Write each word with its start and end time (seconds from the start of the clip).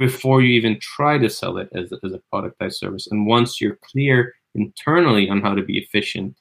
before 0.00 0.40
you 0.40 0.48
even 0.54 0.80
try 0.80 1.18
to 1.18 1.28
sell 1.28 1.58
it 1.58 1.68
as, 1.74 1.92
as 2.02 2.12
a 2.14 2.22
productized 2.32 2.76
service. 2.76 3.06
And 3.10 3.26
once 3.26 3.60
you're 3.60 3.78
clear 3.82 4.32
internally 4.54 5.28
on 5.28 5.42
how 5.42 5.54
to 5.54 5.62
be 5.62 5.76
efficient, 5.76 6.38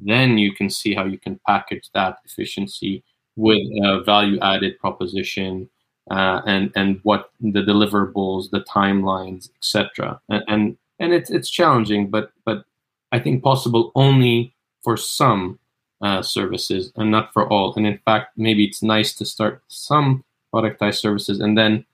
then 0.00 0.36
you 0.36 0.52
can 0.52 0.68
see 0.68 0.94
how 0.94 1.04
you 1.04 1.16
can 1.16 1.40
package 1.46 1.88
that 1.94 2.18
efficiency 2.24 3.04
with 3.36 3.62
a 3.84 4.02
value 4.04 4.38
added 4.40 4.76
proposition 4.80 5.70
uh, 6.10 6.40
and 6.44 6.72
and 6.74 6.98
what 7.04 7.30
the 7.40 7.62
deliverables, 7.62 8.50
the 8.50 8.62
timelines, 8.62 9.48
etc. 9.56 10.20
And, 10.28 10.42
and 10.48 10.78
and 10.98 11.12
it's 11.12 11.30
it's 11.30 11.50
challenging, 11.50 12.10
but 12.10 12.32
but 12.44 12.64
I 13.12 13.20
think 13.20 13.44
possible 13.44 13.92
only 13.94 14.54
for 14.82 14.96
some 14.96 15.60
uh, 16.02 16.22
services 16.22 16.92
and 16.96 17.12
not 17.12 17.32
for 17.32 17.48
all. 17.48 17.74
And 17.76 17.86
in 17.86 17.98
fact, 18.04 18.36
maybe 18.36 18.64
it's 18.64 18.82
nice 18.82 19.14
to 19.14 19.24
start 19.24 19.62
some 19.68 20.24
productized 20.52 20.98
services 20.98 21.38
and 21.40 21.56
then 21.56 21.84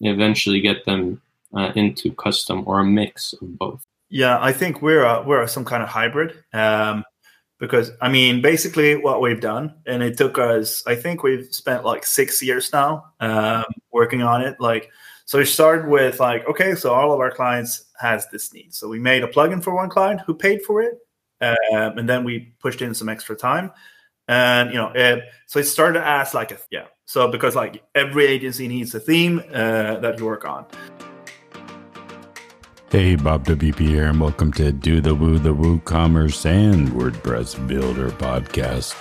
eventually 0.00 0.60
get 0.60 0.84
them 0.84 1.20
uh, 1.54 1.72
into 1.74 2.12
custom 2.12 2.64
or 2.66 2.80
a 2.80 2.84
mix 2.84 3.32
of 3.34 3.58
both. 3.58 3.84
Yeah, 4.08 4.38
I 4.40 4.52
think 4.52 4.82
we're 4.82 5.04
a, 5.04 5.22
we're 5.22 5.46
some 5.46 5.64
kind 5.64 5.82
of 5.82 5.88
hybrid. 5.88 6.42
Um, 6.52 7.04
because 7.58 7.90
I 8.00 8.08
mean, 8.08 8.42
basically, 8.42 8.96
what 8.96 9.20
we've 9.20 9.40
done, 9.40 9.74
and 9.86 10.02
it 10.02 10.18
took 10.18 10.38
us, 10.38 10.86
I 10.86 10.94
think 10.94 11.22
we've 11.22 11.46
spent 11.54 11.84
like 11.84 12.04
six 12.04 12.42
years 12.42 12.70
now 12.72 13.12
um, 13.20 13.64
working 13.90 14.22
on 14.22 14.42
it. 14.42 14.60
Like, 14.60 14.90
so 15.24 15.38
we 15.38 15.44
started 15.44 15.88
with 15.88 16.20
like, 16.20 16.46
okay, 16.48 16.74
so 16.74 16.92
all 16.92 17.12
of 17.12 17.20
our 17.20 17.30
clients 17.30 17.86
has 17.98 18.28
this 18.28 18.52
need, 18.52 18.74
so 18.74 18.88
we 18.88 18.98
made 18.98 19.24
a 19.24 19.28
plugin 19.28 19.62
for 19.62 19.74
one 19.74 19.88
client 19.88 20.20
who 20.26 20.34
paid 20.34 20.62
for 20.62 20.82
it, 20.82 20.98
um, 21.40 21.98
and 21.98 22.08
then 22.08 22.24
we 22.24 22.54
pushed 22.60 22.82
in 22.82 22.92
some 22.94 23.08
extra 23.08 23.34
time, 23.34 23.72
and 24.28 24.70
you 24.70 24.76
know, 24.76 24.92
it, 24.94 25.24
so 25.46 25.58
it 25.58 25.64
started 25.64 26.06
as 26.06 26.34
like 26.34 26.52
a 26.52 26.58
yeah, 26.70 26.86
so 27.06 27.28
because 27.28 27.54
like 27.54 27.82
every 27.94 28.26
agency 28.26 28.68
needs 28.68 28.94
a 28.94 29.00
theme 29.00 29.38
uh, 29.52 29.96
that 29.96 30.18
you 30.18 30.26
work 30.26 30.44
on. 30.44 30.66
Hey, 32.90 33.16
Bob 33.16 33.44
WP 33.46 33.78
here, 33.78 34.06
and 34.06 34.20
welcome 34.20 34.52
to 34.54 34.72
Do 34.72 35.00
the 35.00 35.14
Woo 35.14 35.38
the 35.38 35.54
WooCommerce 35.54 36.44
and 36.46 36.88
WordPress 36.90 37.66
Builder 37.66 38.10
podcast. 38.10 38.94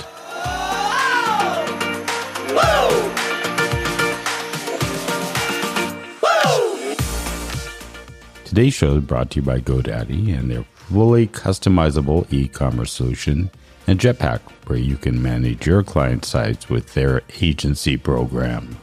Today's 8.45 8.73
show 8.73 8.95
is 8.95 9.03
brought 9.03 9.31
to 9.31 9.37
you 9.37 9.41
by 9.41 9.59
GoDaddy 9.59 10.37
and 10.37 10.49
their 10.49 10.63
fully 10.75 11.27
customizable 11.27 12.31
e 12.31 12.47
commerce 12.47 12.93
solution, 12.93 13.51
and 13.87 13.99
Jetpack, 13.99 14.39
where 14.67 14.79
you 14.79 14.97
can 14.97 15.21
manage 15.21 15.67
your 15.67 15.83
client 15.83 16.25
sites 16.25 16.69
with 16.69 16.93
their 16.93 17.21
agency 17.41 17.97
program. 17.97 18.77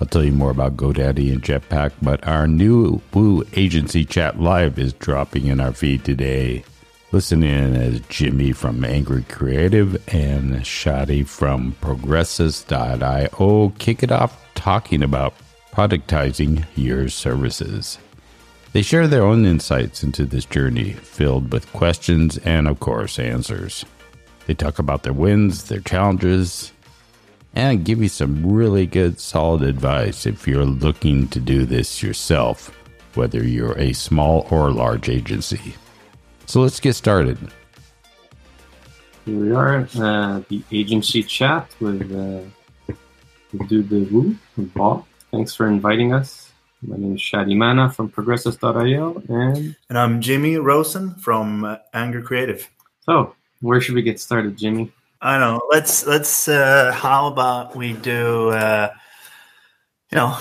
I'll 0.00 0.06
tell 0.06 0.24
you 0.24 0.32
more 0.32 0.50
about 0.50 0.76
GoDaddy 0.76 1.32
and 1.32 1.42
Jetpack, 1.42 1.92
but 2.02 2.26
our 2.26 2.46
new 2.46 3.00
Woo 3.12 3.44
Agency 3.54 4.04
Chat 4.04 4.40
Live 4.40 4.78
is 4.78 4.92
dropping 4.92 5.46
in 5.46 5.60
our 5.60 5.72
feed 5.72 6.04
today. 6.04 6.64
Listen 7.12 7.42
in 7.44 7.76
as 7.76 8.00
Jimmy 8.08 8.52
from 8.52 8.84
Angry 8.84 9.22
Creative 9.28 9.94
and 10.12 10.52
Shadi 10.56 11.24
from 11.26 11.76
Progressus.io 11.80 13.72
kick 13.78 14.02
it 14.02 14.10
off 14.10 14.44
talking 14.54 15.02
about 15.02 15.34
productizing 15.72 16.64
your 16.74 17.08
services. 17.08 17.98
They 18.72 18.82
share 18.82 19.06
their 19.06 19.22
own 19.22 19.46
insights 19.46 20.02
into 20.02 20.24
this 20.24 20.44
journey, 20.44 20.92
filled 20.94 21.52
with 21.52 21.72
questions 21.72 22.38
and, 22.38 22.66
of 22.66 22.80
course, 22.80 23.20
answers. 23.20 23.84
They 24.46 24.54
talk 24.54 24.78
about 24.78 25.02
their 25.02 25.12
wins, 25.12 25.64
their 25.64 25.80
challenges, 25.80 26.72
and 27.54 27.84
give 27.84 28.02
you 28.02 28.08
some 28.08 28.52
really 28.52 28.86
good, 28.86 29.18
solid 29.18 29.62
advice 29.62 30.26
if 30.26 30.46
you're 30.46 30.64
looking 30.64 31.28
to 31.28 31.40
do 31.40 31.64
this 31.64 32.02
yourself, 32.02 32.76
whether 33.14 33.42
you're 33.42 33.78
a 33.78 33.92
small 33.92 34.46
or 34.50 34.70
large 34.70 35.08
agency. 35.08 35.74
So 36.46 36.60
let's 36.60 36.80
get 36.80 36.94
started. 36.94 37.38
Here 39.24 39.38
we 39.38 39.52
are, 39.52 39.88
uh, 39.96 40.42
the 40.50 40.62
agency 40.70 41.22
chat 41.22 41.70
with 41.80 42.12
uh, 42.12 42.94
Do 43.66 43.82
the 43.82 44.04
Woo, 44.12 44.36
Bob. 44.58 45.06
Thanks 45.30 45.54
for 45.54 45.66
inviting 45.66 46.12
us. 46.12 46.52
My 46.82 46.96
name 46.98 47.14
is 47.14 47.20
Shadi 47.20 47.56
Manna 47.56 47.90
from 47.90 48.10
Progressus.io, 48.10 49.22
and 49.28 49.74
and 49.88 49.98
I'm 49.98 50.20
Jimmy 50.20 50.56
Rosén 50.56 51.18
from 51.18 51.64
uh, 51.64 51.76
Angry 51.94 52.22
Creative. 52.22 52.68
So, 53.00 53.34
where 53.64 53.80
should 53.80 53.94
we 53.94 54.02
get 54.02 54.20
started, 54.20 54.56
Jimmy? 54.56 54.92
I 55.20 55.38
don't 55.38 55.40
know. 55.40 55.62
Let's 55.70 56.06
let's. 56.06 56.48
Uh, 56.48 56.92
how 56.92 57.26
about 57.28 57.74
we 57.74 57.94
do? 57.94 58.50
Uh, 58.50 58.90
you 60.12 60.16
know, 60.16 60.38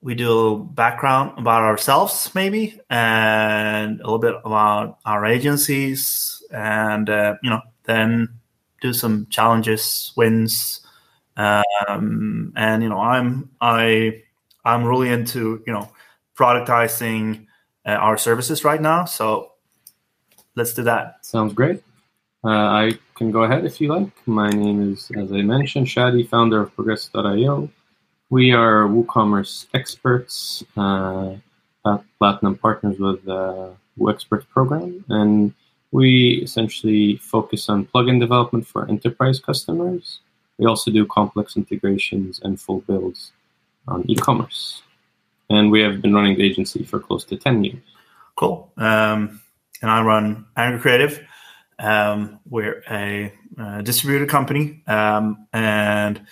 we 0.00 0.14
do 0.14 0.26
a 0.26 0.32
little 0.32 0.58
background 0.58 1.38
about 1.38 1.62
ourselves, 1.62 2.32
maybe, 2.34 2.80
and 2.88 4.00
a 4.00 4.04
little 4.04 4.20
bit 4.20 4.36
about 4.44 4.98
our 5.04 5.26
agencies, 5.26 6.40
and 6.52 7.10
uh, 7.10 7.34
you 7.42 7.50
know, 7.50 7.60
then 7.84 8.28
do 8.80 8.92
some 8.92 9.26
challenges, 9.28 10.12
wins, 10.16 10.86
um, 11.36 12.52
and 12.54 12.82
you 12.82 12.88
know, 12.88 13.00
I'm 13.00 13.50
I 13.60 14.22
I'm 14.64 14.84
really 14.84 15.08
into 15.08 15.64
you 15.66 15.72
know 15.72 15.90
productizing 16.36 17.46
uh, 17.84 17.90
our 17.90 18.16
services 18.16 18.62
right 18.62 18.80
now. 18.80 19.04
So 19.04 19.50
let's 20.54 20.74
do 20.74 20.84
that. 20.84 21.26
Sounds 21.26 21.54
great. 21.54 21.82
Uh, 22.44 22.48
I 22.48 22.98
can 23.14 23.30
go 23.30 23.44
ahead 23.44 23.64
if 23.64 23.80
you 23.80 23.88
like. 23.88 24.10
My 24.26 24.50
name 24.50 24.92
is, 24.92 25.10
as 25.16 25.32
I 25.32 25.42
mentioned, 25.42 25.86
Shadi, 25.86 26.28
founder 26.28 26.60
of 26.62 26.74
Progressus.io. 26.74 27.70
We 28.30 28.52
are 28.52 28.88
WooCommerce 28.88 29.66
experts, 29.74 30.64
uh, 30.76 31.36
platinum 32.18 32.56
partners 32.56 32.98
with 32.98 33.24
the 33.24 33.74
Woo 33.96 34.10
Experts 34.10 34.46
program, 34.50 35.04
and 35.08 35.54
we 35.92 36.40
essentially 36.42 37.16
focus 37.18 37.68
on 37.68 37.86
plugin 37.86 38.18
development 38.18 38.66
for 38.66 38.88
enterprise 38.88 39.38
customers. 39.38 40.20
We 40.58 40.66
also 40.66 40.90
do 40.90 41.06
complex 41.06 41.56
integrations 41.56 42.40
and 42.42 42.60
full 42.60 42.80
builds 42.80 43.32
on 43.86 44.04
e-commerce, 44.08 44.82
and 45.50 45.70
we 45.70 45.80
have 45.82 46.02
been 46.02 46.14
running 46.14 46.36
the 46.36 46.44
agency 46.44 46.82
for 46.82 46.98
close 46.98 47.24
to 47.26 47.36
ten 47.36 47.62
years. 47.62 47.82
Cool. 48.34 48.72
Um, 48.78 49.40
and 49.82 49.90
I 49.90 50.02
run 50.02 50.46
Angry 50.56 50.80
Creative 50.80 51.20
um, 51.78 52.40
we're 52.48 52.82
a, 52.90 53.32
a 53.58 53.82
distributed 53.82 54.28
company, 54.28 54.82
um, 54.86 55.46
and 55.52 56.24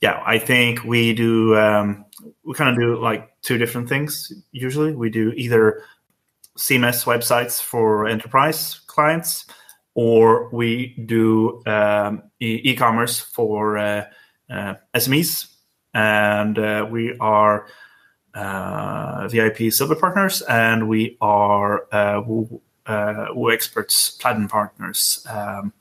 yeah, 0.00 0.22
I 0.26 0.38
think 0.38 0.84
we 0.84 1.14
do 1.14 1.56
um, 1.56 2.04
we 2.44 2.54
kind 2.54 2.70
of 2.70 2.76
do 2.76 3.00
like 3.00 3.30
two 3.42 3.58
different 3.58 3.88
things. 3.88 4.32
Usually, 4.52 4.94
we 4.94 5.10
do 5.10 5.32
either 5.32 5.82
CMS 6.58 7.04
websites 7.04 7.60
for 7.60 8.06
enterprise 8.06 8.80
clients, 8.86 9.46
or 9.94 10.50
we 10.50 10.94
do 11.06 11.62
um, 11.66 12.22
e- 12.40 12.74
commerce 12.76 13.20
for 13.20 13.78
uh, 13.78 14.04
uh, 14.50 14.74
SMEs, 14.94 15.48
and 15.94 16.58
uh, 16.58 16.86
we 16.90 17.16
are. 17.18 17.66
Uh, 18.34 19.26
VIP 19.28 19.72
Silver 19.72 19.94
Partners, 19.94 20.42
and 20.42 20.90
we 20.90 21.16
are 21.22 21.86
uh, 21.90 22.20
uh, 22.86 23.26
Woo 23.34 23.50
Experts 23.50 24.10
Platinum 24.10 24.48
Partners. 24.48 25.26
Um, 25.28 25.72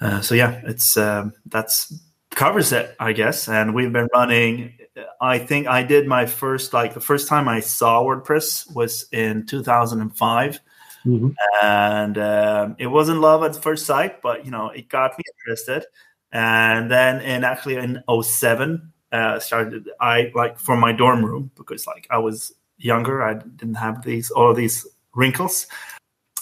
uh, 0.00 0.20
so 0.20 0.34
yeah, 0.34 0.60
it's 0.64 0.96
um, 0.96 1.32
that's 1.46 1.92
covers 2.30 2.72
it, 2.72 2.94
I 3.00 3.12
guess. 3.12 3.48
And 3.48 3.74
we've 3.74 3.92
been 3.92 4.08
running. 4.14 4.78
I 5.20 5.38
think 5.38 5.66
I 5.66 5.82
did 5.82 6.06
my 6.06 6.26
first 6.26 6.72
like 6.72 6.94
the 6.94 7.00
first 7.00 7.28
time 7.28 7.48
I 7.48 7.60
saw 7.60 8.02
WordPress 8.02 8.74
was 8.74 9.06
in 9.12 9.46
2005. 9.46 10.60
Mm-hmm. 11.06 11.28
And 11.62 12.18
um, 12.18 12.76
it 12.78 12.88
wasn't 12.88 13.20
love 13.20 13.42
at 13.44 13.60
first 13.60 13.86
sight, 13.86 14.20
but 14.22 14.44
you 14.44 14.50
know 14.50 14.68
it 14.70 14.88
got 14.88 15.18
me 15.18 15.24
interested. 15.40 15.84
And 16.30 16.90
then 16.90 17.22
in 17.22 17.44
actually 17.44 17.76
in 17.76 18.02
07, 18.22 18.92
uh, 19.10 19.38
started 19.38 19.88
I 20.00 20.30
like 20.34 20.58
for 20.58 20.76
my 20.76 20.92
dorm 20.92 21.24
room 21.24 21.50
because 21.56 21.86
like 21.86 22.06
I 22.10 22.18
was 22.18 22.52
younger, 22.76 23.22
I 23.22 23.34
didn't 23.34 23.76
have 23.76 24.04
these 24.04 24.30
all 24.30 24.54
these 24.54 24.86
wrinkles 25.14 25.66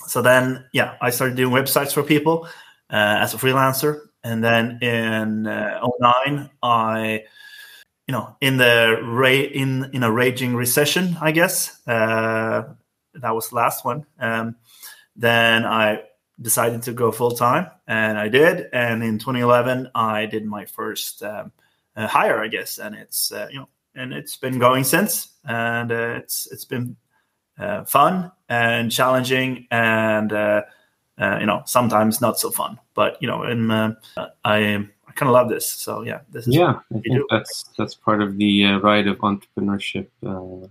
so 0.06 0.22
then, 0.22 0.64
yeah, 0.72 0.96
I 1.00 1.10
started 1.10 1.36
doing 1.36 1.52
websites 1.52 1.92
for 1.92 2.02
people 2.02 2.46
uh, 2.90 3.20
as 3.20 3.34
a 3.34 3.36
freelancer. 3.36 4.00
And 4.24 4.42
then 4.42 4.78
in 4.82 5.46
uh, 5.46 5.86
09, 6.00 6.50
I, 6.62 7.24
you 8.06 8.12
know, 8.12 8.36
in 8.40 8.56
the 8.56 9.00
ra- 9.02 9.28
in 9.28 9.90
in 9.92 10.02
a 10.02 10.10
raging 10.10 10.56
recession, 10.56 11.16
I 11.20 11.32
guess 11.32 11.80
uh, 11.86 12.64
that 13.14 13.34
was 13.34 13.50
the 13.50 13.56
last 13.56 13.84
one. 13.84 14.06
Um, 14.18 14.56
then 15.14 15.64
I 15.64 16.02
decided 16.40 16.82
to 16.82 16.92
go 16.92 17.12
full 17.12 17.32
time, 17.32 17.70
and 17.86 18.18
I 18.18 18.28
did. 18.28 18.68
And 18.72 19.02
in 19.02 19.18
2011, 19.18 19.90
I 19.94 20.26
did 20.26 20.44
my 20.44 20.66
first 20.66 21.22
um, 21.22 21.52
uh, 21.96 22.06
hire, 22.06 22.40
I 22.40 22.48
guess, 22.48 22.78
and 22.78 22.94
it's 22.94 23.32
uh, 23.32 23.48
you 23.50 23.60
know, 23.60 23.68
and 23.94 24.12
it's 24.12 24.36
been 24.36 24.58
going 24.58 24.84
since, 24.84 25.28
and 25.44 25.90
uh, 25.90 26.14
it's 26.16 26.48
it's 26.50 26.64
been 26.64 26.96
fun 27.84 28.30
and 28.48 28.92
challenging 28.92 29.66
and 29.70 30.32
uh, 30.32 30.62
uh, 31.18 31.38
you 31.40 31.46
know 31.46 31.62
sometimes 31.66 32.20
not 32.20 32.38
so 32.38 32.50
fun 32.50 32.78
but 32.94 33.20
you 33.20 33.28
know 33.28 33.42
and 33.42 33.72
uh, 33.72 33.92
i 34.44 34.58
i 35.08 35.12
kind 35.14 35.28
of 35.28 35.32
love 35.32 35.48
this 35.48 35.68
so 35.68 36.02
yeah 36.02 36.20
this 36.30 36.46
is 36.46 36.54
yeah 36.54 36.78
i 36.94 36.98
think 37.00 37.22
that's 37.30 37.64
that's 37.78 37.94
part 37.94 38.20
of 38.20 38.36
the 38.36 38.64
uh, 38.64 38.78
ride 38.78 39.06
of 39.06 39.16
entrepreneurship 39.18 40.06
uh, 40.26 40.66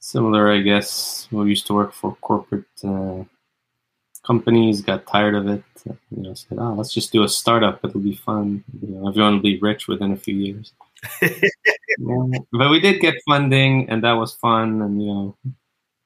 similar, 0.00 0.50
I 0.50 0.60
guess. 0.60 1.28
We 1.30 1.48
used 1.48 1.66
to 1.68 1.74
work 1.74 1.92
for 1.92 2.16
corporate 2.16 2.64
uh, 2.82 3.24
companies, 4.26 4.80
got 4.80 5.06
tired 5.06 5.34
of 5.34 5.46
it. 5.46 5.62
You 5.84 5.96
know, 6.10 6.34
said, 6.34 6.58
"Oh, 6.58 6.74
let's 6.74 6.92
just 6.92 7.12
do 7.12 7.22
a 7.22 7.28
startup. 7.28 7.84
It'll 7.84 8.00
be 8.00 8.16
fun. 8.16 8.64
You 8.82 8.88
know, 8.88 9.08
everyone 9.08 9.34
will 9.34 9.42
be 9.42 9.58
rich 9.60 9.86
within 9.86 10.12
a 10.12 10.16
few 10.16 10.34
years." 10.34 10.72
yeah. 11.22 12.38
But 12.52 12.70
we 12.70 12.80
did 12.80 13.00
get 13.00 13.14
funding, 13.28 13.88
and 13.88 14.02
that 14.04 14.12
was 14.12 14.34
fun. 14.34 14.82
And 14.82 15.02
you 15.02 15.08
know, 15.08 15.36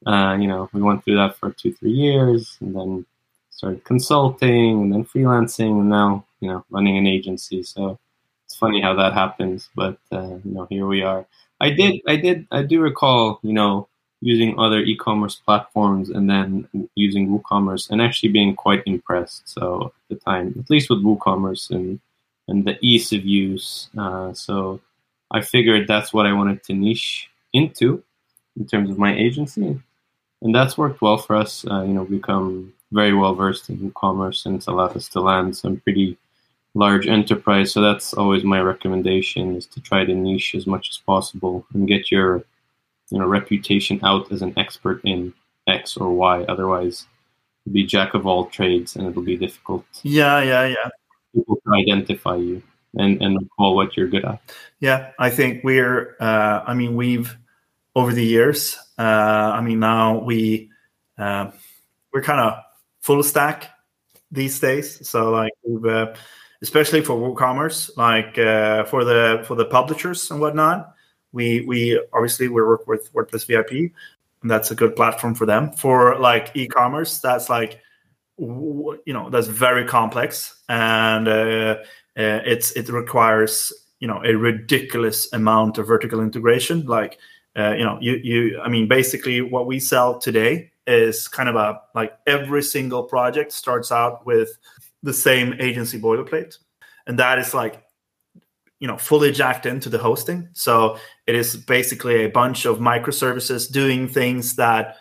uh, 0.05 0.37
you 0.39 0.47
know, 0.47 0.69
we 0.73 0.81
went 0.81 1.03
through 1.03 1.15
that 1.15 1.35
for 1.37 1.51
two, 1.51 1.73
three 1.73 1.91
years, 1.91 2.57
and 2.61 2.75
then 2.75 3.05
started 3.49 3.83
consulting, 3.83 4.81
and 4.81 4.93
then 4.93 5.05
freelancing, 5.05 5.79
and 5.79 5.89
now 5.89 6.25
you 6.39 6.49
know, 6.49 6.65
running 6.69 6.97
an 6.97 7.07
agency. 7.07 7.63
So 7.63 7.97
it's 8.45 8.55
funny 8.55 8.81
how 8.81 8.93
that 8.95 9.13
happens. 9.13 9.69
But 9.75 9.97
uh, 10.11 10.37
you 10.43 10.51
know, 10.51 10.67
here 10.69 10.85
we 10.85 11.01
are. 11.01 11.25
I 11.59 11.69
did, 11.69 12.01
I 12.07 12.17
did, 12.17 12.47
I 12.51 12.63
do 12.63 12.81
recall, 12.81 13.39
you 13.41 13.53
know, 13.53 13.87
using 14.21 14.59
other 14.59 14.79
e-commerce 14.79 15.35
platforms 15.35 16.09
and 16.09 16.29
then 16.29 16.67
using 16.95 17.29
WooCommerce 17.29 17.89
and 17.89 18.01
actually 18.01 18.29
being 18.29 18.55
quite 18.55 18.83
impressed. 18.85 19.47
So 19.47 19.93
at 20.09 20.15
the 20.15 20.15
time, 20.23 20.55
at 20.59 20.69
least 20.69 20.89
with 20.89 21.03
WooCommerce 21.03 21.71
and 21.71 21.99
and 22.47 22.65
the 22.65 22.77
ease 22.81 23.11
of 23.11 23.25
use. 23.25 23.89
Uh, 23.97 24.33
so 24.33 24.79
I 25.31 25.41
figured 25.41 25.87
that's 25.87 26.13
what 26.13 26.27
I 26.27 26.33
wanted 26.33 26.63
to 26.65 26.73
niche 26.73 27.29
into 27.53 28.03
in 28.57 28.67
terms 28.67 28.89
of 28.89 28.99
my 28.99 29.15
agency, 29.15 29.81
and 30.45 30.53
that's 30.53 30.77
worked 30.77 31.01
well 31.01 31.17
for 31.17 31.35
us. 31.35 31.65
Uh, 31.69 31.81
you 31.81 31.93
know, 31.93 32.05
become 32.05 32.71
very 32.91 33.13
well 33.13 33.33
versed 33.33 33.67
in 33.69 33.91
commerce 33.97 34.45
and 34.45 34.55
it's 34.55 34.67
allowed 34.67 34.95
us 34.95 35.09
to 35.09 35.19
land 35.19 35.57
some 35.57 35.77
pretty 35.77 36.17
large 36.75 37.07
enterprise. 37.07 37.71
So 37.71 37.81
that's 37.81 38.13
always 38.13 38.43
my 38.43 38.61
recommendation: 38.61 39.55
is 39.55 39.65
to 39.65 39.81
try 39.81 40.05
to 40.05 40.13
niche 40.13 40.53
as 40.53 40.67
much 40.67 40.89
as 40.91 40.97
possible 40.99 41.65
and 41.73 41.87
get 41.87 42.11
your 42.11 42.43
you 43.09 43.17
know 43.17 43.25
reputation 43.25 43.99
out 44.03 44.31
as 44.31 44.43
an 44.43 44.53
expert 44.55 45.01
in 45.03 45.33
X 45.67 45.97
or 45.97 46.13
Y. 46.13 46.43
Otherwise, 46.43 47.07
you'll 47.65 47.73
be 47.73 47.83
jack 47.83 48.13
of 48.13 48.27
all 48.27 48.45
trades, 48.45 48.95
and 48.95 49.07
it'll 49.07 49.23
be 49.23 49.37
difficult. 49.37 49.83
Yeah, 50.03 50.43
yeah, 50.43 50.67
yeah. 50.67 50.89
People 51.33 51.55
to 51.55 51.73
identify 51.73 52.35
you 52.35 52.61
and 52.99 53.19
and 53.19 53.49
call 53.57 53.75
what 53.75 53.97
you're 53.97 54.07
good 54.07 54.25
at. 54.25 54.39
Yeah, 54.79 55.11
I 55.17 55.31
think 55.31 55.63
we're. 55.63 56.15
Uh, 56.19 56.61
I 56.67 56.75
mean, 56.75 56.95
we've 56.95 57.35
over 57.95 58.13
the 58.13 58.25
years. 58.25 58.77
Uh, 58.97 59.01
I 59.55 59.61
mean, 59.61 59.79
now 59.79 60.19
we 60.19 60.69
uh, 61.17 61.51
we're 62.13 62.21
kind 62.21 62.39
of 62.39 62.61
full 63.01 63.23
stack 63.23 63.69
these 64.31 64.59
days. 64.59 65.07
So 65.07 65.31
like, 65.31 65.53
uh, 65.87 66.13
especially 66.61 67.01
for 67.01 67.15
WooCommerce, 67.15 67.97
like 67.97 68.37
uh, 68.37 68.83
for 68.85 69.03
the 69.03 69.43
for 69.47 69.55
the 69.55 69.65
publishers 69.65 70.29
and 70.31 70.39
whatnot 70.39 70.95
we 71.35 71.65
we 71.67 72.01
obviously 72.13 72.47
we 72.47 72.63
work 72.63 72.87
with 72.87 73.13
WordPress 73.13 73.45
VIP, 73.45 73.91
and 74.41 74.49
that's 74.49 74.71
a 74.71 74.75
good 74.75 74.95
platform 74.95 75.35
for 75.35 75.45
them. 75.45 75.73
For 75.73 76.17
like 76.17 76.51
e-commerce, 76.55 77.19
that's 77.19 77.49
like 77.49 77.81
you 78.39 78.99
know 79.07 79.29
that's 79.29 79.47
very 79.47 79.85
complex 79.85 80.61
and 80.67 81.27
uh, 81.27 81.75
uh, 82.17 82.41
it's 82.45 82.71
it 82.71 82.89
requires 82.89 83.71
you 83.99 84.07
know 84.07 84.21
a 84.23 84.33
ridiculous 84.33 85.31
amount 85.33 85.77
of 85.77 85.87
vertical 85.87 86.21
integration. 86.21 86.85
Like 86.85 87.19
uh, 87.57 87.73
you 87.77 87.83
know 87.83 87.97
you 88.01 88.19
you 88.23 88.59
I 88.61 88.69
mean 88.69 88.87
basically 88.87 89.41
what 89.41 89.65
we 89.65 89.79
sell 89.79 90.19
today 90.19 90.71
is 90.87 91.27
kind 91.27 91.49
of 91.49 91.55
a 91.55 91.81
like 91.93 92.17
every 92.27 92.61
single 92.61 93.03
project 93.03 93.51
starts 93.51 93.91
out 93.91 94.25
with 94.25 94.57
the 95.03 95.13
same 95.13 95.55
agency 95.59 95.99
boilerplate. 95.99 96.57
And 97.07 97.19
that 97.19 97.39
is 97.39 97.53
like 97.53 97.83
you 98.79 98.87
know 98.87 98.97
fully 98.97 99.31
jacked 99.31 99.65
into 99.65 99.89
the 99.89 99.97
hosting. 99.97 100.49
So 100.53 100.97
it 101.27 101.35
is 101.35 101.55
basically 101.55 102.23
a 102.23 102.29
bunch 102.29 102.65
of 102.65 102.79
microservices 102.79 103.71
doing 103.71 104.07
things 104.07 104.55
that 104.55 104.97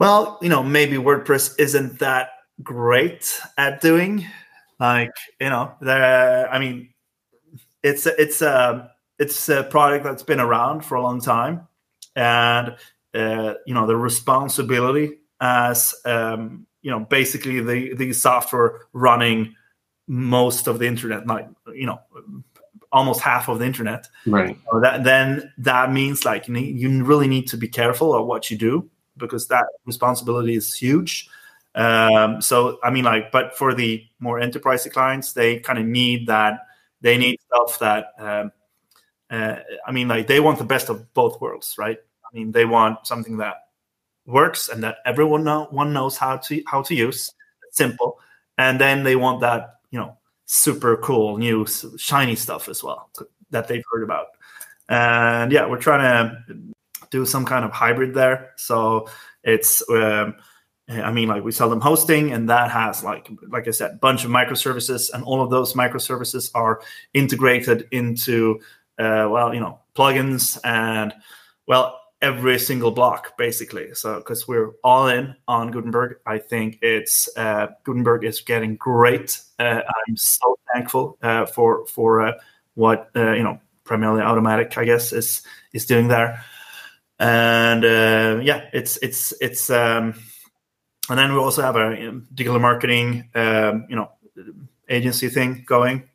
well 0.00 0.38
you 0.40 0.48
know 0.48 0.62
maybe 0.62 0.96
wordpress 0.96 1.54
isn't 1.58 1.98
that 1.98 2.30
great 2.62 3.40
at 3.58 3.80
doing. 3.80 4.26
Like 4.78 5.12
you 5.40 5.48
know 5.48 5.72
there 5.80 6.52
i 6.52 6.58
mean 6.58 6.90
it's 7.82 8.06
it's 8.06 8.42
a 8.42 8.90
it's 9.18 9.48
a 9.48 9.64
product 9.64 10.04
that's 10.04 10.22
been 10.22 10.40
around 10.40 10.84
for 10.84 10.96
a 10.96 11.02
long 11.02 11.20
time 11.20 11.66
and 12.14 12.76
uh, 13.14 13.54
you 13.66 13.74
know 13.74 13.86
the 13.86 13.96
responsibility 13.96 15.18
as 15.40 15.94
um, 16.04 16.66
you 16.82 16.90
know 16.90 17.00
basically 17.00 17.60
the 17.60 17.94
the 17.94 18.12
software 18.12 18.82
running 18.92 19.54
most 20.08 20.66
of 20.66 20.78
the 20.78 20.86
internet, 20.86 21.26
like 21.26 21.48
you 21.74 21.86
know, 21.86 22.00
almost 22.92 23.20
half 23.20 23.48
of 23.48 23.58
the 23.58 23.64
internet. 23.64 24.08
Right. 24.26 24.56
So 24.70 24.80
that 24.80 25.04
then 25.04 25.52
that 25.58 25.92
means 25.92 26.24
like 26.24 26.48
you, 26.48 26.54
need, 26.54 26.78
you 26.78 27.04
really 27.04 27.28
need 27.28 27.48
to 27.48 27.56
be 27.56 27.68
careful 27.68 28.14
of 28.14 28.26
what 28.26 28.50
you 28.50 28.56
do 28.56 28.88
because 29.16 29.48
that 29.48 29.66
responsibility 29.84 30.54
is 30.54 30.74
huge. 30.74 31.28
Um, 31.74 32.40
so 32.40 32.78
I 32.82 32.90
mean, 32.90 33.04
like, 33.04 33.32
but 33.32 33.56
for 33.56 33.74
the 33.74 34.04
more 34.18 34.38
enterprise 34.38 34.86
clients, 34.90 35.32
they 35.32 35.58
kind 35.58 35.78
of 35.78 35.86
need 35.86 36.26
that. 36.28 36.60
They 37.00 37.18
need 37.18 37.38
stuff 37.46 37.78
that. 37.80 38.12
Um, 38.18 38.52
uh, 39.30 39.56
I 39.86 39.92
mean, 39.92 40.08
like 40.08 40.26
they 40.26 40.40
want 40.40 40.58
the 40.58 40.64
best 40.64 40.88
of 40.88 41.12
both 41.14 41.40
worlds, 41.40 41.74
right? 41.78 41.98
I 41.98 42.36
mean, 42.36 42.52
they 42.52 42.64
want 42.64 43.06
something 43.06 43.38
that 43.38 43.56
works 44.26 44.68
and 44.68 44.82
that 44.82 44.96
everyone 45.04 45.44
know, 45.44 45.68
one 45.70 45.92
knows 45.92 46.16
how 46.16 46.36
to 46.36 46.62
how 46.66 46.82
to 46.82 46.94
use. 46.94 47.32
Simple, 47.70 48.18
and 48.58 48.80
then 48.80 49.02
they 49.04 49.16
want 49.16 49.40
that 49.40 49.76
you 49.90 49.98
know 49.98 50.16
super 50.46 50.96
cool 50.98 51.36
new 51.38 51.66
shiny 51.96 52.36
stuff 52.36 52.68
as 52.68 52.82
well 52.82 53.10
that 53.50 53.68
they've 53.68 53.84
heard 53.90 54.02
about 54.02 54.26
and 54.88 55.50
yeah 55.52 55.66
we're 55.66 55.78
trying 55.78 56.30
to 56.46 56.56
do 57.10 57.26
some 57.26 57.44
kind 57.44 57.64
of 57.64 57.72
hybrid 57.72 58.14
there 58.14 58.52
so 58.56 59.08
it's 59.42 59.82
um, 59.90 60.34
i 60.88 61.10
mean 61.10 61.28
like 61.28 61.42
we 61.42 61.50
sell 61.50 61.68
them 61.68 61.80
hosting 61.80 62.32
and 62.32 62.48
that 62.48 62.70
has 62.70 63.02
like 63.02 63.28
like 63.48 63.66
i 63.66 63.70
said 63.72 64.00
bunch 64.00 64.24
of 64.24 64.30
microservices 64.30 65.12
and 65.12 65.24
all 65.24 65.42
of 65.42 65.50
those 65.50 65.72
microservices 65.72 66.50
are 66.54 66.80
integrated 67.12 67.88
into 67.90 68.60
uh, 68.98 69.28
well 69.30 69.54
you 69.54 69.60
know 69.60 69.78
plugins 69.94 70.58
and 70.64 71.12
well 71.66 72.00
every 72.22 72.58
single 72.58 72.90
block 72.90 73.36
basically. 73.36 73.94
So 73.94 74.16
because 74.16 74.48
we're 74.48 74.72
all 74.82 75.08
in 75.08 75.34
on 75.46 75.70
gutenberg. 75.70 76.16
I 76.26 76.38
think 76.38 76.78
it's 76.82 77.28
uh, 77.36 77.68
gutenberg 77.84 78.24
is 78.24 78.40
getting 78.40 78.76
great. 78.76 79.40
Uh, 79.58 79.80
i'm 80.06 80.16
so 80.16 80.58
thankful 80.72 81.18
uh, 81.22 81.46
for 81.46 81.86
for 81.86 82.22
uh, 82.22 82.32
what 82.74 83.10
uh, 83.16 83.32
you 83.32 83.42
know 83.42 83.60
primarily 83.84 84.22
Automattic, 84.22 84.76
i 84.76 84.84
guess 84.84 85.12
is 85.12 85.42
is 85.72 85.86
doing 85.86 86.08
there. 86.08 86.44
And 87.18 87.84
uh, 87.84 88.40
yeah 88.42 88.68
it's 88.72 88.98
it's 88.98 89.32
it's 89.40 89.70
um 89.70 90.14
and 91.08 91.18
then 91.18 91.32
we 91.32 91.38
also 91.38 91.62
have 91.62 91.76
a 91.76 92.20
digital 92.34 92.58
marketing 92.58 93.30
um, 93.34 93.86
you 93.88 93.96
know 93.96 94.10
agency 94.88 95.28
thing 95.28 95.64
going 95.66 96.08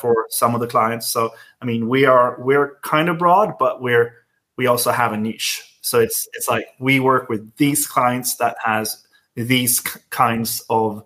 for 0.00 0.26
some 0.30 0.54
of 0.54 0.60
the 0.60 0.66
clients 0.66 1.08
so 1.08 1.32
i 1.62 1.64
mean 1.64 1.88
we 1.88 2.04
are 2.04 2.36
we're 2.40 2.76
kind 2.82 3.08
of 3.08 3.18
broad 3.18 3.56
but 3.58 3.80
we're 3.80 4.14
we 4.56 4.66
also 4.66 4.90
have 4.90 5.12
a 5.12 5.16
niche. 5.16 5.62
So 5.82 6.00
it's 6.00 6.28
it's 6.32 6.48
like 6.48 6.66
we 6.78 6.98
work 7.00 7.28
with 7.28 7.56
these 7.56 7.86
clients 7.86 8.36
that 8.36 8.56
has 8.64 9.06
these 9.34 9.80
kinds 9.80 10.64
of 10.68 11.04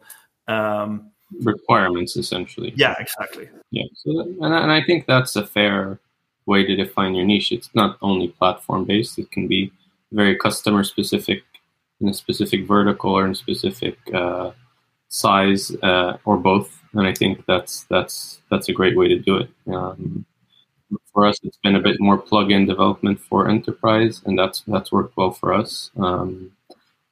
um, 0.49 1.11
requirements, 1.43 2.17
essentially. 2.17 2.73
Yeah, 2.77 2.95
exactly. 2.99 3.49
Yeah, 3.71 3.85
so 3.95 4.21
and 4.21 4.43
and 4.43 4.73
I 4.73 4.83
think 4.83 5.07
that's 5.07 5.37
a 5.37 5.47
fair 5.47 5.99
way 6.47 6.65
to 6.65 6.75
define 6.77 7.15
your 7.15 7.27
niche. 7.27 7.53
It's 7.53 7.71
not 7.75 7.99
only 8.01 8.29
platform 8.29 8.85
based; 8.85 9.19
it 9.19 9.31
can 9.31 9.47
be 9.49 9.71
very 10.13 10.37
customer 10.37 10.83
specific 10.83 11.43
in 12.01 12.09
a 12.09 12.15
specific 12.15 12.67
vertical 12.67 13.13
or 13.13 13.27
in 13.27 13.33
a 13.33 13.35
specific 13.35 13.99
uh, 14.15 14.53
size 15.09 15.77
uh, 15.83 16.17
or 16.25 16.39
both. 16.39 16.80
And 16.93 17.07
I 17.07 17.15
think 17.15 17.45
that's 17.47 17.85
that's 17.85 18.41
that's 18.51 18.69
a 18.69 18.73
great 18.73 18.97
way 18.97 19.09
to 19.09 19.19
do 19.19 19.37
it. 19.37 19.51
Um, 19.67 20.25
for 21.13 21.27
us, 21.27 21.39
it's 21.43 21.59
been 21.59 21.77
a 21.77 21.81
bit 21.81 22.01
more 22.01 22.19
plug-in 22.19 22.67
development 22.67 23.21
for 23.21 23.49
enterprise, 23.49 24.23
and 24.25 24.39
that's 24.39 24.63
that's 24.67 24.91
worked 24.91 25.17
well 25.17 25.31
for 25.31 25.53
us. 25.55 25.91
Um, 25.97 26.53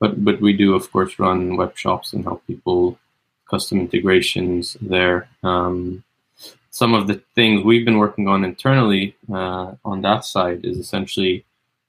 but 0.00 0.24
but 0.24 0.40
we 0.40 0.52
do 0.52 0.74
of 0.74 0.90
course 0.90 1.18
run 1.18 1.56
web 1.56 1.76
shops 1.76 2.12
and 2.12 2.24
help 2.24 2.46
people 2.46 2.98
custom 3.48 3.80
integrations 3.80 4.76
there. 4.80 5.28
Um, 5.42 6.04
some 6.70 6.94
of 6.94 7.08
the 7.08 7.20
things 7.34 7.64
we've 7.64 7.84
been 7.84 7.98
working 7.98 8.28
on 8.28 8.44
internally 8.44 9.16
uh, 9.32 9.72
on 9.84 10.02
that 10.02 10.24
side 10.24 10.64
is 10.64 10.78
essentially 10.78 11.44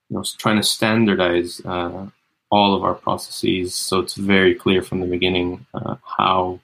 you 0.09 0.15
know 0.15 0.23
trying 0.37 0.57
to 0.57 0.63
standardize 0.63 1.61
uh, 1.65 2.07
all 2.49 2.75
of 2.75 2.83
our 2.83 2.95
processes 2.95 3.75
so 3.75 3.99
it's 3.99 4.15
very 4.15 4.55
clear 4.55 4.81
from 4.81 4.99
the 4.99 5.05
beginning 5.05 5.65
uh, 5.75 5.95
how 6.17 6.59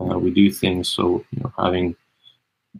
uh, 0.00 0.18
we 0.18 0.30
do 0.30 0.50
things. 0.50 0.88
So 0.88 1.24
you 1.30 1.42
know 1.42 1.52
having 1.58 1.96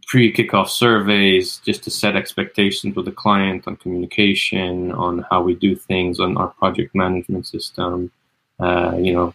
pre-kickoff 0.07 0.69
surveys 0.69 1.57
just 1.57 1.83
to 1.83 1.89
set 1.89 2.15
expectations 2.15 2.95
with 2.95 3.05
the 3.05 3.11
client 3.11 3.67
on 3.67 3.75
communication, 3.75 4.91
on 4.93 5.25
how 5.29 5.41
we 5.41 5.55
do 5.55 5.75
things, 5.75 6.19
on 6.19 6.37
our 6.37 6.47
project 6.47 6.95
management 6.95 7.45
system. 7.45 8.11
Uh, 8.59 8.95
you 8.97 9.13
know, 9.13 9.33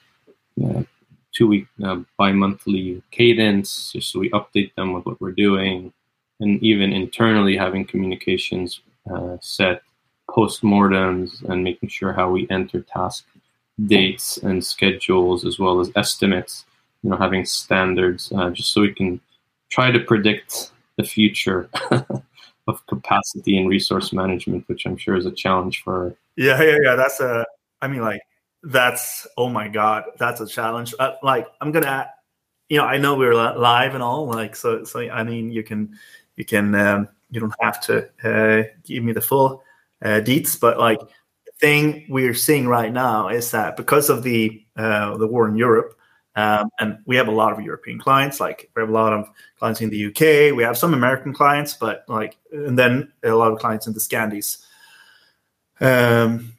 uh, 0.64 0.82
two-week 1.32 1.66
uh, 1.84 1.98
bi-monthly 2.16 3.02
cadence, 3.10 3.92
just 3.92 4.10
so 4.10 4.18
we 4.18 4.30
update 4.30 4.74
them 4.76 4.92
with 4.92 5.04
what 5.04 5.20
we're 5.20 5.32
doing, 5.32 5.92
and 6.40 6.62
even 6.62 6.92
internally 6.92 7.56
having 7.56 7.84
communications 7.84 8.80
uh, 9.12 9.36
set 9.40 9.82
postmortems 10.28 11.42
and 11.48 11.62
making 11.62 11.88
sure 11.88 12.12
how 12.12 12.30
we 12.30 12.46
enter 12.50 12.80
task 12.80 13.26
dates 13.84 14.38
and 14.38 14.64
schedules 14.64 15.44
as 15.44 15.58
well 15.58 15.80
as 15.80 15.90
estimates. 15.96 16.64
You 17.06 17.12
know, 17.12 17.18
having 17.18 17.44
standards 17.44 18.32
uh, 18.34 18.50
just 18.50 18.72
so 18.72 18.80
we 18.80 18.92
can 18.92 19.20
try 19.68 19.92
to 19.92 20.00
predict 20.00 20.72
the 20.96 21.04
future 21.04 21.70
of 22.66 22.84
capacity 22.88 23.58
and 23.58 23.68
resource 23.68 24.12
management, 24.12 24.66
which 24.66 24.86
I'm 24.86 24.96
sure 24.96 25.14
is 25.14 25.24
a 25.24 25.30
challenge 25.30 25.84
for. 25.84 26.16
Yeah, 26.34 26.60
yeah, 26.60 26.78
yeah. 26.82 26.96
That's 26.96 27.20
a. 27.20 27.46
I 27.80 27.86
mean, 27.86 28.00
like 28.00 28.22
that's 28.64 29.24
oh 29.36 29.48
my 29.48 29.68
god, 29.68 30.02
that's 30.18 30.40
a 30.40 30.48
challenge. 30.48 30.96
Uh, 30.98 31.12
like 31.22 31.46
I'm 31.60 31.70
gonna, 31.70 32.10
you 32.68 32.76
know, 32.76 32.84
I 32.84 32.98
know 32.98 33.14
we're 33.14 33.34
live 33.34 33.94
and 33.94 34.02
all, 34.02 34.26
like 34.26 34.56
so. 34.56 34.82
So 34.82 34.98
I 34.98 35.22
mean, 35.22 35.52
you 35.52 35.62
can, 35.62 35.96
you 36.34 36.44
can, 36.44 36.74
um, 36.74 37.08
you 37.30 37.38
don't 37.38 37.54
have 37.60 37.80
to 37.82 38.08
uh, 38.24 38.64
give 38.82 39.04
me 39.04 39.12
the 39.12 39.20
full 39.20 39.62
uh, 40.02 40.22
deets, 40.24 40.58
but 40.58 40.76
like 40.76 40.98
the 40.98 41.52
thing 41.60 42.04
we're 42.08 42.34
seeing 42.34 42.66
right 42.66 42.92
now 42.92 43.28
is 43.28 43.52
that 43.52 43.76
because 43.76 44.10
of 44.10 44.24
the 44.24 44.60
uh, 44.74 45.16
the 45.18 45.28
war 45.28 45.46
in 45.46 45.54
Europe, 45.54 45.96
um, 46.36 46.70
and 46.78 46.98
we 47.06 47.16
have 47.16 47.28
a 47.28 47.32
lot 47.32 47.52
of 47.52 47.60
European 47.60 47.98
clients. 47.98 48.38
Like 48.40 48.70
we 48.76 48.80
have 48.80 48.90
a 48.90 48.92
lot 48.92 49.12
of 49.12 49.28
clients 49.58 49.80
in 49.80 49.90
the 49.90 50.06
UK. 50.06 50.54
We 50.54 50.62
have 50.62 50.76
some 50.76 50.92
American 50.92 51.32
clients, 51.32 51.74
but 51.74 52.04
like, 52.08 52.36
and 52.52 52.78
then 52.78 53.10
a 53.24 53.30
lot 53.30 53.52
of 53.52 53.58
clients 53.58 53.86
in 53.86 53.94
the 53.94 54.00
Scandies. 54.00 54.62
Um, 55.80 56.52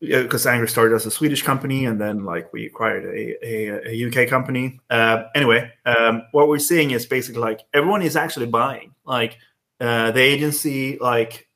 because 0.00 0.46
Angry 0.46 0.68
started 0.68 0.94
as 0.94 1.06
a 1.06 1.10
Swedish 1.10 1.42
company, 1.42 1.84
and 1.84 2.00
then 2.00 2.24
like 2.24 2.52
we 2.52 2.66
acquired 2.66 3.04
a, 3.04 3.46
a, 3.46 3.90
a 3.92 4.06
UK 4.06 4.28
company. 4.28 4.80
Uh, 4.88 5.24
anyway, 5.34 5.72
um, 5.86 6.22
what 6.32 6.48
we're 6.48 6.58
seeing 6.58 6.92
is 6.92 7.04
basically 7.04 7.40
like 7.40 7.62
everyone 7.74 8.02
is 8.02 8.16
actually 8.16 8.46
buying. 8.46 8.94
Like 9.04 9.38
uh, 9.80 10.12
the 10.12 10.20
agency, 10.20 10.98
like 10.98 11.48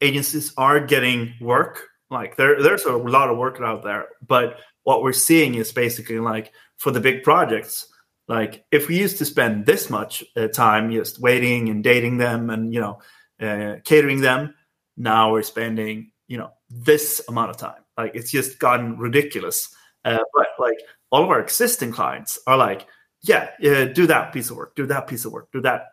agencies 0.00 0.52
are 0.56 0.80
getting 0.80 1.34
work. 1.40 1.88
Like 2.08 2.36
there, 2.36 2.62
there's 2.62 2.84
a 2.84 2.92
lot 2.92 3.30
of 3.30 3.36
work 3.36 3.60
out 3.60 3.82
there, 3.82 4.06
but 4.26 4.60
what 4.84 5.02
we're 5.02 5.12
seeing 5.12 5.54
is 5.54 5.72
basically 5.72 6.18
like 6.18 6.52
for 6.76 6.90
the 6.90 7.00
big 7.00 7.22
projects 7.22 7.88
like 8.28 8.64
if 8.70 8.88
we 8.88 8.98
used 8.98 9.18
to 9.18 9.24
spend 9.24 9.66
this 9.66 9.90
much 9.90 10.24
uh, 10.36 10.48
time 10.48 10.90
just 10.90 11.20
waiting 11.20 11.68
and 11.68 11.84
dating 11.84 12.18
them 12.18 12.50
and 12.50 12.72
you 12.72 12.80
know 12.80 12.98
uh, 13.40 13.76
catering 13.84 14.20
them 14.20 14.54
now 14.96 15.32
we're 15.32 15.42
spending 15.42 16.12
you 16.28 16.38
know 16.38 16.50
this 16.70 17.22
amount 17.28 17.50
of 17.50 17.56
time. 17.58 17.82
Like 17.96 18.12
it's 18.14 18.30
just 18.30 18.58
gotten 18.58 18.96
ridiculous. 18.96 19.68
Uh, 20.04 20.18
but 20.34 20.48
like 20.58 20.78
all 21.10 21.22
of 21.22 21.28
our 21.28 21.40
existing 21.40 21.92
clients 21.92 22.38
are 22.46 22.56
like 22.56 22.86
yeah 23.22 23.50
do 23.60 24.06
that 24.06 24.32
piece 24.32 24.50
of 24.50 24.56
work 24.56 24.74
do 24.74 24.84
that 24.86 25.06
piece 25.06 25.24
of 25.24 25.32
work 25.32 25.48
do 25.52 25.60
that. 25.60 25.88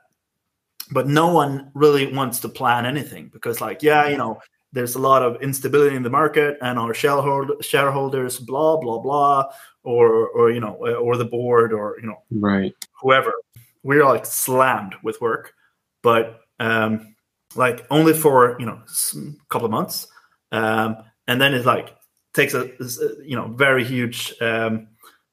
But 0.91 1.08
no 1.08 1.31
one 1.31 1.72
really 1.75 2.12
wants 2.12 2.39
to 2.39 2.50
plan 2.50 2.86
anything 2.86 3.29
because 3.31 3.62
like 3.62 3.84
yeah 3.84 4.08
you 4.08 4.17
know 4.17 4.39
there's 4.71 4.95
a 4.95 4.99
lot 4.99 5.23
of 5.23 5.41
instability 5.41 5.95
in 5.95 6.03
the 6.03 6.09
market 6.09 6.57
and 6.61 6.77
our 6.77 6.93
shareholder, 6.93 7.55
shareholders 7.61 8.39
blah 8.39 8.77
blah 8.77 8.99
blah 8.99 9.45
or 9.83 10.27
or 10.29 10.51
you 10.51 10.59
know 10.59 10.73
or 10.73 11.17
the 11.17 11.25
board 11.25 11.73
or 11.73 11.97
you 12.01 12.07
know 12.07 12.21
right. 12.31 12.75
whoever. 13.01 13.33
We're 13.83 14.05
like 14.05 14.25
slammed 14.25 14.95
with 15.03 15.21
work 15.21 15.53
but 16.01 16.41
um 16.59 17.15
like 17.55 17.85
only 17.89 18.13
for 18.13 18.57
you 18.59 18.65
know 18.65 18.81
a 19.15 19.47
couple 19.47 19.65
of 19.65 19.71
months 19.71 20.07
um 20.51 20.97
and 21.27 21.39
then 21.41 21.53
it 21.53 21.65
like 21.65 21.95
takes 22.33 22.53
a 22.53 22.69
you 23.23 23.35
know 23.35 23.47
very 23.47 23.83
huge 23.83 24.33
um 24.41 24.88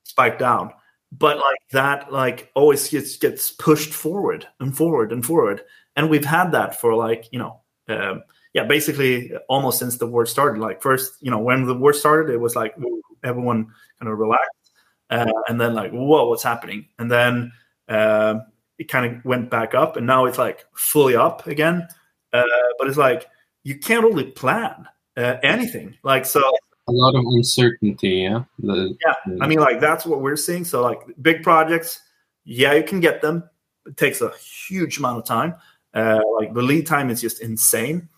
spike 0.05 0.38
down. 0.38 0.73
But 1.12 1.37
like 1.37 1.59
that 1.73 2.12
like 2.12 2.50
always 2.55 2.88
gets 2.88 3.16
gets 3.16 3.50
pushed 3.50 3.93
forward 3.93 4.47
and 4.61 4.76
forward 4.76 5.12
and 5.12 5.25
forward. 5.25 5.62
And 5.95 6.11
we've 6.11 6.25
had 6.25 6.52
that 6.52 6.81
for 6.81 6.95
like 6.95 7.28
you 7.33 7.38
know 7.38 7.61
um, 7.88 8.23
yeah, 8.57 8.65
basically 8.65 9.33
almost 9.51 9.79
since 9.79 9.99
the 9.99 10.07
war 10.07 10.25
started. 10.25 10.63
Like 10.63 10.81
first, 10.81 11.19
you 11.21 11.31
know, 11.31 11.39
when 11.39 11.67
the 11.67 11.75
war 11.75 11.93
started, 11.93 12.33
it 12.33 12.39
was 12.39 12.57
like 12.57 12.75
everyone 13.23 13.67
kind 14.01 14.11
of 14.11 14.19
relaxed, 14.19 14.71
uh, 15.11 15.31
and 15.47 15.61
then 15.61 15.75
like, 15.75 15.91
whoa, 15.91 16.27
what's 16.27 16.43
happening? 16.43 16.89
And 16.99 17.11
then 17.11 17.53
uh, 17.87 18.37
it 18.79 18.89
kind 18.89 19.15
of 19.15 19.23
went 19.27 19.51
back 19.51 19.75
up, 19.75 19.99
and 19.99 20.07
now 20.07 20.25
it's 20.25 20.39
like 20.39 20.65
fully 20.75 21.15
up 21.15 21.47
again. 21.47 21.87
Uh, 22.33 22.45
but 22.79 22.89
it's 22.89 22.97
like 22.97 23.27
you 23.63 23.79
can't 23.79 24.05
really 24.05 24.31
plan 24.31 24.89
uh, 25.19 25.37
anything. 25.43 25.95
Like 26.03 26.25
so, 26.25 26.41
a 26.89 26.93
lot 26.93 27.15
of 27.15 27.27
uncertainty. 27.27 28.27
Yeah, 28.27 28.45
the, 28.59 28.97
yeah. 29.05 29.15
The, 29.27 29.39
I 29.43 29.49
mean, 29.49 29.59
like 29.59 29.81
that's 29.81 30.07
what 30.07 30.23
we're 30.23 30.35
seeing. 30.35 30.65
So 30.65 30.81
like 30.81 31.01
big 31.21 31.43
projects, 31.43 32.01
yeah, 32.47 32.73
you 32.73 32.85
can 32.85 33.01
get 33.01 33.21
them. 33.21 33.51
It 33.85 33.99
takes 33.99 34.23
a 34.23 34.33
huge 34.39 34.97
amount 34.97 35.19
of 35.19 35.27
time. 35.27 35.57
Uh, 35.93 36.21
like 36.41 36.55
the 36.55 36.63
lead 36.63 36.87
time 36.87 37.11
is 37.11 37.21
just 37.21 37.43
insane 37.43 38.09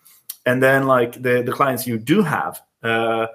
and 0.49 0.62
then 0.62 0.87
like 0.87 1.12
the 1.23 1.43
the 1.43 1.52
clients 1.52 1.87
you 1.87 1.99
do 1.99 2.23
have 2.23 2.62
uh, 2.83 3.26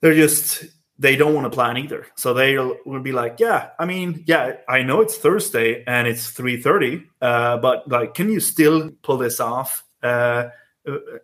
they're 0.00 0.14
just 0.14 0.64
they 0.98 1.16
don't 1.16 1.34
want 1.34 1.44
to 1.44 1.50
plan 1.50 1.76
either. 1.76 2.06
So 2.16 2.34
they 2.34 2.58
will 2.58 3.00
be 3.02 3.12
like 3.12 3.38
yeah 3.38 3.70
i 3.78 3.84
mean 3.84 4.24
yeah 4.26 4.56
i 4.68 4.82
know 4.82 5.00
it's 5.00 5.16
thursday 5.16 5.84
and 5.86 6.06
it's 6.06 6.32
3.30 6.32 7.04
uh, 7.20 7.56
but 7.58 7.88
like 7.88 8.14
can 8.14 8.30
you 8.30 8.40
still 8.40 8.90
pull 9.02 9.16
this 9.16 9.40
off? 9.40 9.84
Uh, 10.02 10.48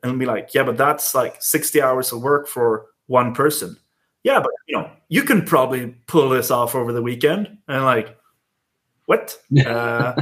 and 0.05 0.21
be 0.21 0.27
like 0.27 0.55
yeah 0.55 0.63
but 0.63 0.77
that's 0.77 1.13
like 1.15 1.43
60 1.43 1.83
hours 1.83 2.13
of 2.13 2.23
work 2.23 2.47
for 2.47 2.87
one 3.07 3.35
person. 3.35 3.77
Yeah 4.23 4.41
but 4.41 4.53
you 4.69 4.77
know 4.77 4.91
you 5.09 5.23
can 5.23 5.45
probably 5.45 5.97
pull 6.07 6.29
this 6.29 6.51
off 6.51 6.75
over 6.75 6.93
the 6.93 7.03
weekend. 7.03 7.59
And 7.67 7.85
like 7.85 8.17
what? 9.07 9.39
Uh, 9.59 10.15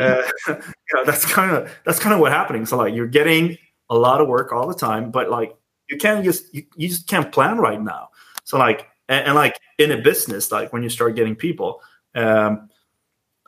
uh, 0.00 0.22
you 0.48 0.94
know 0.94 1.04
that's 1.04 1.24
kind 1.24 1.50
of 1.52 1.70
that's 1.84 2.00
kind 2.00 2.14
of 2.14 2.20
what 2.20 2.32
happening. 2.32 2.66
So 2.66 2.76
like 2.78 2.94
you're 2.94 3.06
getting 3.06 3.58
a 3.90 3.94
lot 3.96 4.20
of 4.20 4.28
work 4.28 4.52
all 4.52 4.68
the 4.68 4.74
time, 4.74 5.10
but 5.10 5.28
like 5.28 5.54
you 5.88 5.98
can't 5.98 6.24
just 6.24 6.54
you, 6.54 6.64
you 6.76 6.88
just 6.88 7.08
can't 7.08 7.30
plan 7.32 7.58
right 7.58 7.80
now. 7.80 8.08
So 8.44 8.56
like 8.56 8.88
and, 9.08 9.26
and 9.26 9.34
like 9.34 9.58
in 9.78 9.90
a 9.90 9.98
business, 9.98 10.50
like 10.50 10.72
when 10.72 10.82
you 10.82 10.88
start 10.88 11.16
getting 11.16 11.34
people, 11.34 11.82
um, 12.14 12.70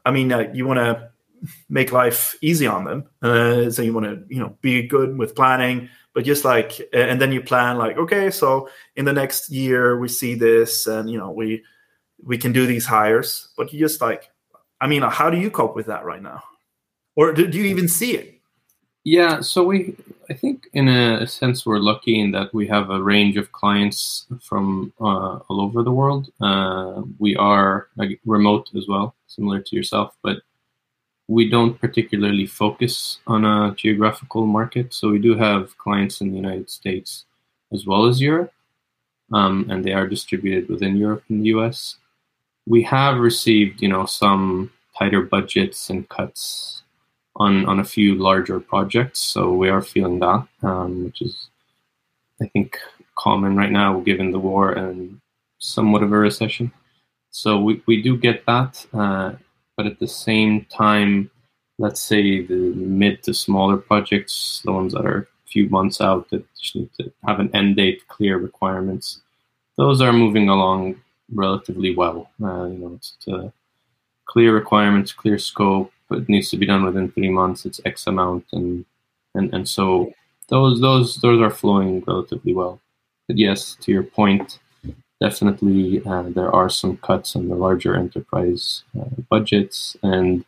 I 0.05 0.11
mean, 0.11 0.33
uh, 0.33 0.51
you 0.53 0.67
want 0.67 0.79
to 0.79 1.11
make 1.69 1.93
life 1.93 2.37
easy 2.43 2.67
on 2.67 2.85
them. 2.85 3.05
Uh, 3.23 3.71
so 3.71 3.83
you 3.83 3.95
want 3.95 4.07
to 4.07 4.25
you 4.29 4.41
know 4.41 4.57
be 4.61 4.87
good 4.87 5.17
with 5.17 5.35
planning, 5.35 5.89
but 6.13 6.25
just 6.25 6.45
like 6.45 6.81
and 6.93 7.21
then 7.21 7.33
you 7.33 7.41
plan 7.41 7.79
like 7.79 7.97
okay, 7.97 8.31
so 8.31 8.69
in 8.97 9.05
the 9.05 9.13
next 9.13 9.51
year 9.51 9.99
we 9.99 10.09
see 10.09 10.35
this, 10.35 10.87
and 10.87 11.09
you 11.09 11.19
know 11.19 11.31
we 11.31 11.63
we 12.23 12.39
can 12.39 12.53
do 12.53 12.67
these 12.67 12.87
hires, 12.87 13.49
but 13.57 13.73
you 13.73 13.79
just 13.79 14.01
like, 14.01 14.31
I 14.81 14.87
mean, 14.87 15.03
how 15.03 15.31
do 15.31 15.39
you 15.39 15.51
cope 15.51 15.75
with 15.75 15.87
that 15.87 16.05
right 16.05 16.23
now, 16.23 16.43
or 17.17 17.33
do, 17.33 17.47
do 17.47 17.59
you 17.59 17.65
even 17.65 17.89
see 17.89 18.17
it? 18.17 18.42
Yeah, 19.05 19.41
so 19.41 19.65
we, 19.65 19.97
I 20.31 20.35
think, 20.35 20.69
in 20.75 20.87
a 20.87 21.27
sense, 21.27 21.67
we're 21.67 21.79
lucky 21.81 22.21
in 22.21 22.31
that 22.33 22.55
we 22.55 22.69
have 22.69 22.91
a 22.91 23.03
range 23.03 23.37
of 23.37 23.51
clients 23.51 24.27
from 24.41 24.93
uh, 25.01 25.41
all 25.49 25.61
over 25.61 25.83
the 25.83 25.91
world. 25.91 26.31
Uh, 26.41 27.03
we 27.19 27.35
are 27.35 27.89
like, 27.97 28.21
remote 28.25 28.71
as 28.77 28.87
well, 28.89 29.17
similar 29.27 29.61
to 29.61 29.77
yourself, 29.77 30.15
but 30.23 30.43
we 31.27 31.51
don't 31.51 31.81
particularly 31.81 32.47
focus 32.47 33.19
on 33.27 33.45
a 33.45 33.75
geographical 33.75 34.47
market. 34.47 34.95
So 34.95 35.11
we 35.11 35.19
do 35.19 35.37
have 35.37 35.77
clients 35.79 36.21
in 36.21 36.31
the 36.31 36.37
United 36.37 36.71
States 36.71 37.25
as 37.73 37.87
well 37.87 38.07
as 38.07 38.21
Europe, 38.21 38.53
um, 39.33 39.67
and 39.69 39.85
they 39.85 39.93
are 39.93 40.07
distributed 40.07 40.69
within 40.69 40.97
Europe 40.97 41.25
and 41.29 41.43
the 41.43 41.49
US. 41.59 41.97
We 42.67 42.85
have 42.85 43.19
received, 43.19 43.83
you 43.83 43.89
know, 43.89 44.07
some 44.07 44.71
tighter 44.97 45.23
budgets 45.23 45.91
and 45.91 46.09
cuts 46.09 46.82
on 47.43 47.67
on 47.71 47.81
a 47.81 47.91
few 47.97 48.15
larger 48.29 48.59
projects. 48.61 49.21
So 49.35 49.41
we 49.53 49.69
are 49.69 49.83
feeling 49.83 50.19
that, 50.21 50.47
um, 50.63 51.05
which 51.05 51.21
is 51.23 51.35
I 52.41 52.47
think 52.53 52.79
common 53.17 53.57
right 53.57 53.71
now 53.83 54.01
given 54.01 54.31
the 54.33 54.45
war 54.51 54.73
and 54.73 55.21
somewhat 55.59 56.03
of 56.03 56.13
a 56.13 56.19
recession. 56.19 56.73
So 57.31 57.61
we, 57.67 57.83
we 57.87 58.03
do 58.03 58.17
get 58.17 58.45
that, 58.47 58.85
uh, 58.93 59.33
but 59.77 59.87
at 59.87 59.99
the 59.99 60.09
same 60.09 60.67
time, 60.67 61.31
let's 61.79 62.01
say 62.01 62.45
the 62.45 62.75
mid 62.75 63.23
to 63.25 63.33
smaller 63.33 63.77
projects, 63.77 64.61
the 64.65 64.73
ones 64.73 64.93
that 64.93 65.07
are 65.07 65.21
a 65.47 65.49
few 65.49 65.69
months 65.69 66.01
out 66.01 66.29
that 66.31 66.45
need 66.75 66.91
to 66.99 67.13
have 67.27 67.41
an 67.41 67.51
end 67.55 67.77
date, 67.77 68.07
clear 68.09 68.39
requirements, 68.39 69.21
those 69.77 70.01
are 70.01 70.13
moving 70.13 70.49
along 70.49 70.97
relatively 71.33 71.95
well. 71.95 72.31
Uh, 72.43 72.67
you 72.67 72.79
know, 72.79 72.93
it's 72.97 73.17
to 73.25 73.53
clear 74.27 74.55
requirements, 74.55 75.13
clear 75.13 75.39
scope, 75.39 75.93
it 76.13 76.29
needs 76.29 76.51
to 76.51 76.57
be 76.57 76.67
done 76.67 76.85
within 76.85 77.11
three 77.11 77.31
months. 77.31 77.65
It's 77.67 77.81
X 77.85 78.07
amount, 78.07 78.47
and 78.53 78.85
and 79.35 79.53
and 79.55 79.69
so 79.69 80.13
those 80.49 80.81
those 80.81 81.17
those 81.17 81.41
are 81.41 81.51
flowing 81.51 82.03
relatively 82.07 82.55
well. 82.55 82.81
But 83.29 83.39
yes, 83.39 83.77
to 83.81 83.93
your 83.93 84.03
point, 84.03 84.59
definitely 85.21 86.03
uh, 86.05 86.25
there 86.29 86.53
are 86.55 86.69
some 86.69 86.97
cuts 86.99 87.35
in 87.35 87.49
the 87.49 87.55
larger 87.55 87.95
enterprise 87.95 88.85
uh, 88.99 89.15
budgets, 89.31 89.97
and 90.03 90.45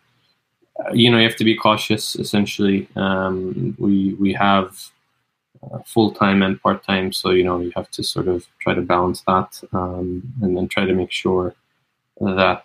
uh, 0.81 0.93
you 0.93 1.11
know 1.11 1.19
you 1.19 1.29
have 1.29 1.37
to 1.37 1.45
be 1.45 1.57
cautious. 1.57 2.17
Essentially, 2.17 2.89
um, 2.97 3.77
we 3.79 4.15
we 4.15 4.33
have 4.33 4.91
uh, 5.63 5.79
full 5.87 6.11
time 6.13 6.43
and 6.43 6.61
part 6.61 6.85
time, 6.85 7.13
so 7.13 7.31
you 7.31 7.45
know 7.45 7.61
you 7.61 7.73
have 7.77 7.91
to 7.93 8.03
sort 8.03 8.29
of 8.29 8.47
try 8.61 8.75
to 8.75 8.83
balance 8.83 9.23
that, 9.27 9.63
um, 9.73 10.23
and 10.43 10.57
then 10.57 10.69
try 10.69 10.85
to 10.85 10.95
make 10.95 11.13
sure 11.13 11.55
that 12.21 12.65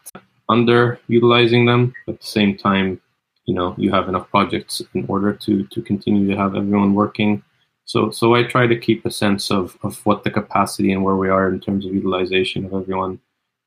underutilizing 0.50 1.66
them. 1.66 1.94
But 2.06 2.16
at 2.16 2.22
the 2.22 2.28
same 2.28 2.58
time, 2.58 3.02
you 3.46 3.54
know, 3.54 3.76
you 3.78 3.92
have 3.92 4.10
enough 4.10 4.30
projects 4.30 4.82
in 4.94 5.06
order 5.08 5.34
to 5.34 5.64
to 5.66 5.82
continue 5.82 6.28
to 6.30 6.38
have 6.38 6.56
everyone 6.56 6.94
working. 6.94 7.44
So, 7.86 8.12
so 8.12 8.36
I 8.36 8.44
try 8.44 8.68
to 8.68 8.78
keep 8.78 9.04
a 9.04 9.10
sense 9.10 9.50
of, 9.50 9.76
of 9.82 10.06
what 10.06 10.24
the 10.24 10.30
capacity 10.30 10.92
and 10.92 11.04
where 11.04 11.16
we 11.16 11.28
are 11.28 11.50
in 11.50 11.60
terms 11.60 11.88
of 11.88 11.94
utilization 11.96 12.66
of 12.66 12.74
everyone 12.76 13.20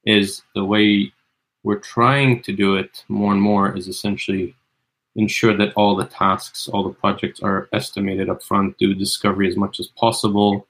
is. 0.04 0.42
The 0.54 0.64
way 0.64 1.12
we're 1.64 1.80
trying 1.80 2.40
to 2.42 2.52
do 2.52 2.76
it 2.76 3.04
more 3.08 3.32
and 3.32 3.42
more 3.42 3.76
is 3.76 3.88
essentially 3.88 4.54
ensure 5.16 5.56
that 5.56 5.72
all 5.74 5.96
the 5.96 6.06
tasks, 6.06 6.68
all 6.68 6.84
the 6.84 6.94
projects 6.94 7.40
are 7.40 7.68
estimated 7.72 8.30
up 8.30 8.44
front, 8.44 8.78
do 8.78 8.94
discovery 8.94 9.48
as 9.48 9.56
much 9.56 9.80
as 9.80 9.88
possible, 9.88 10.68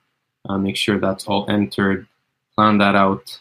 uh, 0.49 0.57
make 0.57 0.76
sure 0.76 0.99
that's 0.99 1.26
all 1.26 1.45
entered, 1.50 2.07
plan 2.54 2.78
that 2.78 2.95
out, 2.95 3.38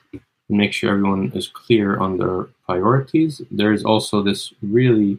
and 0.52 0.58
make 0.58 0.74
sure 0.74 0.92
everyone 0.92 1.32
is 1.34 1.48
clear 1.48 1.98
on 1.98 2.18
their 2.18 2.50
priorities. 2.66 3.42
There's 3.50 3.86
also 3.86 4.22
this 4.22 4.54
really 4.62 5.18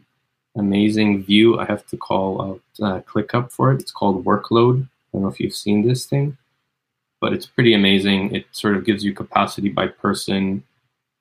amazing 0.55 1.23
view 1.23 1.59
I 1.59 1.65
have 1.65 1.87
to 1.87 1.97
call 1.97 2.39
out 2.39 2.61
uh, 2.79 3.01
ClickUp 3.01 3.51
for 3.51 3.71
it. 3.71 3.81
It's 3.81 3.91
called 3.91 4.23
Workload. 4.23 4.83
I 4.83 4.87
don't 5.11 5.23
know 5.23 5.27
if 5.29 5.39
you've 5.39 5.55
seen 5.55 5.87
this 5.87 6.05
thing, 6.05 6.37
but 7.19 7.33
it's 7.33 7.47
pretty 7.47 7.73
amazing. 7.73 8.35
It 8.35 8.45
sort 8.51 8.77
of 8.77 8.85
gives 8.85 9.03
you 9.03 9.11
capacity 9.11 9.69
by 9.69 9.87
person, 9.87 10.63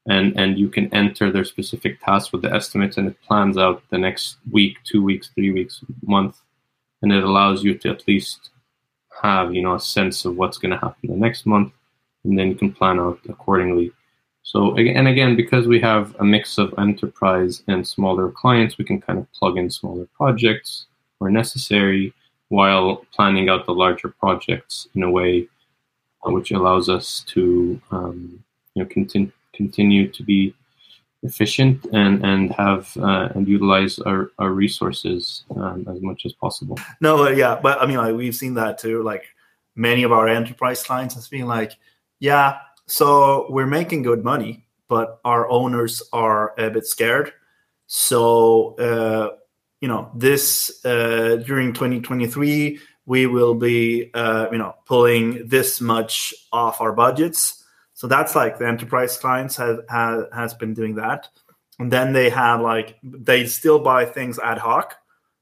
and 0.06 0.38
and 0.38 0.58
you 0.58 0.68
can 0.68 0.92
enter 0.92 1.32
their 1.32 1.44
specific 1.44 1.98
tasks 2.00 2.32
with 2.32 2.42
the 2.42 2.52
estimates, 2.52 2.98
and 2.98 3.08
it 3.08 3.22
plans 3.22 3.56
out 3.56 3.82
the 3.88 3.98
next 3.98 4.36
week, 4.50 4.76
two 4.84 5.02
weeks, 5.02 5.30
three 5.34 5.52
weeks, 5.52 5.80
month, 6.02 6.36
and 7.00 7.12
it 7.12 7.24
allows 7.24 7.64
you 7.64 7.78
to 7.78 7.88
at 7.88 8.06
least 8.06 8.50
have 9.22 9.54
you 9.54 9.62
know 9.62 9.76
a 9.76 9.80
sense 9.80 10.26
of 10.26 10.36
what's 10.36 10.58
going 10.58 10.72
to 10.72 10.78
happen 10.78 11.08
the 11.08 11.16
next 11.16 11.46
month, 11.46 11.72
and 12.24 12.38
then 12.38 12.48
you 12.48 12.56
can 12.56 12.72
plan 12.72 13.00
out 13.00 13.18
accordingly. 13.26 13.90
So 14.42 14.76
and 14.76 15.08
again, 15.08 15.36
because 15.36 15.66
we 15.66 15.80
have 15.80 16.14
a 16.18 16.24
mix 16.24 16.58
of 16.58 16.74
enterprise 16.78 17.62
and 17.68 17.86
smaller 17.86 18.30
clients, 18.30 18.76
we 18.76 18.84
can 18.84 19.00
kind 19.00 19.18
of 19.18 19.32
plug 19.32 19.56
in 19.56 19.70
smaller 19.70 20.06
projects 20.16 20.86
where 21.18 21.30
necessary, 21.30 22.12
while 22.48 23.06
planning 23.14 23.48
out 23.48 23.64
the 23.66 23.72
larger 23.72 24.08
projects 24.08 24.88
in 24.94 25.02
a 25.02 25.10
way 25.10 25.48
which 26.24 26.52
allows 26.52 26.88
us 26.88 27.24
to 27.26 27.80
um, 27.90 28.42
you 28.74 28.82
know 28.82 28.88
continue 28.88 29.30
continue 29.52 30.08
to 30.08 30.22
be 30.22 30.54
efficient 31.22 31.84
and 31.92 32.24
and 32.24 32.52
have 32.52 32.96
uh, 32.98 33.28
and 33.34 33.48
utilize 33.48 33.98
our, 34.00 34.30
our 34.38 34.50
resources 34.50 35.44
um, 35.56 35.86
as 35.90 36.00
much 36.00 36.24
as 36.24 36.32
possible. 36.32 36.78
No, 37.00 37.16
but 37.16 37.36
yeah, 37.36 37.58
but 37.60 37.80
I 37.80 37.86
mean, 37.86 37.98
like 37.98 38.14
we've 38.14 38.34
seen 38.34 38.54
that 38.54 38.78
too. 38.78 39.02
Like 39.02 39.24
many 39.74 40.02
of 40.02 40.12
our 40.12 40.28
enterprise 40.28 40.82
clients 40.82 41.14
has 41.14 41.28
been 41.28 41.46
like, 41.46 41.72
yeah, 42.20 42.58
so 42.86 43.46
we're 43.50 43.66
making 43.66 44.02
good 44.02 44.24
money, 44.24 44.66
but 44.88 45.20
our 45.24 45.48
owners 45.50 46.02
are 46.12 46.54
a 46.58 46.70
bit 46.70 46.86
scared. 46.86 47.32
So 47.86 48.74
uh, 48.76 49.36
you 49.80 49.88
know, 49.88 50.10
this 50.14 50.84
uh, 50.84 51.42
during 51.44 51.72
2023, 51.72 52.78
we 53.04 53.26
will 53.26 53.54
be 53.54 54.10
uh, 54.14 54.46
you 54.52 54.58
know 54.58 54.74
pulling 54.86 55.46
this 55.46 55.80
much 55.80 56.34
off 56.52 56.80
our 56.80 56.92
budgets. 56.92 57.64
So 57.94 58.06
that's 58.06 58.34
like 58.34 58.58
the 58.58 58.66
enterprise 58.66 59.16
clients 59.16 59.56
have, 59.56 59.80
have 59.88 60.26
has 60.32 60.54
been 60.54 60.74
doing 60.74 60.96
that, 60.96 61.28
and 61.78 61.92
then 61.92 62.12
they 62.12 62.30
have 62.30 62.60
like 62.60 62.96
they 63.02 63.46
still 63.46 63.78
buy 63.78 64.04
things 64.04 64.38
ad 64.38 64.58
hoc. 64.58 64.96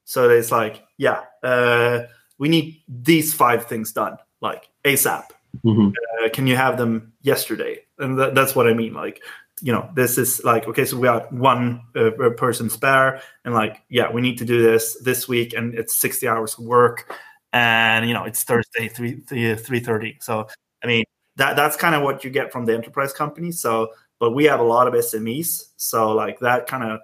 So 0.05 0.29
it's 0.29 0.51
like, 0.51 0.83
yeah, 0.97 1.21
uh, 1.43 2.01
we 2.37 2.49
need 2.49 2.81
these 2.87 3.33
five 3.33 3.65
things 3.65 3.93
done 3.93 4.17
like 4.41 4.67
ASAP 4.83 5.25
Mm-hmm. 5.63 5.89
Uh, 5.89 6.29
can 6.29 6.47
you 6.47 6.55
have 6.55 6.77
them 6.77 7.13
yesterday? 7.21 7.79
And 7.99 8.17
th- 8.17 8.33
that's 8.33 8.55
what 8.55 8.67
I 8.67 8.73
mean. 8.73 8.93
Like, 8.93 9.21
you 9.61 9.71
know, 9.71 9.89
this 9.95 10.17
is 10.17 10.43
like, 10.43 10.67
okay, 10.67 10.85
so 10.85 10.97
we 10.97 11.03
got 11.03 11.31
one 11.31 11.81
uh, 11.95 12.11
person 12.37 12.69
spare, 12.69 13.21
and 13.45 13.53
like, 13.53 13.81
yeah, 13.89 14.11
we 14.11 14.21
need 14.21 14.37
to 14.39 14.45
do 14.45 14.61
this 14.61 14.97
this 15.01 15.27
week, 15.27 15.53
and 15.53 15.75
it's 15.75 15.93
sixty 15.93 16.27
hours 16.27 16.57
of 16.57 16.65
work, 16.65 17.13
and 17.53 18.07
you 18.07 18.13
know, 18.13 18.23
it's 18.23 18.43
Thursday 18.43 18.87
three 18.87 19.19
three 19.21 19.79
thirty. 19.79 20.17
So, 20.19 20.47
I 20.83 20.87
mean, 20.87 21.03
that 21.35 21.55
that's 21.55 21.77
kind 21.77 21.95
of 21.95 22.01
what 22.01 22.23
you 22.23 22.31
get 22.31 22.51
from 22.51 22.65
the 22.65 22.73
enterprise 22.73 23.13
company. 23.13 23.51
So, 23.51 23.91
but 24.19 24.31
we 24.31 24.45
have 24.45 24.59
a 24.59 24.63
lot 24.63 24.87
of 24.87 24.93
SMEs, 24.93 25.69
so 25.77 26.11
like 26.11 26.39
that 26.39 26.67
kind 26.67 26.83
of. 26.83 26.99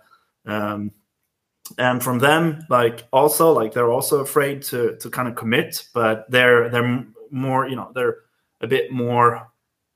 Um, 0.45 0.91
and 1.77 2.01
from 2.01 2.19
them 2.19 2.65
like 2.69 3.05
also 3.11 3.51
like 3.51 3.73
they're 3.73 3.91
also 3.91 4.21
afraid 4.21 4.61
to 4.61 4.95
to 4.97 5.09
kind 5.09 5.27
of 5.27 5.35
commit 5.35 5.85
but 5.93 6.25
they're 6.31 6.69
they're 6.69 7.05
more 7.29 7.67
you 7.67 7.75
know 7.75 7.91
they're 7.93 8.19
a 8.61 8.67
bit 8.67 8.91
more 8.91 9.51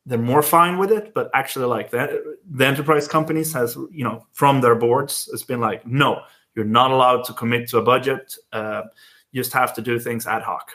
they're 0.05 0.17
more 0.17 0.41
fine 0.41 0.77
with 0.77 0.91
it 0.91 1.13
but 1.13 1.29
actually 1.33 1.65
like 1.65 1.91
that 1.91 2.09
the 2.49 2.65
enterprise 2.65 3.07
companies 3.07 3.53
has 3.53 3.75
you 3.91 4.03
know 4.03 4.25
from 4.31 4.61
their 4.61 4.75
boards 4.75 5.29
it's 5.31 5.43
been 5.43 5.61
like 5.61 5.85
no 5.85 6.21
you're 6.55 6.65
not 6.65 6.91
allowed 6.91 7.23
to 7.25 7.33
commit 7.33 7.69
to 7.69 7.77
a 7.77 7.81
budget. 7.81 8.35
Uh, 8.51 8.83
you 9.31 9.41
just 9.41 9.53
have 9.53 9.73
to 9.75 9.81
do 9.81 9.99
things 9.99 10.27
ad 10.27 10.43
hoc. 10.43 10.71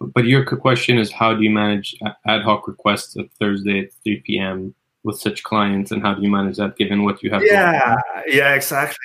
But 0.00 0.26
your 0.26 0.44
question 0.44 0.98
is 0.98 1.10
how 1.10 1.34
do 1.34 1.42
you 1.42 1.50
manage 1.50 1.96
ad 2.26 2.42
hoc 2.42 2.68
requests 2.68 3.16
at 3.16 3.32
thursday 3.40 3.80
at 3.80 3.92
3 4.04 4.20
p.m 4.26 4.74
with 5.06 5.18
such 5.20 5.44
clients 5.44 5.92
and 5.92 6.02
how 6.02 6.12
do 6.12 6.20
you 6.20 6.28
manage 6.28 6.56
that 6.56 6.76
given 6.76 7.04
what 7.04 7.22
you 7.22 7.30
have 7.30 7.42
yeah 7.44 7.94
yeah 8.26 8.54
exactly. 8.54 8.96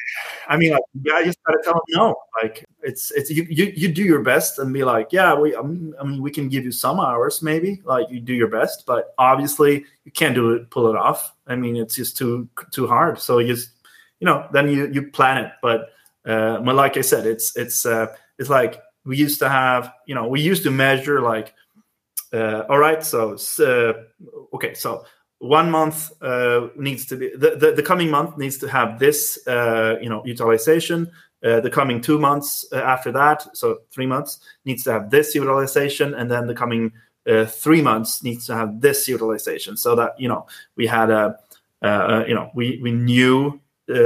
I 0.48 0.58
mean 0.58 0.72
like 0.72 0.82
yeah 1.04 1.20
you 1.20 1.26
just 1.26 1.44
gotta 1.46 1.60
tell 1.64 1.74
them 1.74 1.82
no. 1.90 2.16
Like 2.42 2.66
it's 2.82 3.12
it's 3.12 3.30
you, 3.30 3.46
you 3.50 3.72
you 3.76 3.88
do 3.88 4.04
your 4.04 4.24
best 4.24 4.58
and 4.58 4.74
be 4.74 4.84
like 4.84 5.10
yeah 5.12 5.34
we 5.36 5.56
i 5.56 5.62
mean 5.62 6.22
we 6.22 6.32
can 6.32 6.50
give 6.50 6.66
you 6.66 6.72
some 6.72 7.00
hours 7.00 7.42
maybe 7.44 7.82
like 7.86 8.10
you 8.10 8.20
do 8.20 8.34
your 8.34 8.48
best 8.48 8.86
but 8.88 9.14
obviously 9.20 9.86
you 10.04 10.12
can't 10.12 10.34
do 10.34 10.52
it 10.52 10.70
pull 10.72 10.90
it 10.90 10.96
off. 10.96 11.34
I 11.46 11.56
mean 11.56 11.76
it's 11.76 11.96
just 11.96 12.18
too 12.18 12.50
too 12.72 12.88
hard. 12.88 13.20
So 13.20 13.38
you 13.38 13.54
just 13.54 13.70
you 14.20 14.26
know 14.26 14.48
then 14.52 14.68
you 14.68 14.88
you 14.92 15.12
plan 15.12 15.46
it. 15.46 15.52
But 15.62 15.90
uh 16.26 16.60
but 16.60 16.76
like 16.76 16.98
i 16.98 17.02
said 17.02 17.26
it's 17.26 17.56
it's 17.56 17.86
uh 17.86 18.08
it's 18.38 18.50
like 18.50 18.82
we 19.06 19.18
used 19.18 19.40
to 19.40 19.50
have 19.50 19.94
you 20.08 20.16
know 20.16 20.28
we 20.28 20.42
used 20.42 20.64
to 20.64 20.72
measure 20.72 21.22
like 21.22 21.54
uh 22.34 22.64
all 22.70 22.78
right 22.78 23.04
so 23.04 23.36
uh, 23.60 23.94
okay 24.54 24.74
so 24.74 25.04
one 25.42 25.72
month 25.72 26.12
uh, 26.22 26.68
needs 26.78 27.04
to 27.08 27.16
be 27.16 27.32
the, 27.36 27.56
the, 27.56 27.72
the, 27.72 27.82
coming 27.82 28.12
month 28.12 28.38
needs 28.38 28.60
to 28.60 28.68
have 28.68 29.00
this 29.00 29.40
uh, 29.48 29.98
you 30.00 30.08
know 30.08 30.24
utilization. 30.24 31.12
Uh, 31.44 31.60
the 31.60 31.70
coming 31.72 32.00
two 32.00 32.20
months 32.20 32.64
uh, 32.72 32.76
after 32.76 33.12
that 33.12 33.44
so 33.58 33.80
three 33.90 34.06
months 34.06 34.40
needs 34.66 34.84
to 34.84 34.92
have 34.92 35.10
this 35.10 35.34
utilization 35.34 36.14
and 36.14 36.30
then 36.30 36.46
the 36.46 36.54
coming 36.54 36.94
uh, 37.28 37.44
three 37.46 37.82
months 37.82 38.22
needs 38.22 38.46
to 38.46 38.54
have 38.54 38.80
this 38.82 39.08
utilization. 39.08 39.76
So 39.76 39.96
that 39.96 40.20
you 40.20 40.28
know 40.30 40.46
we 40.76 40.86
had 40.86 41.10
a 41.10 41.36
uh, 41.82 42.24
you 42.28 42.36
know 42.36 42.52
we 42.54 42.80
we 42.84 42.92
knew 42.92 43.60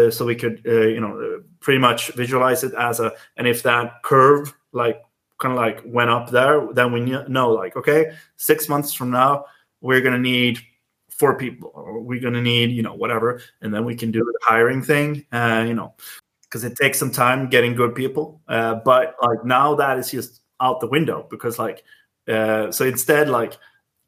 so 0.09 0.25
we 0.25 0.35
could 0.35 0.61
you 0.63 1.01
know 1.01 1.43
pretty 1.59 1.79
much 1.79 2.13
visualize 2.13 2.63
it 2.63 2.73
as 2.75 2.99
a 3.01 3.11
and 3.35 3.45
if 3.45 3.61
that 3.63 4.01
curve 4.03 4.53
like 4.71 5.03
kind 5.37 5.51
of 5.51 5.57
like 5.57 5.81
went 5.85 6.09
up 6.09 6.31
there 6.31 6.65
then 6.73 6.91
we 6.93 7.01
know 7.27 7.51
like 7.51 7.75
okay 7.75 8.13
six 8.37 8.67
months 8.69 8.93
from 8.93 9.11
now 9.11 9.45
we're 9.81 10.01
to 10.01 10.17
need 10.17 10.59
four 11.17 11.37
people 11.37 11.71
or 11.73 12.01
we're 12.01 12.19
going 12.19 12.33
to 12.33 12.41
need 12.41 12.71
you 12.71 12.81
know 12.81 12.93
whatever 12.93 13.41
and 13.61 13.73
then 13.73 13.85
we 13.85 13.95
can 13.95 14.11
do 14.11 14.19
the 14.19 14.39
hiring 14.41 14.81
thing 14.81 15.25
uh, 15.31 15.63
you 15.65 15.73
know 15.73 15.93
because 16.41 16.63
it 16.63 16.75
takes 16.75 16.99
some 16.99 17.11
time 17.11 17.49
getting 17.49 17.73
good 17.73 17.95
people 17.95 18.41
uh, 18.47 18.75
but 18.75 19.15
like 19.21 19.43
now 19.45 19.75
that 19.75 19.97
is 19.97 20.11
just 20.11 20.41
out 20.59 20.79
the 20.79 20.87
window 20.87 21.25
because 21.29 21.57
like 21.57 21.83
uh, 22.27 22.71
so 22.71 22.85
instead 22.85 23.29
like 23.29 23.57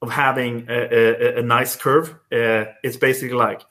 of 0.02 0.12
having 0.12 0.66
a, 0.70 1.36
a, 1.36 1.40
a 1.40 1.42
nice 1.42 1.76
curve 1.76 2.12
uh, 2.32 2.66
it's 2.84 2.98
basically 2.98 3.36
like 3.36 3.62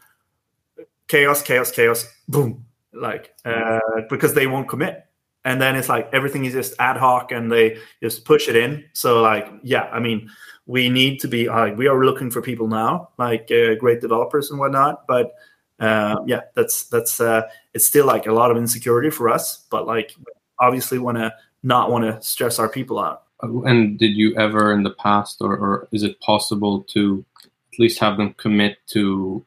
chaos 1.09 1.42
chaos 1.42 1.70
chaos 1.70 2.07
boom 2.29 2.64
like 2.92 3.35
uh, 3.44 3.81
because 4.09 4.35
they 4.35 4.46
won't 4.46 4.68
commit 4.68 5.06
and 5.46 5.62
then 5.62 5.76
it's 5.76 5.88
like 5.88 6.11
everything 6.12 6.44
is 6.44 6.52
just 6.52 6.74
ad 6.80 6.96
hoc 6.96 7.30
and 7.30 7.50
they 7.50 7.78
just 8.02 8.24
push 8.24 8.48
it 8.48 8.56
in. 8.56 8.85
So 8.92 9.22
like 9.22 9.48
yeah 9.62 9.85
i 9.92 10.00
mean 10.00 10.28
we 10.66 10.88
need 10.90 11.20
to 11.20 11.28
be 11.28 11.48
like 11.48 11.78
we 11.78 11.87
are 11.87 12.04
looking 12.04 12.30
for 12.30 12.42
people 12.42 12.66
now 12.66 13.11
like 13.16 13.48
uh, 13.52 13.76
great 13.76 14.00
developers 14.00 14.50
and 14.50 14.59
whatnot. 14.59 15.06
But 15.06 15.32
uh, 15.78 16.16
yeah 16.26 16.40
that's 16.54 16.88
that's 16.88 17.20
uh, 17.20 17.42
it's 17.72 17.87
still 17.87 18.06
like 18.06 18.26
a 18.26 18.32
lot 18.32 18.50
of 18.50 18.56
insecurity 18.56 19.11
for 19.11 19.28
us. 19.30 19.64
But 19.70 19.87
like 19.87 20.14
obviously 20.59 20.98
want 20.98 21.18
to 21.18 21.32
not 21.62 21.90
want 21.90 22.04
to 22.04 22.20
stress 22.20 22.59
our 22.59 22.68
people 22.68 22.98
out. 22.98 23.22
And 23.40 23.98
did 23.98 24.16
you 24.16 24.35
ever 24.37 24.72
in 24.72 24.82
the 24.82 24.94
past 24.94 25.40
or, 25.40 25.56
or 25.56 25.88
is 25.92 26.02
it 26.02 26.18
possible 26.20 26.82
to 26.94 27.24
at 27.44 27.78
least 27.78 28.00
have 28.00 28.16
them 28.16 28.35
commit 28.35 28.78
to 28.88 29.44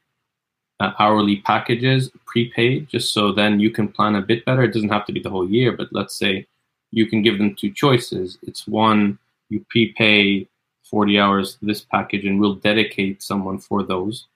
uh, 0.79 0.93
hourly 0.99 1.37
packages 1.37 2.11
prepaid 2.25 2.87
just 2.87 3.13
so 3.13 3.31
then 3.31 3.59
you 3.59 3.69
can 3.69 3.87
plan 3.87 4.15
a 4.15 4.21
bit 4.21 4.45
better. 4.45 4.63
It 4.63 4.73
doesn't 4.73 4.89
have 4.89 5.05
to 5.07 5.13
be 5.13 5.19
the 5.19 5.29
whole 5.29 5.49
year 5.49 5.71
but 5.75 5.89
let's 5.91 6.17
say 6.17 6.47
you 6.91 7.05
can 7.05 7.21
give 7.21 7.37
them 7.37 7.55
two 7.55 7.71
choices. 7.71 8.37
It's 8.43 8.67
one 8.67 9.19
you 9.49 9.65
prepay 9.69 10.47
40 10.83 11.19
hours 11.19 11.57
this 11.61 11.81
package 11.81 12.25
and 12.25 12.39
we'll 12.39 12.55
dedicate 12.55 13.21
someone 13.21 13.59
for 13.59 13.83
those 13.83 14.27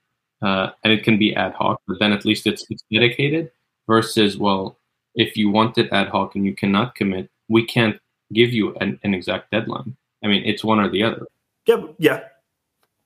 uh, 0.42 0.70
and 0.84 0.94
it 0.94 1.04
can 1.04 1.18
be 1.18 1.36
ad 1.36 1.54
hoc 1.54 1.82
but 1.88 2.00
then 2.00 2.12
at 2.12 2.26
least 2.26 2.46
it's, 2.46 2.66
it's 2.70 2.84
dedicated 2.92 3.52
versus 3.88 4.38
well 4.38 4.78
if 5.16 5.38
you 5.38 5.50
want 5.50 5.78
it 5.78 5.92
ad 5.92 6.10
hoc 6.10 6.36
and 6.36 6.46
you 6.46 6.56
cannot 6.56 6.96
commit 6.96 7.30
we 7.50 7.66
can't 7.66 8.00
give 8.34 8.52
you 8.52 8.74
an, 8.76 9.00
an 9.04 9.14
exact 9.14 9.52
deadline. 9.52 9.96
I 10.24 10.28
mean 10.28 10.44
it's 10.46 10.64
one 10.64 10.80
or 10.80 10.90
the 10.90 11.04
other. 11.04 11.26
Yeah 11.66 11.84
yeah 11.98 12.20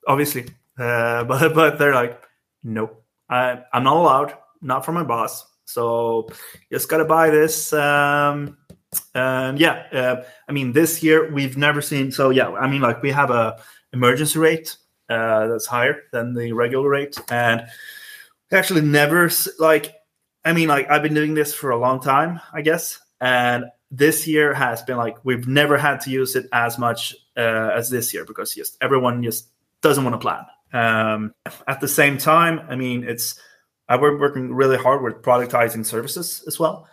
obviously. 0.07 0.45
Uh, 0.77 1.23
but 1.29 1.53
but 1.53 1.77
they're 1.77 1.93
like 1.93 2.21
nope 2.63 3.03
I, 3.29 3.61
i'm 3.73 3.83
not 3.83 3.97
allowed 3.97 4.33
not 4.61 4.85
from 4.85 4.95
my 4.95 5.03
boss 5.03 5.45
so 5.65 6.29
just 6.71 6.89
gotta 6.89 7.05
buy 7.05 7.29
this 7.29 7.73
um, 7.73 8.57
and 9.13 9.59
yeah, 9.59 9.83
uh, 9.91 10.23
I 10.47 10.51
mean, 10.51 10.71
this 10.71 11.03
year 11.03 11.31
we've 11.31 11.57
never 11.57 11.81
seen. 11.81 12.11
So 12.11 12.29
yeah, 12.29 12.51
I 12.51 12.67
mean, 12.67 12.81
like 12.81 13.01
we 13.01 13.11
have 13.11 13.29
a 13.31 13.59
emergency 13.93 14.39
rate 14.39 14.77
uh, 15.09 15.47
that's 15.47 15.65
higher 15.65 16.03
than 16.11 16.33
the 16.33 16.53
regular 16.53 16.89
rate, 16.89 17.17
and 17.29 17.67
actually 18.51 18.81
never 18.81 19.29
like. 19.59 19.93
I 20.45 20.53
mean, 20.53 20.69
like 20.69 20.89
I've 20.89 21.03
been 21.03 21.13
doing 21.13 21.33
this 21.33 21.53
for 21.53 21.71
a 21.71 21.77
long 21.77 21.99
time, 21.99 22.39
I 22.53 22.61
guess, 22.61 22.99
and 23.19 23.65
this 23.91 24.27
year 24.27 24.53
has 24.53 24.81
been 24.81 24.97
like 24.97 25.17
we've 25.23 25.47
never 25.47 25.77
had 25.77 25.99
to 26.01 26.09
use 26.09 26.35
it 26.35 26.47
as 26.53 26.77
much 26.77 27.15
uh, 27.35 27.71
as 27.73 27.89
this 27.89 28.13
year 28.13 28.23
because 28.23 28.53
just 28.53 28.77
everyone 28.81 29.23
just 29.23 29.49
doesn't 29.81 30.03
want 30.03 30.13
to 30.13 30.19
plan. 30.19 30.45
Um, 30.73 31.33
at 31.67 31.79
the 31.79 31.87
same 31.87 32.17
time, 32.17 32.61
I 32.69 32.75
mean, 32.75 33.03
it's 33.03 33.39
I 33.89 33.97
work 33.97 34.19
working 34.19 34.53
really 34.53 34.77
hard 34.77 35.01
with 35.01 35.21
productizing 35.21 35.85
services 35.85 36.43
as 36.47 36.59
well. 36.59 36.87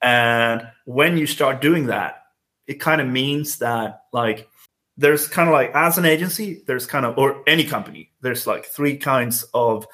And 0.00 0.68
when 0.84 1.16
you 1.16 1.26
start 1.26 1.60
doing 1.60 1.86
that, 1.86 2.22
it 2.66 2.80
kind 2.80 3.00
of 3.00 3.08
means 3.08 3.58
that 3.58 4.02
like 4.12 4.48
there's 4.96 5.28
kind 5.28 5.48
of 5.48 5.52
like 5.52 5.72
as 5.74 5.98
an 5.98 6.04
agency, 6.04 6.62
there's 6.66 6.86
kind 6.86 7.04
of 7.04 7.18
or 7.18 7.42
any 7.46 7.64
company, 7.64 8.10
there's 8.20 8.46
like 8.46 8.64
three 8.66 8.96
kinds 8.96 9.44
of 9.54 9.86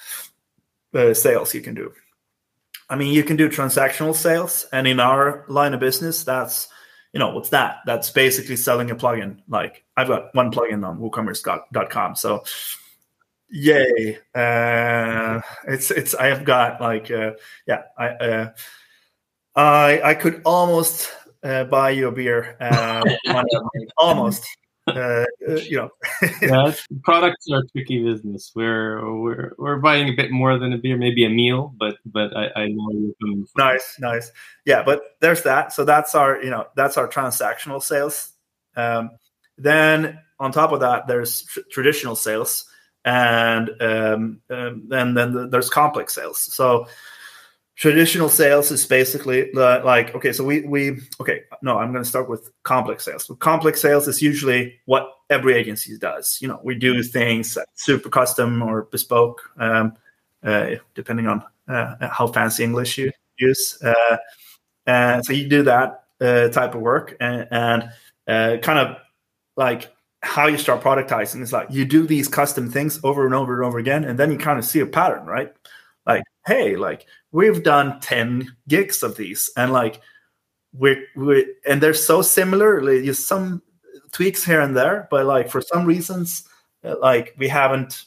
uh, 0.94 1.14
sales 1.14 1.54
you 1.54 1.60
can 1.60 1.74
do. 1.74 1.92
I 2.88 2.96
mean, 2.96 3.12
you 3.14 3.24
can 3.24 3.36
do 3.36 3.48
transactional 3.48 4.14
sales, 4.14 4.66
and 4.72 4.86
in 4.86 5.00
our 5.00 5.46
line 5.48 5.72
of 5.72 5.80
business, 5.80 6.24
that's 6.24 6.68
you 7.12 7.18
know 7.18 7.34
what's 7.34 7.50
that? 7.50 7.78
That's 7.86 8.10
basically 8.10 8.56
selling 8.56 8.90
a 8.90 8.96
plugin. 8.96 9.38
Like 9.48 9.84
I've 9.96 10.08
got 10.08 10.34
one 10.34 10.52
plugin 10.52 10.86
on 10.86 10.98
WooCommerce.com, 10.98 12.16
so 12.16 12.44
yay! 13.52 14.18
Uh, 14.34 15.40
it's 15.68 15.92
it's 15.92 16.14
I 16.14 16.26
have 16.26 16.44
got 16.44 16.80
like 16.80 17.10
uh, 17.10 17.32
yeah 17.66 17.82
I. 17.96 18.08
Uh, 18.08 18.52
I 19.54 20.00
I 20.02 20.14
could 20.14 20.42
almost 20.44 21.12
uh, 21.42 21.64
buy 21.64 21.90
you 21.90 22.08
a 22.08 22.12
beer. 22.12 22.56
Uh, 22.60 23.02
almost. 23.98 24.44
Uh, 24.86 25.24
uh, 25.48 25.54
you 25.54 25.76
know. 25.76 25.90
yeah, 26.42 26.72
products 27.04 27.46
are 27.52 27.62
tricky 27.72 28.02
business. 28.02 28.50
We're 28.54 29.14
we're 29.20 29.52
we're 29.58 29.76
buying 29.76 30.08
a 30.08 30.16
bit 30.16 30.32
more 30.32 30.58
than 30.58 30.72
a 30.72 30.78
beer, 30.78 30.96
maybe 30.96 31.24
a 31.24 31.28
meal, 31.28 31.72
but 31.78 31.98
but 32.04 32.36
I, 32.36 32.62
I 32.62 32.68
know 32.68 32.90
you're 32.92 33.14
coming. 33.20 33.46
From. 33.46 33.64
Nice, 33.64 33.96
nice. 34.00 34.32
Yeah, 34.64 34.82
but 34.82 35.02
there's 35.20 35.42
that. 35.42 35.72
So 35.72 35.84
that's 35.84 36.14
our 36.14 36.42
you 36.42 36.50
know 36.50 36.66
that's 36.74 36.96
our 36.96 37.06
transactional 37.06 37.82
sales. 37.82 38.32
Um, 38.74 39.10
then 39.56 40.18
on 40.40 40.50
top 40.50 40.72
of 40.72 40.80
that, 40.80 41.06
there's 41.06 41.42
tr- 41.42 41.60
traditional 41.70 42.16
sales, 42.16 42.64
and 43.04 43.70
um, 43.80 44.40
um, 44.50 44.88
and 44.90 45.16
then 45.16 45.50
there's 45.50 45.70
complex 45.70 46.14
sales. 46.14 46.38
So 46.38 46.86
traditional 47.76 48.28
sales 48.28 48.70
is 48.70 48.86
basically 48.86 49.50
like 49.52 50.14
okay 50.14 50.32
so 50.32 50.44
we 50.44 50.60
we 50.60 51.00
okay 51.18 51.40
no 51.62 51.78
i'm 51.78 51.90
going 51.90 52.04
to 52.04 52.08
start 52.08 52.28
with 52.28 52.50
complex 52.62 53.04
sales. 53.04 53.24
So 53.24 53.34
complex 53.34 53.80
sales 53.80 54.06
is 54.06 54.20
usually 54.22 54.78
what 54.84 55.10
every 55.30 55.54
agency 55.54 55.96
does. 55.98 56.38
You 56.40 56.48
know 56.48 56.60
we 56.62 56.74
do 56.74 57.02
things 57.02 57.58
super 57.74 58.08
custom 58.08 58.62
or 58.62 58.82
bespoke 58.90 59.40
um, 59.58 59.94
uh, 60.42 60.76
depending 60.94 61.26
on 61.26 61.42
uh, 61.68 62.08
how 62.08 62.26
fancy 62.26 62.62
english 62.62 62.98
you 62.98 63.10
use. 63.38 63.78
Uh, 63.82 64.16
and 64.86 65.24
so 65.24 65.32
you 65.32 65.48
do 65.48 65.62
that 65.62 66.04
uh, 66.20 66.48
type 66.48 66.74
of 66.74 66.80
work 66.80 67.16
and, 67.20 67.48
and 67.50 67.90
uh, 68.28 68.56
kind 68.62 68.78
of 68.78 68.96
like 69.56 69.92
how 70.22 70.46
you 70.46 70.58
start 70.58 70.82
productizing 70.82 71.42
is 71.42 71.52
like 71.52 71.68
you 71.70 71.84
do 71.84 72.06
these 72.06 72.28
custom 72.28 72.70
things 72.70 73.00
over 73.02 73.24
and 73.26 73.34
over 73.34 73.54
and 73.54 73.66
over 73.66 73.78
again 73.78 74.04
and 74.04 74.18
then 74.18 74.30
you 74.30 74.38
kind 74.38 74.58
of 74.58 74.64
see 74.64 74.80
a 74.80 74.86
pattern 74.86 75.26
right? 75.26 75.52
Like 76.06 76.22
hey 76.46 76.76
like 76.76 77.06
we've 77.32 77.62
done 77.62 78.00
10 78.00 78.54
gigs 78.68 79.02
of 79.02 79.16
these 79.16 79.50
and 79.56 79.72
like 79.72 80.00
we're, 80.72 81.04
we 81.16 81.54
and 81.66 81.80
they're 81.80 81.94
so 81.94 82.22
similar 82.22 82.82
like, 82.82 83.14
some 83.14 83.62
tweaks 84.12 84.44
here 84.44 84.60
and 84.60 84.76
there 84.76 85.08
but 85.10 85.26
like 85.26 85.50
for 85.50 85.60
some 85.60 85.84
reasons 85.84 86.48
uh, 86.84 86.94
like 87.00 87.34
we 87.38 87.48
haven't 87.48 88.04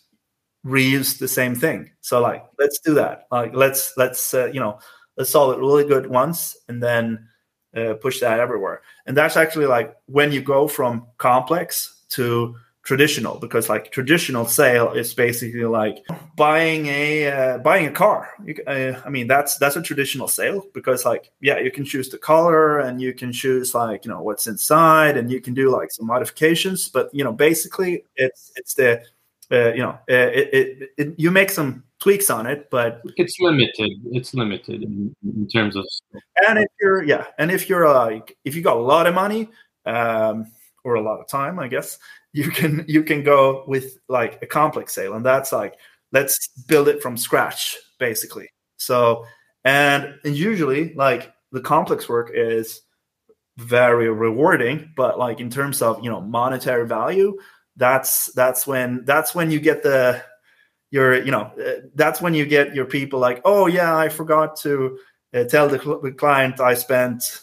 reused 0.66 1.20
the 1.20 1.28
same 1.28 1.56
thing. 1.56 1.92
So 2.02 2.20
like 2.20 2.44
let's 2.58 2.80
do 2.80 2.96
that. 2.96 3.28
Like 3.32 3.56
let's 3.56 3.94
let's 3.98 4.34
uh, 4.34 4.48
you 4.48 4.60
know 4.60 4.80
let's 5.16 5.30
solve 5.30 5.54
it 5.54 5.60
really 5.60 5.86
good 5.86 6.08
once 6.08 6.58
and 6.68 6.82
then 6.82 7.28
uh, 7.76 7.94
push 7.96 8.20
that 8.20 8.40
everywhere. 8.40 8.82
And 9.06 9.16
that's 9.16 9.38
actually 9.38 9.68
like 9.68 9.96
when 10.08 10.32
you 10.32 10.42
go 10.42 10.68
from 10.68 11.08
complex 11.18 11.95
to 12.16 12.56
traditional 12.86 13.40
because 13.40 13.68
like 13.68 13.92
traditional 13.92 14.46
sale 14.46 14.94
is 14.94 15.14
basically 15.14 15.66
like 15.66 16.06
buying 16.38 16.86
a 16.86 17.28
uh, 17.28 17.58
buying 17.58 17.88
a 17.88 17.92
car. 17.92 18.30
You, 18.46 18.56
uh, 18.68 19.02
i 19.04 19.10
mean 19.10 19.28
that's 19.28 19.58
that's 19.58 19.76
a 19.76 19.82
traditional 19.82 20.28
sale 20.28 20.64
because 20.74 21.04
like 21.04 21.32
yeah 21.42 21.60
you 21.60 21.72
can 21.72 21.84
choose 21.84 22.10
the 22.10 22.20
color 22.20 22.80
and 22.80 23.02
you 23.02 23.14
can 23.14 23.34
choose 23.34 23.74
like 23.74 24.06
you 24.06 24.12
know 24.12 24.22
what's 24.22 24.46
inside 24.48 25.18
and 25.18 25.32
you 25.32 25.42
can 25.42 25.54
do 25.56 25.70
like 25.72 25.92
some 25.92 26.06
modifications 26.06 26.88
but 26.88 27.10
you 27.12 27.24
know 27.24 27.34
basically 27.34 28.06
it's 28.16 28.52
it's 28.56 28.76
the 28.76 29.02
uh, 29.52 29.74
you 29.74 29.82
know 29.82 29.98
uh, 30.10 30.30
it, 30.40 30.54
it, 30.54 30.90
it, 30.98 31.14
you 31.18 31.32
make 31.32 31.50
some 31.50 31.84
tweaks 32.00 32.30
on 32.30 32.46
it 32.46 32.70
but 32.70 33.02
it's 33.16 33.40
limited. 33.40 33.92
It's 34.12 34.34
limited 34.36 34.84
in, 34.84 35.16
in 35.24 35.48
terms 35.48 35.76
of 35.76 35.86
and 36.48 36.60
if 36.60 36.70
you're 36.80 37.04
yeah 37.04 37.26
and 37.40 37.52
if 37.52 37.68
you're 37.68 37.92
like 37.92 38.38
if 38.46 38.56
you 38.56 38.62
got 38.62 38.78
a 38.78 38.82
lot 38.94 39.08
of 39.08 39.16
money 39.16 39.50
um 39.88 40.46
or 40.86 40.96
a 40.96 41.02
lot 41.02 41.20
of 41.20 41.28
time 41.28 41.60
i 41.60 41.68
guess 41.68 42.00
you 42.36 42.50
can 42.52 42.84
you 42.88 43.04
can 43.04 43.24
go 43.24 43.64
with 43.66 43.98
like 44.10 44.42
a 44.42 44.46
complex 44.46 44.94
sale 44.94 45.14
and 45.14 45.26
that's 45.26 45.52
like 45.52 45.76
let's 46.12 46.48
build 46.68 46.88
it 46.88 47.02
from 47.02 47.18
scratch 47.18 47.78
basically. 47.98 48.50
So 48.78 49.26
and, 49.64 50.16
and 50.24 50.36
usually 50.36 50.94
like 50.94 51.34
the 51.52 51.62
complex 51.62 52.08
work 52.08 52.32
is 52.34 52.82
very 53.58 54.10
rewarding 54.10 54.92
but 54.98 55.18
like 55.18 55.40
in 55.40 55.50
terms 55.50 55.82
of 55.82 56.04
you 56.04 56.10
know 56.10 56.20
monetary 56.20 56.86
value 56.86 57.38
that's 57.78 58.32
that's 58.34 58.68
when 58.68 59.06
that's 59.06 59.34
when 59.34 59.50
you 59.50 59.62
get 59.62 59.82
the 59.82 60.22
your 60.92 61.24
you 61.24 61.32
know 61.32 61.50
uh, 61.66 61.88
that's 61.96 62.20
when 62.20 62.34
you 62.34 62.46
get 62.46 62.76
your 62.76 62.84
people 62.84 63.18
like 63.18 63.42
oh 63.46 63.68
yeah 63.68 63.96
i 63.96 64.10
forgot 64.10 64.58
to 64.58 65.00
uh, 65.34 65.46
tell 65.46 65.70
the, 65.70 65.80
cl- 65.80 66.02
the, 66.02 66.12
client 66.12 66.60
i 66.60 66.74
spent 66.74 67.40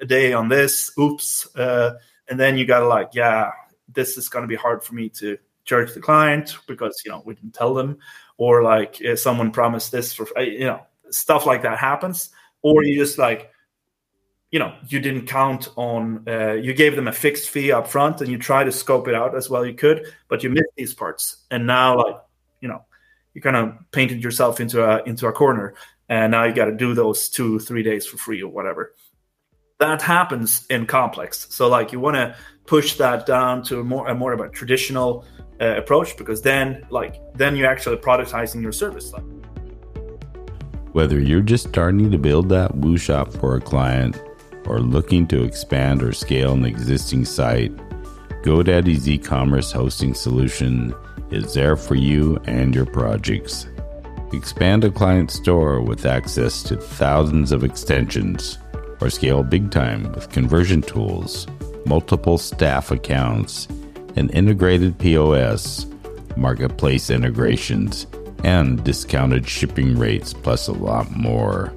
a 0.00 0.04
day 0.04 0.32
on 0.32 0.48
this. 0.48 0.92
Oops 0.98 1.56
uh, 1.56 1.92
and 2.28 2.38
then 2.38 2.56
you 2.56 2.64
gotta 2.66 2.86
like 2.86 3.10
yeah 3.12 3.50
this 3.88 4.16
is 4.16 4.28
to 4.28 4.46
be 4.46 4.54
hard 4.54 4.82
for 4.82 4.94
me 4.94 5.08
to 5.08 5.38
charge 5.64 5.94
the 5.94 6.00
client 6.00 6.56
because 6.66 7.02
you 7.04 7.10
know 7.10 7.22
we 7.24 7.34
didn't 7.34 7.54
tell 7.54 7.74
them. 7.74 7.98
Or 8.38 8.62
like 8.62 9.00
someone 9.16 9.52
promised 9.52 9.92
this 9.92 10.12
for 10.12 10.26
you 10.40 10.66
know 10.66 10.84
stuff 11.10 11.46
like 11.46 11.62
that 11.62 11.78
happens. 11.78 12.30
Or 12.62 12.82
you 12.82 12.96
just 12.96 13.18
like 13.18 13.50
you 14.50 14.58
know 14.58 14.74
you 14.88 15.00
didn't 15.00 15.26
count 15.26 15.68
on 15.76 16.24
uh, 16.28 16.52
you 16.52 16.74
gave 16.74 16.96
them 16.96 17.08
a 17.08 17.12
fixed 17.12 17.50
fee 17.50 17.72
up 17.72 17.86
front 17.86 18.20
and 18.20 18.30
you 18.30 18.38
try 18.38 18.64
to 18.64 18.72
scope 18.72 19.08
it 19.08 19.14
out 19.14 19.34
as 19.34 19.48
well 19.48 19.64
you 19.64 19.74
could 19.74 20.12
but 20.28 20.42
you 20.42 20.50
missed 20.50 20.72
these 20.76 20.94
parts. 20.94 21.44
And 21.50 21.66
now 21.66 21.96
like 21.96 22.16
you 22.60 22.68
know 22.68 22.84
you 23.34 23.40
kind 23.40 23.56
of 23.56 23.74
painted 23.92 24.22
yourself 24.22 24.60
into 24.60 24.84
a 24.84 25.02
into 25.04 25.26
a 25.26 25.32
corner. 25.32 25.74
And 26.08 26.32
now 26.32 26.44
you 26.44 26.52
got 26.52 26.66
to 26.66 26.76
do 26.76 26.94
those 26.94 27.28
two 27.28 27.58
three 27.58 27.82
days 27.82 28.06
for 28.06 28.16
free 28.16 28.42
or 28.42 28.50
whatever 28.50 28.94
that 29.82 30.00
happens 30.00 30.64
in 30.70 30.86
complex. 30.86 31.46
So 31.50 31.68
like 31.68 31.92
you 31.92 32.00
want 32.00 32.16
to 32.16 32.36
push 32.66 32.94
that 32.94 33.26
down 33.26 33.62
to 33.64 33.80
a 33.80 33.84
more 33.84 34.08
a 34.08 34.14
more 34.14 34.32
of 34.32 34.40
a 34.40 34.48
traditional 34.48 35.24
uh, 35.60 35.76
approach 35.76 36.16
because 36.16 36.42
then 36.42 36.86
like 36.90 37.20
then 37.34 37.56
you're 37.56 37.68
actually 37.68 37.96
productizing 37.96 38.62
your 38.62 38.72
service. 38.72 39.12
Whether 40.92 41.18
you're 41.18 41.40
just 41.40 41.68
starting 41.68 42.10
to 42.10 42.18
build 42.18 42.48
that 42.50 42.76
woo 42.76 42.96
shop 42.96 43.32
for 43.32 43.56
a 43.56 43.60
client 43.60 44.22
or 44.66 44.78
looking 44.78 45.26
to 45.28 45.42
expand 45.42 46.02
or 46.02 46.12
scale 46.12 46.52
an 46.52 46.64
existing 46.64 47.24
site 47.24 47.72
godaddy's 48.42 49.08
e-commerce 49.08 49.70
hosting 49.70 50.14
solution 50.14 50.92
is 51.30 51.54
there 51.54 51.76
for 51.76 51.94
you 51.94 52.38
and 52.46 52.74
your 52.74 52.86
projects. 52.86 53.68
Expand 54.32 54.82
a 54.82 54.90
client 54.90 55.30
store 55.30 55.80
with 55.80 56.06
access 56.06 56.62
to 56.64 56.76
thousands 56.76 57.52
of 57.52 57.62
extensions 57.62 58.58
or 59.02 59.10
scale 59.10 59.42
big 59.42 59.70
time 59.70 60.10
with 60.12 60.30
conversion 60.30 60.82
tools 60.82 61.46
multiple 61.84 62.38
staff 62.38 62.92
accounts, 62.92 63.66
an 64.14 64.30
integrated 64.30 64.96
POS, 64.98 65.84
marketplace 66.36 67.10
integrations, 67.10 68.06
and 68.44 68.82
discounted 68.84 69.48
shipping 69.48 69.98
rates, 69.98 70.32
plus 70.32 70.68
a 70.68 70.72
lot 70.72 71.10
more. 71.10 71.72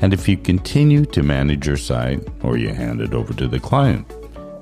And 0.00 0.12
if 0.14 0.28
you 0.28 0.36
continue 0.36 1.04
to 1.06 1.22
manage 1.22 1.66
your 1.66 1.76
site 1.76 2.26
or 2.42 2.56
you 2.56 2.70
hand 2.72 3.00
it 3.00 3.14
over 3.14 3.32
to 3.34 3.46
the 3.46 3.60
client, 3.60 4.10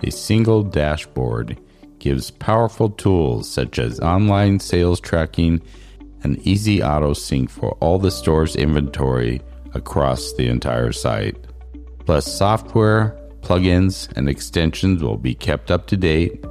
a 0.02 0.10
single 0.10 0.62
dashboard 0.62 1.58
gives 1.98 2.30
powerful 2.30 2.90
tools 2.90 3.48
such 3.48 3.78
as 3.78 4.00
online 4.00 4.58
sales 4.58 5.00
tracking 5.00 5.62
and 6.24 6.38
easy 6.46 6.82
auto 6.82 7.12
sync 7.12 7.50
for 7.50 7.72
all 7.80 7.98
the 7.98 8.10
store's 8.10 8.56
inventory 8.56 9.40
across 9.74 10.32
the 10.34 10.48
entire 10.48 10.92
site, 10.92 11.36
plus 12.04 12.26
software 12.26 13.18
Plugins 13.42 14.08
and 14.16 14.28
extensions 14.28 15.02
will 15.02 15.18
be 15.18 15.34
kept 15.34 15.70
up 15.70 15.86
to 15.88 15.96
date, 15.96 16.44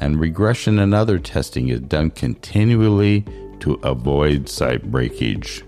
and 0.00 0.18
regression 0.18 0.78
and 0.78 0.94
other 0.94 1.18
testing 1.18 1.68
is 1.68 1.80
done 1.80 2.10
continually 2.10 3.24
to 3.60 3.74
avoid 3.82 4.48
site 4.48 4.90
breakage. 4.90 5.64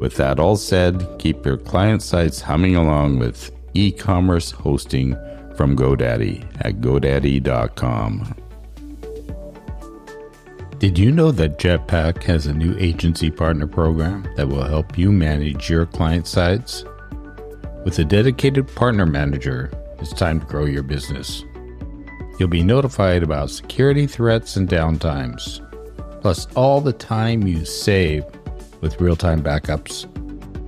With 0.00 0.14
that 0.16 0.38
all 0.38 0.56
said, 0.56 1.04
keep 1.18 1.44
your 1.44 1.56
client 1.56 2.02
sites 2.02 2.40
humming 2.40 2.76
along 2.76 3.18
with 3.18 3.50
e 3.74 3.90
commerce 3.90 4.52
hosting 4.52 5.14
from 5.56 5.76
GoDaddy 5.76 6.46
at 6.60 6.80
GoDaddy.com. 6.80 8.34
Did 10.78 10.96
you 10.96 11.10
know 11.10 11.32
that 11.32 11.58
Jetpack 11.58 12.22
has 12.22 12.46
a 12.46 12.54
new 12.54 12.76
agency 12.78 13.32
partner 13.32 13.66
program 13.66 14.28
that 14.36 14.46
will 14.46 14.62
help 14.62 14.96
you 14.96 15.10
manage 15.10 15.68
your 15.68 15.86
client 15.86 16.28
sites? 16.28 16.84
With 17.88 18.00
a 18.00 18.04
dedicated 18.04 18.68
partner 18.74 19.06
manager, 19.06 19.72
it's 19.98 20.12
time 20.12 20.40
to 20.40 20.46
grow 20.46 20.66
your 20.66 20.82
business. 20.82 21.42
You'll 22.38 22.50
be 22.50 22.62
notified 22.62 23.22
about 23.22 23.48
security 23.48 24.06
threats 24.06 24.56
and 24.56 24.68
downtimes, 24.68 25.64
plus 26.20 26.46
all 26.54 26.82
the 26.82 26.92
time 26.92 27.46
you 27.46 27.64
save 27.64 28.26
with 28.82 29.00
real 29.00 29.16
time 29.16 29.42
backups, 29.42 30.04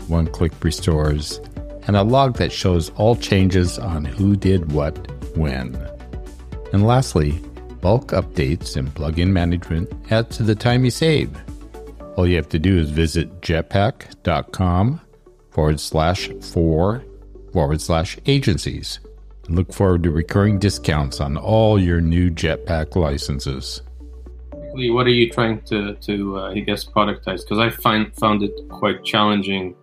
one 0.08 0.28
click 0.28 0.52
restores, 0.64 1.42
and 1.86 1.94
a 1.94 2.02
log 2.02 2.38
that 2.38 2.52
shows 2.52 2.88
all 2.96 3.14
changes 3.14 3.78
on 3.78 4.02
who 4.06 4.34
did 4.34 4.72
what 4.72 4.96
when. 5.36 5.74
And 6.72 6.86
lastly, 6.86 7.32
bulk 7.82 8.12
updates 8.12 8.78
and 8.78 8.88
plugin 8.94 9.28
management 9.28 9.92
add 10.10 10.30
to 10.30 10.42
the 10.42 10.54
time 10.54 10.86
you 10.86 10.90
save. 10.90 11.30
All 12.16 12.26
you 12.26 12.36
have 12.36 12.48
to 12.48 12.58
do 12.58 12.78
is 12.78 12.88
visit 12.88 13.42
jetpack.com 13.42 15.02
forward 15.50 15.80
slash 15.80 16.30
four 16.40 17.04
forward 17.52 17.80
slash 17.80 18.18
agencies. 18.26 19.00
Look 19.48 19.72
forward 19.72 20.02
to 20.04 20.10
recurring 20.10 20.58
discounts 20.58 21.20
on 21.20 21.36
all 21.36 21.78
your 21.78 22.00
new 22.00 22.30
Jetpack 22.30 22.94
licenses. 22.94 23.82
What 24.72 25.06
are 25.06 25.10
you 25.10 25.28
trying 25.28 25.62
to, 25.62 25.94
to 25.94 26.38
uh, 26.38 26.50
I 26.52 26.60
guess, 26.60 26.84
productize? 26.84 27.40
Because 27.40 27.58
I 27.58 27.70
find 27.70 28.14
found 28.14 28.42
it 28.44 28.52
quite 28.68 29.04
challenging 29.04 29.74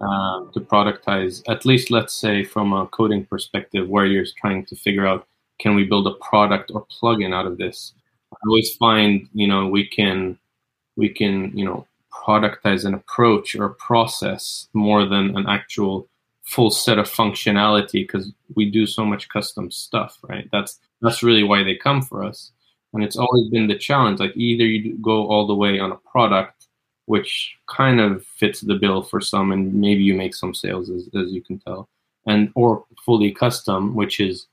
uh, 0.00 0.46
to 0.52 0.60
productize, 0.60 1.42
at 1.48 1.64
least 1.64 1.92
let's 1.92 2.12
say 2.12 2.42
from 2.42 2.72
a 2.72 2.86
coding 2.88 3.24
perspective, 3.24 3.88
where 3.88 4.06
you're 4.06 4.26
trying 4.40 4.66
to 4.66 4.74
figure 4.74 5.06
out 5.06 5.28
can 5.60 5.76
we 5.76 5.84
build 5.84 6.08
a 6.08 6.14
product 6.14 6.72
or 6.74 6.84
plugin 6.86 7.32
out 7.32 7.46
of 7.46 7.56
this? 7.56 7.94
I 8.32 8.36
always 8.46 8.74
find, 8.74 9.28
you 9.32 9.46
know, 9.46 9.68
we 9.68 9.86
can 9.86 10.38
we 10.96 11.08
can, 11.08 11.56
you 11.56 11.64
know, 11.64 11.86
productize 12.12 12.84
an 12.84 12.94
approach 12.94 13.54
or 13.54 13.66
a 13.66 13.74
process 13.74 14.68
more 14.74 15.06
than 15.06 15.36
an 15.36 15.46
actual 15.48 16.08
full 16.42 16.70
set 16.70 16.98
of 16.98 17.08
functionality 17.08 18.02
because 18.02 18.32
we 18.54 18.70
do 18.70 18.86
so 18.86 19.04
much 19.04 19.28
custom 19.28 19.70
stuff, 19.70 20.18
right? 20.22 20.48
That's 20.52 20.78
that's 21.00 21.22
really 21.22 21.42
why 21.42 21.62
they 21.62 21.76
come 21.76 22.02
for 22.02 22.22
us. 22.22 22.52
And 22.92 23.02
it's 23.02 23.16
always 23.16 23.48
been 23.48 23.68
the 23.68 23.78
challenge. 23.78 24.20
Like 24.20 24.36
either 24.36 24.64
you 24.64 24.96
go 24.98 25.26
all 25.26 25.46
the 25.46 25.54
way 25.54 25.78
on 25.78 25.92
a 25.92 25.96
product, 25.96 26.66
which 27.06 27.54
kind 27.66 28.00
of 28.00 28.24
fits 28.26 28.60
the 28.60 28.74
bill 28.74 29.02
for 29.02 29.20
some, 29.20 29.50
and 29.50 29.74
maybe 29.74 30.02
you 30.02 30.14
make 30.14 30.34
some 30.34 30.54
sales 30.54 30.90
as, 30.90 31.08
as 31.14 31.32
you 31.32 31.42
can 31.42 31.58
tell, 31.58 31.88
and 32.26 32.50
or 32.54 32.84
fully 33.04 33.32
custom, 33.32 33.94
which 33.94 34.20
is 34.20 34.46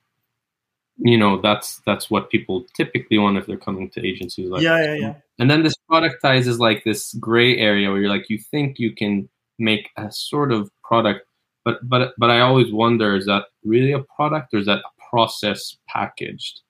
you 0.99 1.17
know 1.17 1.39
that's 1.41 1.81
that's 1.85 2.09
what 2.09 2.29
people 2.29 2.65
typically 2.75 3.17
want 3.17 3.37
if 3.37 3.45
they're 3.45 3.57
coming 3.57 3.89
to 3.89 4.05
agencies 4.05 4.49
like 4.49 4.61
yeah 4.61 4.83
yeah 4.83 4.93
yeah 4.95 5.13
and 5.39 5.49
then 5.49 5.63
this 5.63 5.75
productize 5.89 6.45
is 6.45 6.59
like 6.59 6.83
this 6.83 7.13
gray 7.15 7.57
area 7.57 7.89
where 7.89 8.01
you're 8.01 8.09
like 8.09 8.29
you 8.29 8.37
think 8.37 8.79
you 8.79 8.93
can 8.93 9.29
make 9.57 9.89
a 9.97 10.11
sort 10.11 10.51
of 10.51 10.69
product 10.83 11.25
but 11.65 11.77
but 11.87 12.13
but 12.17 12.29
i 12.29 12.39
always 12.39 12.71
wonder 12.71 13.15
is 13.15 13.25
that 13.25 13.45
really 13.63 13.91
a 13.91 14.03
product 14.15 14.53
or 14.53 14.57
is 14.59 14.65
that 14.65 14.79
a 14.79 15.09
process 15.09 15.77
packaged 15.87 16.61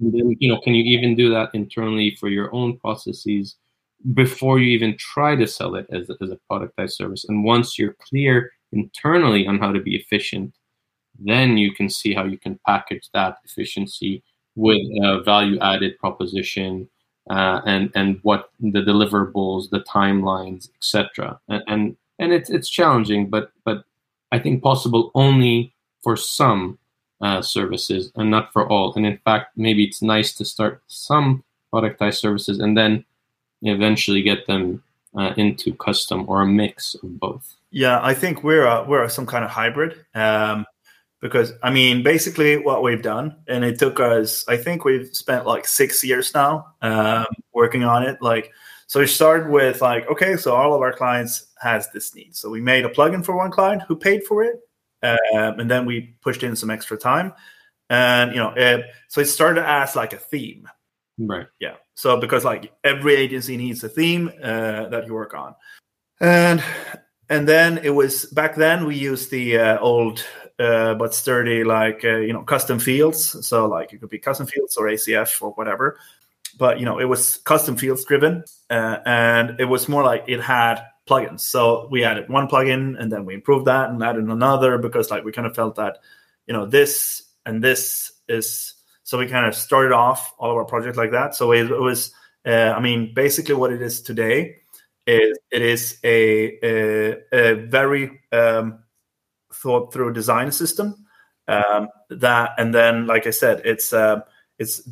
and 0.00 0.12
then 0.12 0.36
you 0.38 0.48
know 0.48 0.60
can 0.60 0.74
you 0.74 0.84
even 0.84 1.14
do 1.14 1.30
that 1.30 1.50
internally 1.54 2.16
for 2.18 2.28
your 2.28 2.52
own 2.54 2.76
processes 2.78 3.56
before 4.14 4.58
you 4.58 4.66
even 4.66 4.96
try 4.98 5.34
to 5.34 5.46
sell 5.46 5.74
it 5.74 5.86
as, 5.90 6.10
as 6.20 6.30
a 6.30 6.38
productized 6.50 6.92
service 6.92 7.24
and 7.28 7.44
once 7.44 7.78
you're 7.78 7.94
clear 7.94 8.50
internally 8.72 9.46
on 9.46 9.58
how 9.58 9.72
to 9.72 9.80
be 9.80 9.96
efficient 9.96 10.54
then 11.18 11.56
you 11.56 11.72
can 11.72 11.88
see 11.88 12.12
how 12.14 12.24
you 12.24 12.38
can 12.38 12.58
package 12.66 13.08
that 13.14 13.38
efficiency 13.44 14.22
with 14.54 14.80
a 15.02 15.22
value 15.22 15.58
added 15.60 15.98
proposition 15.98 16.88
uh, 17.30 17.60
and 17.66 17.90
and 17.94 18.18
what 18.22 18.50
the 18.60 18.80
deliverables, 18.80 19.70
the 19.70 19.80
timelines, 19.80 20.68
etc. 20.76 21.38
And, 21.48 21.62
and 21.66 21.96
and 22.18 22.32
it's 22.32 22.50
it's 22.50 22.68
challenging, 22.68 23.28
but 23.28 23.52
but 23.64 23.84
I 24.36 24.38
think 24.38 24.62
possible 24.62 25.10
only 25.14 25.72
for 26.02 26.14
some 26.14 26.78
uh, 27.22 27.40
services 27.40 28.12
and 28.14 28.30
not 28.30 28.52
for 28.52 28.68
all. 28.68 28.92
And 28.94 29.06
in 29.06 29.18
fact, 29.24 29.56
maybe 29.56 29.84
it's 29.84 30.02
nice 30.02 30.34
to 30.34 30.44
start 30.44 30.82
some 30.88 31.42
productized 31.72 32.20
services 32.20 32.58
and 32.60 32.76
then 32.76 33.04
eventually 33.62 34.20
get 34.20 34.46
them 34.46 34.82
uh, 35.16 35.32
into 35.38 35.72
custom 35.74 36.28
or 36.28 36.42
a 36.42 36.46
mix 36.46 36.94
of 36.94 37.18
both. 37.18 37.56
Yeah, 37.70 37.98
I 38.02 38.12
think 38.12 38.44
we're 38.44 38.66
a, 38.66 38.84
we're 38.84 39.04
a, 39.04 39.10
some 39.10 39.24
kind 39.24 39.42
of 39.42 39.50
hybrid. 39.50 40.04
Um, 40.14 40.66
because 41.22 41.54
I 41.62 41.70
mean, 41.70 42.02
basically, 42.02 42.58
what 42.58 42.82
we've 42.82 43.02
done, 43.02 43.36
and 43.48 43.64
it 43.64 43.78
took 43.78 43.98
us, 43.98 44.46
I 44.48 44.58
think 44.58 44.84
we've 44.84 45.08
spent 45.16 45.46
like 45.46 45.66
six 45.66 46.04
years 46.04 46.34
now 46.34 46.74
um, 46.82 47.26
working 47.54 47.84
on 47.84 48.02
it. 48.02 48.20
Like, 48.20 48.52
so 48.86 49.00
we 49.00 49.06
started 49.06 49.50
with 49.50 49.82
like, 49.82 50.08
okay, 50.08 50.36
so 50.36 50.54
all 50.54 50.72
of 50.72 50.80
our 50.80 50.92
clients 50.92 51.48
has 51.60 51.90
this 51.90 52.14
need, 52.14 52.36
so 52.36 52.48
we 52.50 52.60
made 52.60 52.84
a 52.84 52.88
plugin 52.88 53.24
for 53.24 53.36
one 53.36 53.50
client 53.50 53.82
who 53.82 53.96
paid 53.96 54.24
for 54.24 54.44
it, 54.44 54.60
um, 55.02 55.60
and 55.60 55.70
then 55.70 55.86
we 55.86 56.16
pushed 56.22 56.42
in 56.42 56.54
some 56.54 56.70
extra 56.70 56.96
time, 56.96 57.32
and 57.90 58.32
you 58.32 58.38
know, 58.38 58.52
it, 58.56 58.86
so 59.08 59.20
it 59.20 59.26
started 59.26 59.68
as 59.68 59.96
like 59.96 60.12
a 60.12 60.18
theme, 60.18 60.68
right? 61.18 61.46
Yeah. 61.58 61.74
So 61.94 62.20
because 62.20 62.44
like 62.44 62.72
every 62.84 63.14
agency 63.14 63.56
needs 63.56 63.82
a 63.82 63.88
theme 63.88 64.30
uh, 64.42 64.88
that 64.88 65.06
you 65.06 65.14
work 65.14 65.34
on, 65.34 65.54
and 66.20 66.62
and 67.28 67.48
then 67.48 67.78
it 67.78 67.90
was 67.90 68.26
back 68.26 68.54
then 68.54 68.86
we 68.86 68.96
used 68.96 69.30
the 69.30 69.58
uh, 69.58 69.78
old 69.78 70.24
uh, 70.58 70.94
but 70.94 71.14
sturdy 71.14 71.64
like 71.64 72.04
uh, 72.04 72.18
you 72.18 72.32
know 72.32 72.42
custom 72.42 72.78
fields. 72.78 73.46
So 73.46 73.66
like 73.66 73.92
it 73.92 74.00
could 74.00 74.10
be 74.10 74.18
custom 74.18 74.46
fields 74.46 74.76
or 74.76 74.86
acf 74.86 75.42
or 75.42 75.50
whatever 75.52 75.98
but 76.56 76.78
you 76.78 76.84
know 76.84 76.98
it 76.98 77.04
was 77.04 77.38
custom 77.38 77.76
fields 77.76 78.04
driven 78.04 78.44
uh, 78.70 78.98
and 79.04 79.60
it 79.60 79.66
was 79.66 79.88
more 79.88 80.04
like 80.04 80.24
it 80.26 80.40
had 80.40 80.82
plugins. 81.08 81.40
So 81.40 81.88
we 81.90 82.04
added 82.04 82.28
one 82.28 82.48
plugin 82.48 83.00
and 83.00 83.10
then 83.10 83.24
we 83.24 83.34
improved 83.34 83.66
that 83.66 83.90
and 83.90 84.02
added 84.02 84.24
another 84.24 84.78
because 84.78 85.10
like 85.10 85.24
we 85.24 85.32
kind 85.32 85.46
of 85.46 85.54
felt 85.54 85.76
that 85.76 85.98
you 86.46 86.52
know 86.52 86.66
this 86.66 87.22
and 87.44 87.62
this 87.62 88.12
is 88.28 88.74
so 89.04 89.18
we 89.18 89.28
kind 89.28 89.46
of 89.46 89.54
started 89.54 89.92
off 89.92 90.34
all 90.38 90.50
of 90.50 90.56
our 90.56 90.64
projects 90.64 90.98
like 90.98 91.12
that. 91.12 91.34
So 91.34 91.52
it, 91.52 91.70
it 91.70 91.80
was 91.80 92.12
uh, 92.46 92.72
i 92.76 92.80
mean 92.80 93.12
basically 93.12 93.54
what 93.54 93.72
it 93.72 93.82
is 93.82 94.00
today 94.00 94.56
is 95.06 95.38
it 95.50 95.62
is 95.62 95.98
a, 96.02 96.58
a, 96.64 97.16
a 97.32 97.54
very 97.66 98.20
um, 98.32 98.80
thought 99.52 99.92
through 99.92 100.12
design 100.12 100.50
system 100.50 101.06
um, 101.48 101.88
that 102.10 102.50
and 102.58 102.74
then 102.74 103.06
like 103.06 103.26
i 103.26 103.30
said 103.30 103.62
it's 103.64 103.92
uh, 103.92 104.20
it's 104.58 104.82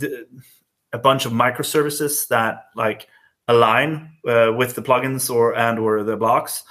a 0.95 0.99
bunch 0.99 1.27
of 1.27 1.33
microservices 1.33 2.29
that 2.29 2.67
like 2.75 3.09
align 3.49 4.13
uh, 4.27 4.53
with 4.57 4.75
the 4.75 4.83
plugins 4.83 5.29
or 5.29 5.55
and 5.57 5.79
or 5.79 6.03
the 6.03 6.17
blocks. 6.17 6.63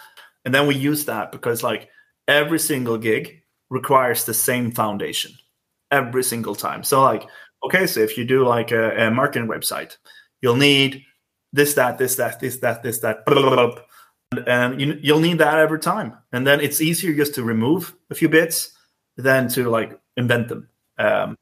And 0.45 0.53
then 0.53 0.65
we 0.65 0.75
use 0.75 1.05
that 1.05 1.31
because 1.31 1.61
like 1.61 1.89
every 2.27 2.59
single 2.59 2.97
gig 2.97 3.43
requires 3.69 4.25
the 4.25 4.33
same 4.33 4.71
foundation 4.71 5.33
every 5.91 6.23
single 6.23 6.55
time. 6.55 6.83
So 6.83 7.01
like 7.01 7.27
okay 7.65 7.85
so 7.85 7.99
if 7.99 8.17
you 8.17 8.25
do 8.25 8.45
like 8.45 8.71
a, 8.71 9.07
a 9.07 9.11
marketing 9.11 9.47
website 9.47 9.97
you'll 10.43 10.57
need 10.57 11.03
this 11.53 11.73
that 11.75 11.97
this 11.97 12.15
that 12.15 12.39
this 12.39 12.57
that 12.57 12.83
this 12.83 12.99
that 12.99 13.25
blah, 13.25 13.41
blah, 13.41 13.55
blah, 13.55 14.43
and 14.45 14.81
you, 14.81 14.99
you'll 15.01 15.19
need 15.19 15.37
that 15.37 15.57
every 15.57 15.79
time. 15.79 16.17
And 16.31 16.45
then 16.45 16.59
it's 16.59 16.81
easier 16.81 17.15
just 17.15 17.33
to 17.35 17.43
remove 17.43 17.95
a 18.11 18.15
few 18.15 18.29
bits 18.29 18.71
than 19.15 19.47
to 19.49 19.69
like 19.69 19.97
invent 20.17 20.49
them. 20.49 20.67
Um, 20.97 21.37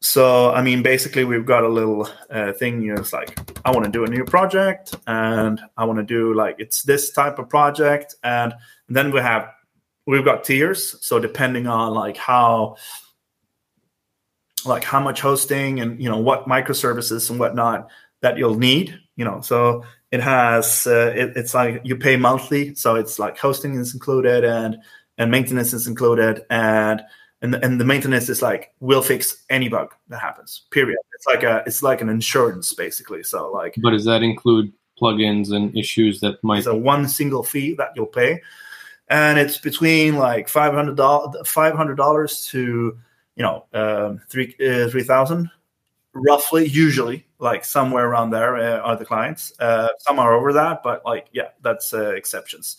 so 0.00 0.50
i 0.52 0.62
mean 0.62 0.82
basically 0.82 1.24
we've 1.24 1.44
got 1.44 1.62
a 1.62 1.68
little 1.68 2.08
uh, 2.30 2.52
thing 2.52 2.80
you 2.80 2.94
know 2.94 3.00
it's 3.00 3.12
like 3.12 3.38
i 3.64 3.70
want 3.70 3.84
to 3.84 3.90
do 3.90 4.04
a 4.04 4.08
new 4.08 4.24
project 4.24 4.94
and 5.06 5.60
i 5.76 5.84
want 5.84 5.98
to 5.98 6.04
do 6.04 6.32
like 6.34 6.56
it's 6.58 6.82
this 6.82 7.12
type 7.12 7.38
of 7.38 7.48
project 7.48 8.14
and, 8.22 8.54
then 8.92 9.12
we 9.12 9.20
have 9.20 9.48
we've 10.10 10.24
got 10.24 10.44
tiers. 10.44 10.96
So 11.00 11.18
depending 11.18 11.66
on 11.66 11.94
like 11.94 12.16
how 12.16 12.76
like 14.66 14.84
how 14.84 15.00
much 15.00 15.20
hosting 15.20 15.80
and 15.80 16.02
you 16.02 16.10
know 16.10 16.18
what 16.18 16.46
microservices 16.46 17.30
and 17.30 17.38
whatnot 17.38 17.88
that 18.20 18.36
you'll 18.36 18.58
need 18.58 18.98
you 19.16 19.24
know. 19.24 19.40
So 19.40 19.84
it 20.10 20.20
has 20.20 20.86
uh, 20.86 21.12
it, 21.14 21.32
it's 21.36 21.54
like 21.54 21.80
you 21.84 21.96
pay 21.96 22.16
monthly. 22.16 22.74
So 22.74 22.96
it's 22.96 23.18
like 23.18 23.38
hosting 23.38 23.76
is 23.76 23.94
included 23.94 24.44
and 24.44 24.76
and 25.16 25.30
maintenance 25.30 25.72
is 25.72 25.86
included 25.86 26.42
and 26.50 27.02
and 27.42 27.54
the, 27.54 27.64
and 27.64 27.80
the 27.80 27.84
maintenance 27.84 28.28
is 28.28 28.42
like 28.42 28.72
we'll 28.80 29.02
fix 29.02 29.44
any 29.48 29.68
bug 29.68 29.94
that 30.08 30.20
happens 30.20 30.62
period. 30.70 30.98
It's 31.14 31.26
like 31.26 31.42
a 31.42 31.62
it's 31.66 31.82
like 31.82 32.00
an 32.00 32.08
insurance 32.08 32.72
basically. 32.72 33.22
So 33.22 33.50
like 33.50 33.76
but 33.82 33.90
does 33.90 34.04
that 34.04 34.22
include 34.22 34.72
plugins 35.00 35.52
and 35.52 35.76
issues 35.76 36.20
that 36.20 36.42
might 36.44 36.58
it's 36.58 36.66
a 36.66 36.76
one 36.76 37.08
single 37.08 37.42
fee 37.42 37.74
that 37.74 37.90
you'll 37.96 38.06
pay. 38.06 38.42
And 39.08 39.38
it's 39.38 39.58
between 39.58 40.16
like 40.16 40.48
$500 40.48 40.96
$500 40.96 42.48
to 42.50 42.98
you 43.36 43.42
know 43.42 43.64
um, 43.72 44.20
three 44.28 44.54
uh, 44.60 44.88
3000 44.88 45.50
roughly 46.12 46.66
usually 46.66 47.26
like 47.38 47.64
somewhere 47.64 48.06
around 48.06 48.30
there 48.30 48.56
uh, 48.56 48.80
are 48.80 48.96
the 48.96 49.04
clients. 49.04 49.52
Uh, 49.58 49.88
some 49.98 50.18
are 50.18 50.34
over 50.34 50.52
that 50.52 50.82
but 50.82 51.04
like 51.06 51.28
yeah 51.32 51.48
that's 51.62 51.94
uh, 51.94 52.10
exceptions 52.10 52.76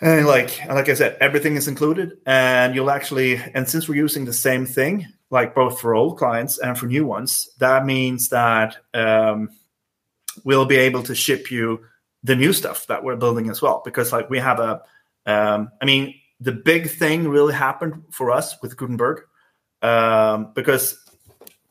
and 0.00 0.26
like 0.26 0.64
like 0.66 0.88
I 0.88 0.94
said, 0.94 1.16
everything 1.20 1.56
is 1.56 1.68
included, 1.68 2.18
and 2.26 2.74
you'll 2.74 2.90
actually 2.90 3.36
and 3.36 3.68
since 3.68 3.88
we're 3.88 3.96
using 3.96 4.24
the 4.24 4.32
same 4.32 4.64
thing, 4.64 5.06
like 5.30 5.54
both 5.54 5.80
for 5.80 5.94
old 5.94 6.18
clients 6.18 6.58
and 6.58 6.78
for 6.78 6.86
new 6.86 7.06
ones, 7.06 7.50
that 7.58 7.84
means 7.84 8.28
that 8.30 8.76
um, 8.94 9.50
we'll 10.44 10.64
be 10.64 10.76
able 10.76 11.02
to 11.02 11.14
ship 11.14 11.50
you 11.50 11.80
the 12.22 12.36
new 12.36 12.52
stuff 12.52 12.86
that 12.86 13.04
we're 13.04 13.16
building 13.16 13.50
as 13.50 13.60
well. 13.60 13.82
Because 13.84 14.12
like 14.12 14.30
we 14.30 14.38
have 14.38 14.58
a, 14.58 14.82
um, 15.26 15.70
I 15.80 15.84
mean, 15.84 16.14
the 16.40 16.52
big 16.52 16.90
thing 16.90 17.28
really 17.28 17.54
happened 17.54 18.02
for 18.10 18.30
us 18.30 18.60
with 18.62 18.76
Gutenberg, 18.76 19.22
um, 19.82 20.52
because 20.54 20.98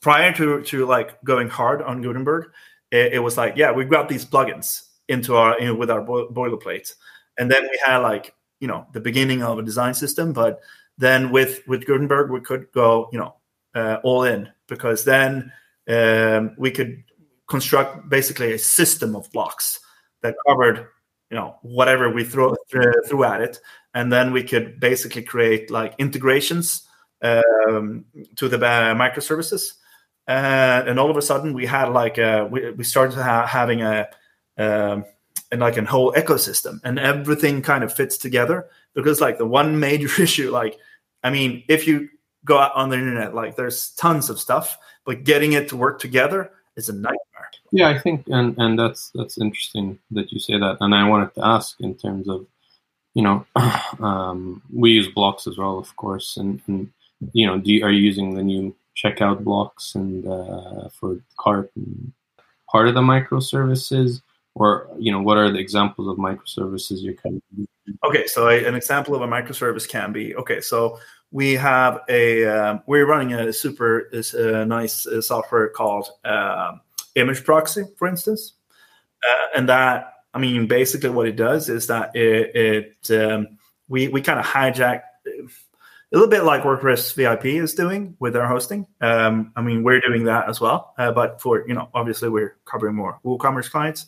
prior 0.02 0.32
to 0.34 0.62
to 0.62 0.86
like 0.86 1.20
going 1.24 1.50
hard 1.50 1.82
on 1.82 2.02
Gutenberg, 2.02 2.52
it, 2.92 3.14
it 3.14 3.20
was 3.20 3.38
like 3.38 3.58
yeah, 3.58 3.72
we 3.72 3.86
got 3.86 4.08
these 4.08 4.26
plugins 4.26 4.84
into 5.08 5.36
our 5.36 5.60
you 5.60 5.66
know, 5.66 5.76
with 5.76 5.90
our 5.90 6.02
bo- 6.02 6.30
boilerplate 6.30 6.94
and 7.40 7.50
then 7.50 7.64
we 7.64 7.80
had 7.84 7.98
like 7.98 8.36
you 8.60 8.68
know 8.68 8.86
the 8.94 9.00
beginning 9.00 9.42
of 9.42 9.58
a 9.58 9.64
design 9.64 9.94
system 9.94 10.34
but 10.34 10.60
then 10.98 11.32
with 11.32 11.62
with 11.68 11.86
gutenberg 11.86 12.30
we 12.30 12.42
could 12.42 12.72
go 12.72 13.10
you 13.12 13.18
know 13.18 13.34
uh, 13.74 13.98
all 14.04 14.24
in 14.24 14.48
because 14.68 15.04
then 15.06 15.52
um, 15.88 16.56
we 16.58 16.70
could 16.70 17.04
construct 17.48 18.08
basically 18.10 18.54
a 18.54 18.60
system 18.60 19.16
of 19.16 19.32
blocks 19.32 19.80
that 20.22 20.36
covered 20.48 20.88
you 21.30 21.38
know 21.38 21.58
whatever 21.62 22.12
we 22.12 22.24
throw 22.24 22.56
threw 22.70 23.24
at 23.24 23.42
it. 23.42 23.60
And 23.94 24.12
then 24.14 24.32
we 24.32 24.44
could 24.44 24.80
basically 24.80 25.24
create 25.24 25.72
like 25.72 25.96
integrations 25.98 26.88
um, 27.22 28.06
to 28.36 28.48
the 28.48 28.58
uh, 28.58 28.94
microservices. 28.94 29.74
Uh, 30.28 30.84
and 30.86 31.00
all 31.00 31.10
of 31.10 31.18
a 31.18 31.22
sudden 31.24 31.54
we 31.54 31.66
had 31.66 31.90
like 31.90 32.20
a, 32.20 32.46
we, 32.46 32.70
we 32.72 32.84
started 32.84 33.20
ha- 33.20 33.48
having 33.48 33.82
a 33.82 34.08
um, 34.60 35.06
and 35.52 35.62
like 35.62 35.78
a 35.78 35.86
whole 35.86 36.14
ecosystem 36.14 36.80
and 36.84 37.00
everything 37.00 37.62
kind 37.62 37.84
of 37.84 37.94
fits 37.94 38.18
together 38.18 38.68
because 38.94 39.22
like 39.22 39.38
the 39.38 39.46
one 39.46 39.80
major 39.80 40.10
issue 40.22 40.52
like 40.52 40.78
i 41.24 41.30
mean 41.30 41.64
if 41.68 41.88
you 41.88 42.10
go 42.46 42.58
out 42.58 42.74
on 42.76 42.90
the 42.90 42.98
internet 42.98 43.36
like 43.36 43.56
there's 43.56 43.92
tons 43.92 44.30
of 44.30 44.40
stuff 44.40 44.78
but 45.06 45.24
getting 45.24 45.54
it 45.54 45.68
to 45.68 45.78
work 45.78 46.00
together 46.00 46.52
is 46.76 46.90
a 46.90 46.94
nightmare. 46.94 47.18
Yeah 47.72 47.90
i 47.90 48.00
think 48.00 48.26
and 48.28 48.58
and 48.58 48.80
that's 48.80 49.12
that's 49.16 49.40
interesting 49.40 50.00
that 50.12 50.32
you 50.32 50.40
say 50.40 50.58
that 50.58 50.78
and 50.82 50.96
i 50.96 51.08
wanted 51.08 51.34
to 51.36 51.46
ask 51.46 51.80
in 51.82 51.96
terms 51.96 52.30
of 52.30 52.46
you 53.14 53.24
know 53.24 53.46
um, 54.00 54.62
we 54.74 54.92
use 54.92 55.08
blocks 55.10 55.48
as 55.48 55.58
well 55.58 55.78
of 55.78 55.96
course 55.96 56.38
and, 56.38 56.62
and 56.68 56.92
you 57.34 57.46
know 57.46 57.58
do 57.58 57.74
you, 57.74 57.86
are 57.86 57.92
you 57.92 58.02
using 58.02 58.34
the 58.34 58.44
new 58.44 58.76
checkout 58.96 59.44
blocks 59.44 59.96
and 59.96 60.28
uh, 60.28 60.90
for 60.90 61.20
cart 61.38 61.72
part 62.72 62.88
of 62.88 62.94
the 62.94 63.02
microservices 63.02 64.22
or 64.60 64.90
you 65.00 65.12
know 65.12 65.22
what 65.22 65.38
are 65.38 65.50
the 65.50 65.58
examples 65.58 66.08
of 66.08 66.18
microservices 66.18 67.00
you 67.00 67.16
can 67.16 67.42
okay 68.06 68.28
so 68.28 68.48
an 68.50 68.76
example 68.76 69.16
of 69.16 69.22
a 69.22 69.28
microservice 69.28 69.90
can 69.90 70.12
be 70.12 70.36
okay 70.36 70.62
so 70.62 71.00
we 71.32 71.54
have 71.54 72.02
a 72.10 72.46
um, 72.46 72.82
we're 72.86 73.08
running 73.08 73.34
a 73.34 73.52
super 73.52 74.12
a 74.34 74.66
nice 74.66 75.08
uh, 75.08 75.22
software 75.22 75.70
called 75.70 76.10
uh, 76.26 76.74
image 77.16 77.44
proxy 77.44 77.84
for 77.98 78.08
instance 78.08 78.54
uh, 79.28 79.58
and 79.58 79.70
that 79.70 80.14
i 80.34 80.40
mean 80.40 80.68
basically 80.68 81.10
what 81.10 81.28
it 81.28 81.36
does 81.36 81.70
is 81.70 81.88
that 81.88 82.16
it, 82.16 82.56
it 82.56 83.12
um, 83.20 83.48
we 83.88 84.10
we 84.10 84.22
kind 84.22 84.40
of 84.40 84.46
hijack 84.46 85.02
a 86.12 86.18
little 86.18 86.30
bit 86.30 86.44
like 86.44 86.64
WordPress 86.64 87.14
VIP 87.14 87.46
is 87.46 87.76
doing 87.76 88.16
with 88.20 88.34
their 88.34 88.48
hosting. 88.48 88.88
Um, 89.00 89.52
I 89.56 89.62
mean, 89.62 89.84
we're 89.84 90.00
doing 90.00 90.24
that 90.24 90.50
as 90.50 90.60
well, 90.60 90.96
uh, 90.98 91.12
but 91.12 91.40
for 91.40 91.68
you 91.68 91.76
know, 91.76 91.90
obviously, 91.94 92.30
we're 92.30 92.58
covering 92.66 92.96
more 92.96 93.20
WooCommerce 93.24 93.70
clients. 93.70 94.08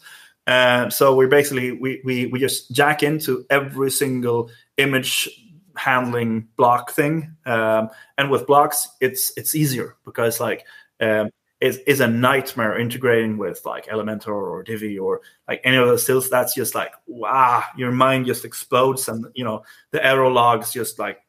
Uh, 0.51 0.89
so 0.89 1.15
we 1.15 1.25
basically 1.27 1.71
we, 1.71 2.01
we 2.03 2.25
we 2.25 2.37
just 2.37 2.71
jack 2.73 3.03
into 3.03 3.45
every 3.49 3.89
single 3.89 4.49
image 4.75 5.29
handling 5.77 6.45
block 6.57 6.91
thing, 6.91 7.33
um, 7.45 7.89
and 8.17 8.29
with 8.29 8.45
blocks 8.45 8.89
it's 8.99 9.31
it's 9.37 9.55
easier 9.55 9.95
because 10.03 10.41
like 10.41 10.65
um, 10.99 11.29
it's, 11.61 12.01
a 12.01 12.07
nightmare 12.07 12.77
integrating 12.77 13.37
with 13.37 13.65
like 13.65 13.85
Elementor 13.85 14.27
or 14.33 14.61
Divi 14.61 14.99
or 14.99 15.21
like 15.47 15.61
any 15.63 15.77
of 15.77 15.87
those 15.87 16.05
tools. 16.05 16.29
That's 16.29 16.53
just 16.53 16.75
like 16.75 16.91
wow, 17.07 17.63
your 17.77 17.93
mind 17.93 18.25
just 18.25 18.43
explodes, 18.43 19.07
and 19.07 19.27
you 19.33 19.45
know 19.45 19.63
the 19.91 20.05
error 20.05 20.29
logs 20.29 20.73
just 20.73 20.99
like 20.99 21.21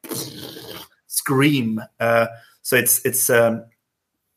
scream. 1.07 1.81
Uh, 1.97 2.27
so 2.61 2.75
it's 2.75 3.05
it's 3.05 3.29
um, 3.29 3.63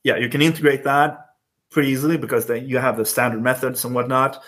yeah, 0.05 0.17
you 0.17 0.29
can 0.29 0.43
integrate 0.43 0.85
that 0.85 1.31
pretty 1.71 1.89
easily 1.89 2.17
because 2.17 2.47
then 2.47 2.69
you 2.69 2.79
have 2.79 2.97
the 2.97 3.05
standard 3.05 3.43
methods 3.43 3.85
and 3.85 3.93
whatnot. 3.93 4.41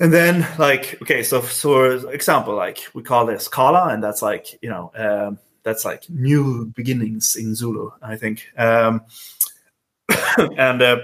And 0.00 0.12
then 0.12 0.46
like 0.58 1.00
okay, 1.02 1.22
so 1.22 1.42
so 1.42 2.08
example 2.08 2.54
like 2.54 2.86
we 2.94 3.02
call 3.02 3.26
this 3.26 3.48
Kala, 3.48 3.92
and 3.92 4.02
that's 4.02 4.22
like 4.22 4.58
you 4.62 4.70
know 4.70 4.90
um, 4.96 5.38
that's 5.62 5.84
like 5.84 6.08
new 6.08 6.66
beginnings 6.74 7.36
in 7.36 7.54
Zulu, 7.54 7.90
I 8.00 8.16
think. 8.16 8.48
Um, 8.56 9.02
and 10.56 10.82
uh, 10.82 10.98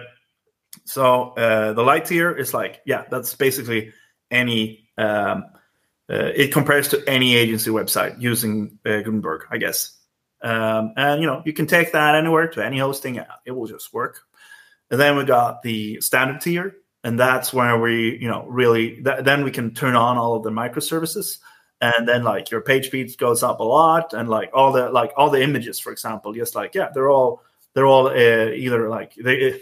so 0.85 1.31
uh, 1.31 1.75
the 1.75 1.83
light 1.83 2.07
tier 2.07 2.35
is 2.35 2.55
like 2.55 2.81
yeah, 2.85 3.05
that's 3.11 3.35
basically 3.35 3.93
any. 4.31 4.89
Um, 4.97 5.45
uh, 6.11 6.33
it 6.35 6.53
compares 6.55 6.89
to 6.89 7.05
any 7.07 7.37
agency 7.37 7.71
website 7.71 8.19
using 8.19 8.79
uh, 8.87 9.03
Gutenberg, 9.03 9.43
I 9.51 9.59
guess. 9.59 9.95
Um, 10.43 10.95
and 10.97 11.21
you 11.21 11.27
know 11.27 11.43
you 11.45 11.53
can 11.53 11.67
take 11.67 11.93
that 11.93 12.15
anywhere 12.15 12.49
to 12.49 12.65
any 12.65 12.79
hosting, 12.79 13.21
it 13.45 13.51
will 13.51 13.67
just 13.67 13.93
work. 13.93 14.21
And 14.91 14.99
then 14.99 15.17
we 15.17 15.25
got 15.25 15.63
the 15.63 16.01
standard 16.01 16.41
tier, 16.41 16.77
and 17.05 17.19
that's 17.19 17.53
where 17.53 17.79
we 17.79 18.19
you 18.21 18.29
know 18.29 18.45
really 18.49 19.03
th- 19.03 19.25
then 19.25 19.45
we 19.45 19.51
can 19.51 19.75
turn 19.75 19.95
on 19.97 20.17
all 20.17 20.35
of 20.35 20.43
the 20.43 20.51
microservices. 20.51 21.39
And 21.81 22.09
then 22.09 22.25
like 22.25 22.51
your 22.51 22.61
page 22.61 22.87
speed 22.87 23.17
goes 23.19 23.45
up 23.45 23.61
a 23.61 23.65
lot. 23.65 24.13
And 24.13 24.29
like 24.29 24.51
all 24.53 24.73
the 24.73 24.91
like 24.91 25.13
all 25.17 25.31
the 25.31 25.43
images 25.43 25.79
for 25.79 25.93
example 25.93 26.33
just 26.33 26.55
like 26.55 26.75
yeah 26.75 26.89
they're 26.93 27.11
all 27.11 27.43
they're 27.75 27.87
all 27.87 28.09
uh, 28.09 28.51
either 28.51 28.89
like 28.89 29.15
they 29.15 29.61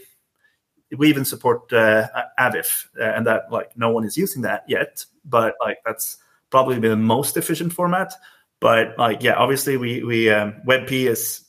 we 0.97 1.09
even 1.09 1.25
support 1.25 1.71
uh, 1.73 2.09
avif 2.39 2.87
uh, 2.99 3.03
and 3.03 3.27
that 3.27 3.53
like 3.53 3.77
no 3.77 3.91
one 3.91 4.05
is 4.05 4.17
using 4.17 4.43
that 4.43 4.65
yet. 4.67 5.05
But 5.25 5.57
like 5.61 5.79
that's 5.85 6.19
probably 6.49 6.79
the 6.79 6.97
most 6.97 7.37
efficient 7.37 7.73
format. 7.73 8.15
But 8.61 8.99
like 8.99 9.23
yeah 9.23 9.35
obviously 9.35 9.77
we 9.77 10.03
we 10.03 10.31
um, 10.31 10.55
webp 10.67 10.91
is 10.91 11.43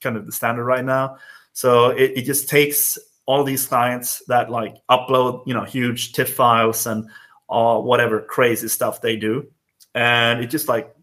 kind 0.00 0.16
of 0.16 0.24
the 0.24 0.32
standard 0.32 0.64
right 0.64 0.84
now. 0.84 1.18
So 1.52 1.90
it, 1.90 2.12
it 2.16 2.22
just 2.22 2.48
takes 2.48 2.98
all 3.26 3.44
these 3.44 3.66
clients 3.66 4.22
that 4.28 4.50
like 4.50 4.76
upload 4.90 5.42
you 5.46 5.54
know 5.54 5.64
huge 5.64 6.12
TIFF 6.12 6.34
files 6.34 6.86
and 6.86 7.08
uh, 7.48 7.78
whatever 7.78 8.20
crazy 8.20 8.68
stuff 8.68 9.00
they 9.00 9.16
do, 9.16 9.46
and 9.94 10.40
it 10.40 10.48
just 10.48 10.68
like 10.68 10.94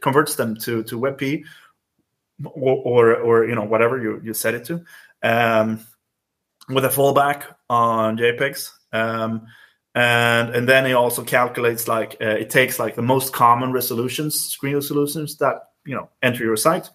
converts 0.00 0.34
them 0.36 0.56
to 0.56 0.82
to 0.84 0.98
WebP 0.98 1.44
or, 2.44 2.76
or, 2.76 3.16
or 3.16 3.44
you 3.46 3.54
know 3.54 3.64
whatever 3.64 4.00
you 4.00 4.20
you 4.22 4.34
set 4.34 4.54
it 4.54 4.64
to, 4.66 4.84
um, 5.22 5.84
with 6.68 6.84
a 6.84 6.88
fallback 6.88 7.54
on 7.68 8.16
JPEGs. 8.16 8.70
Um, 8.92 9.46
and 9.94 10.50
and 10.50 10.68
then 10.68 10.86
it 10.86 10.92
also 10.92 11.24
calculates 11.24 11.88
like 11.88 12.16
uh, 12.20 12.26
it 12.26 12.50
takes 12.50 12.78
like 12.78 12.94
the 12.94 13.02
most 13.02 13.32
common 13.32 13.72
resolutions 13.72 14.38
screen 14.38 14.74
resolutions 14.74 15.36
that 15.38 15.70
you 15.84 15.94
know 15.96 16.08
enter 16.22 16.44
your 16.44 16.56
site 16.56 16.88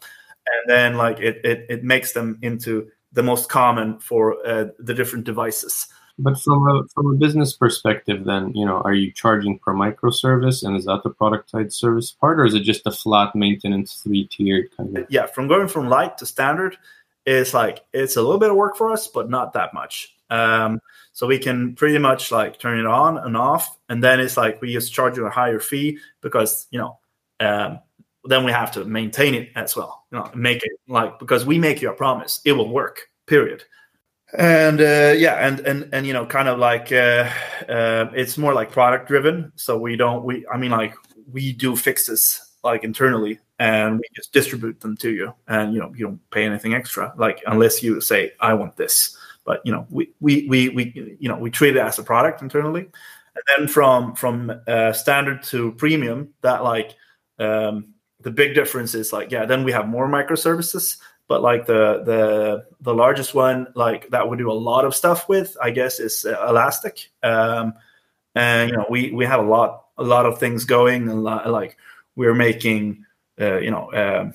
and 0.47 0.69
then 0.69 0.95
like 0.95 1.19
it 1.19 1.41
it, 1.43 1.65
it 1.69 1.83
makes 1.83 2.13
them 2.13 2.39
into 2.41 2.87
the 3.15 3.23
most 3.23 3.49
common 3.49 3.99
for 3.99 4.45
uh, 4.45 4.65
the 4.77 4.93
different 4.93 5.25
devices. 5.25 5.87
But 6.17 6.39
from 6.39 6.67
a 6.67 6.83
from 6.93 7.07
a 7.07 7.17
business 7.17 7.53
perspective, 7.53 8.23
then 8.23 8.53
you 8.55 8.65
know, 8.65 8.81
are 8.85 8.93
you 8.93 9.11
charging 9.11 9.59
per 9.59 9.73
microservice, 9.73 10.63
and 10.63 10.77
is 10.77 10.85
that 10.85 11.01
the 11.03 11.09
product 11.09 11.51
productized 11.51 11.73
service 11.73 12.11
part, 12.11 12.39
or 12.39 12.45
is 12.45 12.53
it 12.53 12.61
just 12.61 12.87
a 12.87 12.91
flat 12.91 13.35
maintenance 13.35 13.95
three 13.95 14.25
tiered 14.27 14.69
kind 14.77 14.97
of? 14.97 15.05
Yeah, 15.09 15.25
from 15.25 15.49
going 15.49 15.67
from 15.67 15.89
light 15.89 16.17
to 16.19 16.25
standard, 16.25 16.77
it's 17.25 17.53
like 17.53 17.83
it's 17.91 18.15
a 18.15 18.21
little 18.21 18.37
bit 18.37 18.49
of 18.49 18.55
work 18.55 18.77
for 18.77 18.91
us, 18.93 19.07
but 19.07 19.29
not 19.29 19.53
that 19.53 19.73
much. 19.73 20.15
Um, 20.29 20.79
so 21.11 21.27
we 21.27 21.37
can 21.37 21.75
pretty 21.75 21.97
much 21.97 22.31
like 22.31 22.59
turn 22.59 22.79
it 22.79 22.85
on 22.85 23.17
and 23.17 23.35
off, 23.35 23.77
and 23.89 24.01
then 24.01 24.21
it's 24.21 24.37
like 24.37 24.61
we 24.61 24.71
just 24.71 24.93
charge 24.93 25.17
you 25.17 25.25
a 25.25 25.29
higher 25.29 25.59
fee 25.59 25.99
because 26.21 26.65
you 26.71 26.79
know 26.79 26.97
um, 27.41 27.79
then 28.25 28.43
we 28.43 28.51
have 28.51 28.71
to 28.73 28.85
maintain 28.85 29.33
it 29.33 29.49
as 29.55 29.75
well. 29.75 30.05
You 30.11 30.19
know, 30.19 30.31
make 30.35 30.63
it 30.63 30.71
like 30.87 31.19
because 31.19 31.45
we 31.45 31.59
make 31.59 31.81
you 31.81 31.89
a 31.89 31.93
promise, 31.93 32.41
it 32.45 32.53
will 32.53 32.69
work. 32.69 33.09
Period. 33.27 33.63
And 34.37 34.81
uh, 34.81 35.13
yeah, 35.17 35.47
and 35.47 35.59
and 35.61 35.89
and 35.93 36.05
you 36.05 36.13
know, 36.13 36.25
kind 36.25 36.47
of 36.47 36.59
like 36.59 36.91
uh, 36.91 37.29
uh, 37.69 38.09
it's 38.13 38.37
more 38.37 38.53
like 38.53 38.71
product 38.71 39.07
driven. 39.07 39.51
So 39.55 39.77
we 39.77 39.95
don't 39.95 40.25
we 40.25 40.45
I 40.51 40.57
mean 40.57 40.71
like 40.71 40.95
we 41.31 41.53
do 41.53 41.75
fixes 41.75 42.41
like 42.63 42.83
internally 42.83 43.39
and 43.59 43.97
we 43.97 44.03
just 44.15 44.33
distribute 44.33 44.81
them 44.81 44.97
to 44.97 45.11
you 45.11 45.33
and 45.47 45.73
you 45.73 45.79
know 45.79 45.93
you 45.95 46.05
don't 46.05 46.29
pay 46.31 46.43
anything 46.43 46.73
extra 46.73 47.13
like 47.17 47.41
unless 47.47 47.81
you 47.81 48.01
say 48.01 48.33
i 48.41 48.53
want 48.53 48.75
this 48.75 49.15
but 49.45 49.61
you 49.63 49.71
know 49.71 49.85
we 49.89 50.11
we 50.19 50.45
we, 50.49 50.69
we 50.69 51.17
you 51.19 51.29
know 51.29 51.37
we 51.37 51.49
treat 51.49 51.75
it 51.75 51.79
as 51.79 51.97
a 51.99 52.03
product 52.03 52.41
internally 52.41 52.81
and 52.81 53.43
then 53.57 53.67
from 53.67 54.13
from 54.15 54.51
uh, 54.67 54.91
standard 54.91 55.41
to 55.43 55.71
premium 55.73 56.33
that 56.41 56.63
like 56.63 56.95
um, 57.39 57.93
the 58.25 58.31
big 58.31 58.55
difference 58.55 58.95
is 58.95 59.13
like 59.13 59.31
yeah 59.31 59.45
then 59.45 59.63
we 59.63 59.71
have 59.71 59.87
more 59.87 60.07
microservices 60.07 60.97
but 61.27 61.43
like 61.43 61.67
the 61.67 62.01
the 62.03 62.65
the 62.81 62.93
largest 62.93 63.35
one 63.35 63.67
like 63.75 64.09
that 64.09 64.27
we 64.27 64.35
do 64.35 64.51
a 64.51 64.61
lot 64.71 64.83
of 64.83 64.95
stuff 64.95 65.29
with 65.29 65.55
i 65.61 65.69
guess 65.69 65.99
is 65.99 66.25
uh, 66.25 66.45
elastic. 66.49 67.11
Um, 67.21 67.75
and 68.33 68.71
you 68.71 68.75
know 68.75 68.85
we 68.89 69.11
we 69.11 69.25
have 69.25 69.39
a 69.39 69.47
lot 69.47 69.85
a 69.99 70.03
lot 70.03 70.25
of 70.25 70.39
things 70.39 70.65
going 70.65 71.07
and 71.07 71.23
like 71.23 71.77
we're 72.15 72.33
making 72.33 73.05
uh, 73.39 73.59
you 73.59 73.69
know 73.69 73.91
uh, 73.93 74.31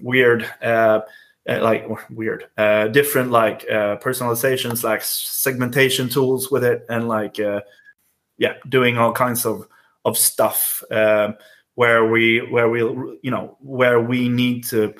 weird 0.00 0.48
uh, 0.62 1.00
uh 1.46 1.60
like 1.60 1.86
weird 2.08 2.46
uh, 2.56 2.88
different 2.88 3.30
like 3.30 3.66
uh, 3.70 3.96
personalizations 3.98 4.82
like 4.82 5.02
segmentation 5.02 6.08
tools 6.08 6.50
with 6.50 6.64
it 6.64 6.86
and 6.88 7.06
like 7.06 7.36
yeah 7.36 8.54
doing 8.66 8.96
all 8.96 9.12
kinds 9.12 9.44
of 9.44 9.68
of 10.06 10.16
stuff. 10.16 10.82
Um, 10.90 11.36
where 11.76 12.04
we 12.04 12.40
where 12.50 12.68
we 12.68 12.80
you 13.22 13.30
know 13.30 13.56
where 13.60 14.00
we 14.00 14.28
need 14.28 14.64
to 14.64 14.92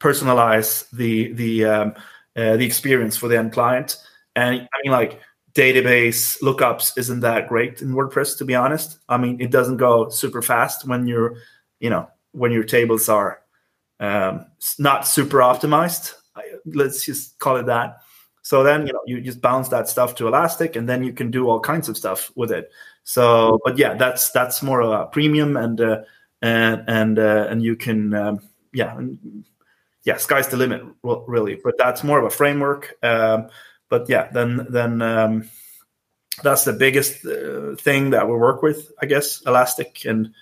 personalize 0.00 0.90
the 0.90 1.32
the 1.32 1.64
um, 1.64 1.94
the 2.34 2.64
experience 2.64 3.16
for 3.16 3.28
the 3.28 3.38
end 3.38 3.52
client 3.52 3.96
and 4.36 4.60
I 4.60 4.76
mean 4.82 4.92
like 4.92 5.20
database 5.54 6.40
lookups 6.42 6.96
isn't 6.96 7.20
that 7.20 7.48
great 7.48 7.82
in 7.82 7.92
WordPress, 7.92 8.38
to 8.38 8.44
be 8.44 8.54
honest. 8.54 8.98
I 9.08 9.16
mean, 9.16 9.40
it 9.40 9.50
doesn't 9.50 9.78
go 9.78 10.08
super 10.08 10.42
fast 10.42 10.86
when 10.86 11.06
you're, 11.06 11.36
you 11.80 11.90
know, 11.90 12.08
when 12.32 12.52
your 12.52 12.64
tables 12.64 13.08
are 13.08 13.40
um, 13.98 14.46
not 14.78 15.06
super 15.06 15.38
optimized. 15.38 16.14
Let's 16.64 17.04
just 17.04 17.38
call 17.38 17.56
it 17.56 17.66
that. 17.66 17.98
So 18.50 18.64
then, 18.64 18.84
you 18.84 18.92
know, 18.92 19.02
you 19.06 19.20
just 19.20 19.40
bounce 19.40 19.68
that 19.68 19.88
stuff 19.88 20.16
to 20.16 20.26
Elastic, 20.26 20.74
and 20.74 20.88
then 20.88 21.04
you 21.04 21.12
can 21.12 21.30
do 21.30 21.48
all 21.48 21.60
kinds 21.60 21.88
of 21.88 21.96
stuff 21.96 22.32
with 22.34 22.50
it. 22.50 22.72
So, 23.04 23.60
but 23.64 23.78
yeah, 23.78 23.94
that's 23.94 24.32
that's 24.32 24.60
more 24.60 24.80
of 24.80 24.90
a 24.90 25.06
premium, 25.06 25.56
and 25.56 25.80
uh, 25.80 25.98
and 26.42 26.82
and 26.88 27.18
uh, 27.20 27.46
and 27.48 27.62
you 27.62 27.76
can, 27.76 28.12
um, 28.12 28.40
yeah, 28.72 29.00
yeah, 30.02 30.16
sky's 30.16 30.48
the 30.48 30.56
limit, 30.56 30.82
really. 31.04 31.60
But 31.62 31.78
that's 31.78 32.02
more 32.02 32.18
of 32.18 32.24
a 32.24 32.30
framework. 32.30 32.96
Um, 33.04 33.50
but 33.88 34.08
yeah, 34.08 34.32
then 34.32 34.66
then 34.68 35.00
um, 35.00 35.48
that's 36.42 36.64
the 36.64 36.72
biggest 36.72 37.24
uh, 37.24 37.76
thing 37.76 38.10
that 38.10 38.26
we 38.26 38.34
work 38.34 38.62
with, 38.62 38.90
I 39.00 39.06
guess, 39.06 39.42
Elastic 39.46 40.04
and 40.04 40.34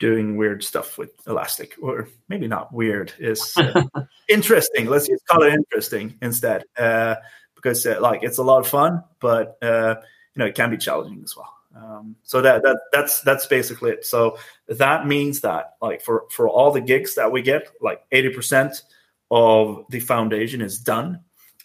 doing 0.00 0.36
weird 0.36 0.64
stuff 0.64 0.98
with 0.98 1.10
Elastic, 1.26 1.74
or 1.80 2.08
maybe 2.28 2.48
not 2.48 2.72
weird, 2.72 3.12
is 3.18 3.52
uh, 3.56 3.82
interesting. 4.28 4.86
Let's 4.86 5.06
just 5.06 5.26
call 5.26 5.42
it 5.42 5.52
interesting 5.52 6.16
instead, 6.22 6.64
uh, 6.76 7.16
because 7.60 7.86
uh, 7.86 7.98
like 8.00 8.22
it's 8.22 8.38
a 8.38 8.42
lot 8.42 8.60
of 8.60 8.68
fun, 8.68 9.02
but 9.20 9.58
uh, 9.62 9.96
you 10.34 10.40
know 10.40 10.46
it 10.46 10.54
can 10.54 10.70
be 10.70 10.76
challenging 10.76 11.20
as 11.22 11.36
well. 11.36 11.52
Um, 11.76 12.16
so 12.22 12.40
that 12.42 12.62
that 12.62 12.78
that's 12.92 13.20
that's 13.22 13.46
basically 13.46 13.92
it. 13.92 14.04
So 14.04 14.38
that 14.68 15.06
means 15.06 15.40
that 15.40 15.74
like 15.80 16.02
for 16.02 16.24
for 16.30 16.48
all 16.48 16.72
the 16.72 16.80
gigs 16.80 17.14
that 17.14 17.32
we 17.32 17.42
get, 17.42 17.68
like 17.80 18.02
eighty 18.12 18.30
percent 18.30 18.82
of 19.30 19.84
the 19.90 20.00
foundation 20.00 20.60
is 20.60 20.78
done 20.78 21.20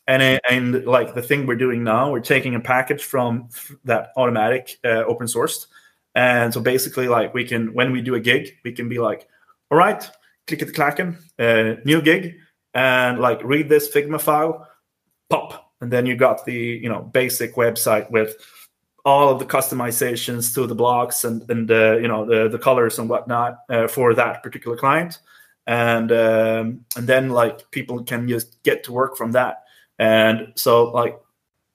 and 0.07 0.39
and 0.49 0.85
like 0.85 1.15
the 1.15 1.21
thing 1.21 1.45
we're 1.45 1.55
doing 1.55 1.83
now 1.83 2.11
we're 2.11 2.19
taking 2.19 2.55
a 2.55 2.59
package 2.59 3.03
from 3.03 3.49
that 3.83 4.15
Automattic 4.15 4.75
uh, 4.85 5.03
open 5.05 5.27
sourced 5.27 5.67
and 6.13 6.53
so 6.53 6.61
basically 6.61 7.07
like 7.07 7.33
we 7.33 7.43
can 7.43 7.73
when 7.73 7.91
we 7.91 8.01
do 8.01 8.15
a 8.15 8.19
gig 8.19 8.57
we 8.63 8.71
can 8.71 8.87
be 8.87 8.99
like 8.99 9.27
all 9.71 9.77
right 9.77 10.09
click 10.47 10.61
it, 10.61 10.65
the 10.65 10.71
clacken 10.71 11.17
uh, 11.39 11.81
new 11.85 12.01
gig 12.01 12.35
and 12.73 13.19
like 13.19 13.43
read 13.43 13.67
this 13.69 13.89
figma 13.89 14.21
file 14.21 14.67
pop 15.29 15.64
and 15.81 15.91
then 15.91 16.05
you 16.05 16.15
got 16.15 16.45
the 16.45 16.53
you 16.53 16.89
know 16.89 17.01
basic 17.01 17.55
website 17.55 18.09
with 18.11 18.35
all 19.05 19.29
of 19.29 19.39
the 19.39 19.45
customizations 19.45 20.53
to 20.53 20.65
the 20.65 20.75
blocks 20.75 21.23
and 21.23 21.49
and 21.49 21.71
uh, 21.71 21.97
you 21.97 22.07
know 22.07 22.25
the 22.25 22.49
the 22.49 22.59
colors 22.59 22.99
and 22.99 23.09
whatnot 23.09 23.59
uh, 23.69 23.87
for 23.87 24.13
that 24.13 24.41
particular 24.43 24.77
client 24.77 25.19
and 25.67 26.11
um, 26.11 26.85
and 26.95 27.07
then 27.07 27.29
like 27.29 27.69
people 27.71 28.03
can 28.03 28.27
just 28.27 28.61
get 28.63 28.83
to 28.83 28.91
work 28.91 29.15
from 29.17 29.31
that 29.31 29.63
and 29.99 30.51
so 30.55 30.91
like 30.91 31.19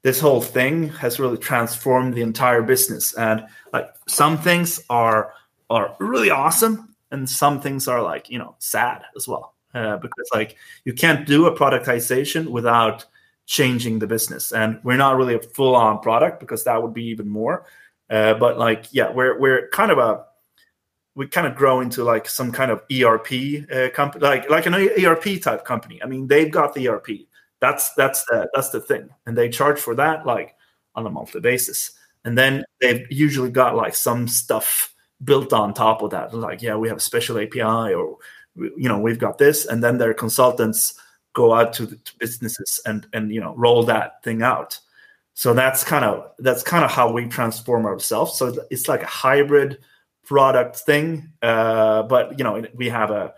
this 0.02 0.20
whole 0.20 0.40
thing 0.40 0.88
has 0.88 1.20
really 1.20 1.36
transformed 1.36 2.14
the 2.14 2.22
entire 2.22 2.62
business. 2.62 3.12
And 3.14 3.46
like 3.72 3.88
some 4.08 4.38
things 4.38 4.80
are 4.88 5.32
are 5.68 5.94
really 6.00 6.30
awesome, 6.30 6.94
and 7.10 7.28
some 7.28 7.60
things 7.60 7.86
are 7.86 8.02
like 8.02 8.30
you 8.30 8.38
know 8.38 8.56
sad 8.58 9.02
as 9.16 9.28
well. 9.28 9.54
Uh, 9.72 9.96
because 9.98 10.28
like 10.34 10.56
you 10.84 10.92
can't 10.92 11.26
do 11.26 11.46
a 11.46 11.56
productization 11.56 12.48
without 12.48 13.04
changing 13.50 13.98
the 13.98 14.06
business, 14.06 14.52
and 14.52 14.78
we're 14.84 14.96
not 14.96 15.16
really 15.16 15.34
a 15.34 15.40
full 15.40 15.74
on 15.74 15.98
product 15.98 16.38
because 16.38 16.62
that 16.64 16.80
would 16.80 16.94
be 16.94 17.06
even 17.06 17.28
more. 17.28 17.66
Uh, 18.08 18.34
but 18.34 18.56
like 18.58 18.86
yeah, 18.92 19.10
we're 19.10 19.38
we're 19.40 19.68
kind 19.70 19.90
of 19.90 19.98
a 19.98 20.24
we 21.16 21.26
kind 21.26 21.48
of 21.48 21.56
grow 21.56 21.80
into 21.80 22.04
like 22.04 22.28
some 22.28 22.52
kind 22.52 22.70
of 22.70 22.80
ERP 22.92 23.68
uh, 23.72 23.90
company, 23.90 24.22
like 24.22 24.48
like 24.48 24.66
an 24.66 24.74
ERP 24.74 25.42
type 25.42 25.64
company. 25.64 26.00
I 26.00 26.06
mean, 26.06 26.28
they've 26.28 26.50
got 26.50 26.74
the 26.74 26.88
ERP, 26.88 27.08
that's 27.60 27.92
that's 27.94 28.24
the 28.26 28.48
that's 28.54 28.70
the 28.70 28.80
thing, 28.80 29.10
and 29.26 29.36
they 29.36 29.48
charge 29.48 29.80
for 29.80 29.96
that 29.96 30.24
like 30.24 30.54
on 30.94 31.06
a 31.06 31.10
monthly 31.10 31.40
basis. 31.40 31.90
And 32.24 32.38
then 32.38 32.64
they've 32.80 33.04
usually 33.10 33.50
got 33.50 33.74
like 33.74 33.94
some 33.96 34.28
stuff 34.28 34.94
built 35.24 35.52
on 35.52 35.74
top 35.74 36.02
of 36.02 36.10
that, 36.10 36.32
like 36.32 36.62
yeah, 36.62 36.76
we 36.76 36.86
have 36.86 36.98
a 36.98 37.00
special 37.00 37.38
API, 37.38 37.94
or 37.94 38.18
you 38.54 38.88
know, 38.88 39.00
we've 39.00 39.18
got 39.18 39.38
this, 39.38 39.66
and 39.66 39.82
then 39.82 39.98
their 39.98 40.14
consultants 40.14 40.94
go 41.32 41.54
out 41.54 41.72
to, 41.74 41.86
the, 41.86 41.96
to 41.96 42.12
businesses 42.18 42.80
and 42.86 43.06
and 43.12 43.32
you 43.32 43.40
know 43.40 43.54
roll 43.56 43.82
that 43.84 44.22
thing 44.22 44.42
out. 44.42 44.78
So 45.34 45.54
that's 45.54 45.84
kind 45.84 46.04
of 46.04 46.30
that's 46.38 46.62
kind 46.62 46.84
of 46.84 46.90
how 46.90 47.12
we 47.12 47.26
transform 47.26 47.86
ourselves. 47.86 48.36
So 48.36 48.54
it's 48.70 48.88
like 48.88 49.02
a 49.02 49.06
hybrid 49.06 49.78
product 50.24 50.76
thing, 50.76 51.32
uh, 51.42 52.02
but 52.04 52.38
you 52.38 52.44
know 52.44 52.64
we 52.74 52.88
have 52.88 53.10
a 53.10 53.34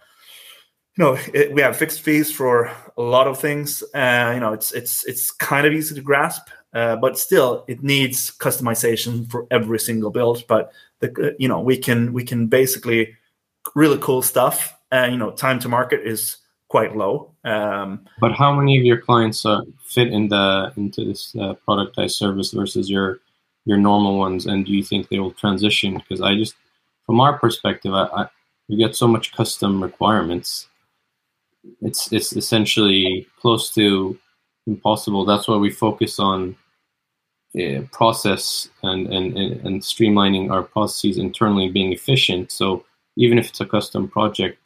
you 0.96 1.04
know 1.04 1.18
it, 1.32 1.52
we 1.52 1.62
have 1.62 1.76
fixed 1.76 2.00
fees 2.00 2.30
for 2.30 2.70
a 2.96 3.02
lot 3.02 3.26
of 3.26 3.38
things 3.38 3.82
uh, 3.94 4.32
you 4.34 4.40
know 4.40 4.52
it's 4.52 4.72
it's 4.72 5.04
it's 5.06 5.30
kind 5.30 5.66
of 5.66 5.72
easy 5.72 5.94
to 5.94 6.00
grasp 6.00 6.48
uh, 6.74 6.96
but 6.96 7.18
still 7.18 7.64
it 7.68 7.82
needs 7.82 8.30
customization 8.30 9.30
for 9.30 9.46
every 9.50 9.78
single 9.78 10.10
build 10.10 10.44
but 10.46 10.72
the, 11.00 11.34
you 11.38 11.48
know 11.48 11.60
we 11.60 11.76
can 11.76 12.12
we 12.12 12.24
can 12.24 12.46
basically 12.46 13.14
really 13.74 13.98
cool 13.98 14.22
stuff 14.22 14.76
and 14.90 15.12
you 15.12 15.18
know 15.18 15.30
time 15.30 15.58
to 15.58 15.68
market 15.68 16.00
is 16.06 16.38
quite 16.68 16.96
low 16.96 17.31
um, 17.44 18.04
but 18.20 18.32
how 18.32 18.54
many 18.54 18.78
of 18.78 18.84
your 18.84 18.98
clients 18.98 19.44
uh, 19.44 19.62
fit 19.84 20.08
in 20.08 20.28
the 20.28 20.72
into 20.76 21.04
this 21.04 21.34
uh, 21.36 21.54
productized 21.66 22.12
service 22.12 22.52
versus 22.52 22.90
your 22.90 23.20
your 23.64 23.78
normal 23.78 24.18
ones 24.18 24.46
and 24.46 24.66
do 24.66 24.72
you 24.72 24.82
think 24.82 25.08
they 25.08 25.18
will 25.18 25.32
transition 25.32 25.94
because 25.94 26.20
i 26.20 26.34
just 26.34 26.54
from 27.06 27.20
our 27.20 27.38
perspective 27.38 27.92
I, 27.94 28.04
I 28.04 28.28
we 28.68 28.76
get 28.76 28.96
so 28.96 29.06
much 29.06 29.32
custom 29.32 29.82
requirements 29.82 30.68
it's 31.80 32.12
it's 32.12 32.32
essentially 32.34 33.26
close 33.40 33.72
to 33.74 34.18
impossible. 34.66 35.24
That's 35.24 35.48
why 35.48 35.56
we 35.56 35.70
focus 35.70 36.18
on 36.18 36.56
uh, 37.60 37.82
process 37.92 38.68
and, 38.82 39.12
and 39.12 39.36
and 39.36 39.82
streamlining 39.82 40.50
our 40.50 40.62
processes 40.62 41.18
internally, 41.18 41.68
being 41.68 41.92
efficient. 41.92 42.50
So 42.52 42.84
even 43.16 43.38
if 43.38 43.48
it's 43.48 43.60
a 43.60 43.66
custom 43.66 44.08
project, 44.08 44.58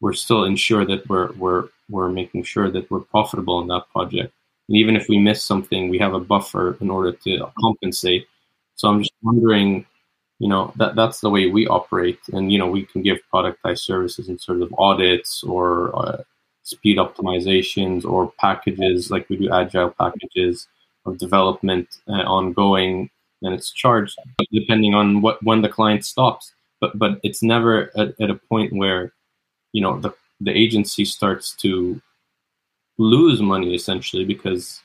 we're 0.00 0.14
still 0.14 0.44
ensure 0.44 0.84
that 0.86 1.08
we're 1.08 1.32
we're 1.32 1.68
we're 1.90 2.08
making 2.08 2.44
sure 2.44 2.70
that 2.70 2.90
we're 2.90 3.00
profitable 3.00 3.60
in 3.60 3.68
that 3.68 3.88
project. 3.90 4.32
And 4.68 4.76
even 4.76 4.96
if 4.96 5.08
we 5.08 5.18
miss 5.18 5.42
something, 5.42 5.88
we 5.88 5.98
have 5.98 6.14
a 6.14 6.20
buffer 6.20 6.76
in 6.80 6.90
order 6.90 7.12
to 7.12 7.46
compensate. 7.58 8.26
So 8.76 8.88
I'm 8.88 9.00
just 9.00 9.12
wondering, 9.22 9.84
you 10.38 10.48
know, 10.48 10.72
that 10.76 10.94
that's 10.94 11.20
the 11.20 11.30
way 11.30 11.46
we 11.48 11.66
operate, 11.66 12.20
and 12.32 12.50
you 12.50 12.58
know, 12.58 12.68
we 12.68 12.84
can 12.84 13.02
give 13.02 13.18
productized 13.32 13.80
services 13.80 14.28
in 14.28 14.38
sort 14.38 14.62
of 14.62 14.74
audits 14.78 15.42
or 15.42 15.94
uh, 15.98 16.22
speed 16.62 16.98
optimizations 16.98 18.04
or 18.04 18.32
packages 18.38 19.10
like 19.10 19.28
we 19.28 19.36
do 19.36 19.52
agile 19.52 19.90
packages 19.90 20.68
of 21.06 21.18
development 21.18 21.88
uh, 22.08 22.22
ongoing 22.22 23.10
and 23.42 23.54
it's 23.54 23.70
charged 23.70 24.18
depending 24.52 24.94
on 24.94 25.22
what 25.22 25.42
when 25.42 25.62
the 25.62 25.68
client 25.68 26.04
stops 26.04 26.52
but 26.80 26.96
but 26.98 27.18
it's 27.22 27.42
never 27.42 27.90
at, 27.96 28.08
at 28.20 28.30
a 28.30 28.34
point 28.34 28.72
where 28.72 29.12
you 29.72 29.82
know 29.82 29.98
the 29.98 30.12
the 30.40 30.50
agency 30.50 31.04
starts 31.04 31.52
to 31.56 32.00
lose 32.98 33.40
money 33.40 33.74
essentially 33.74 34.24
because 34.24 34.80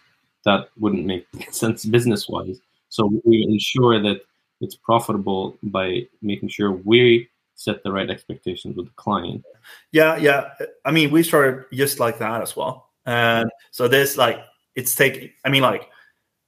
that 0.46 0.70
wouldn't 0.80 1.06
make 1.06 1.28
sense 1.52 1.86
business 1.86 2.28
wise 2.30 2.60
so 2.90 3.12
we 3.26 3.44
ensure 3.44 4.02
that 4.02 4.22
it's 4.62 4.76
profitable 4.76 5.58
by 5.64 6.08
making 6.22 6.50
sure 6.50 6.72
we 6.72 7.28
set 7.56 7.84
the 7.84 7.92
right 7.92 8.10
expectations 8.10 8.76
with 8.76 8.86
the 8.86 8.94
client. 8.96 9.44
Yeah, 9.92 10.18
yeah. 10.18 10.52
I 10.84 10.92
mean, 10.92 11.12
we 11.12 11.24
started 11.24 11.66
just 11.74 12.00
like 12.00 12.20
that 12.20 12.42
as 12.42 12.56
well. 12.56 12.90
And 13.06 13.50
so 13.72 13.88
this 13.88 14.18
like 14.18 14.40
it's 14.76 14.96
taken 14.96 15.32
I 15.44 15.50
mean 15.50 15.62
like 15.62 15.90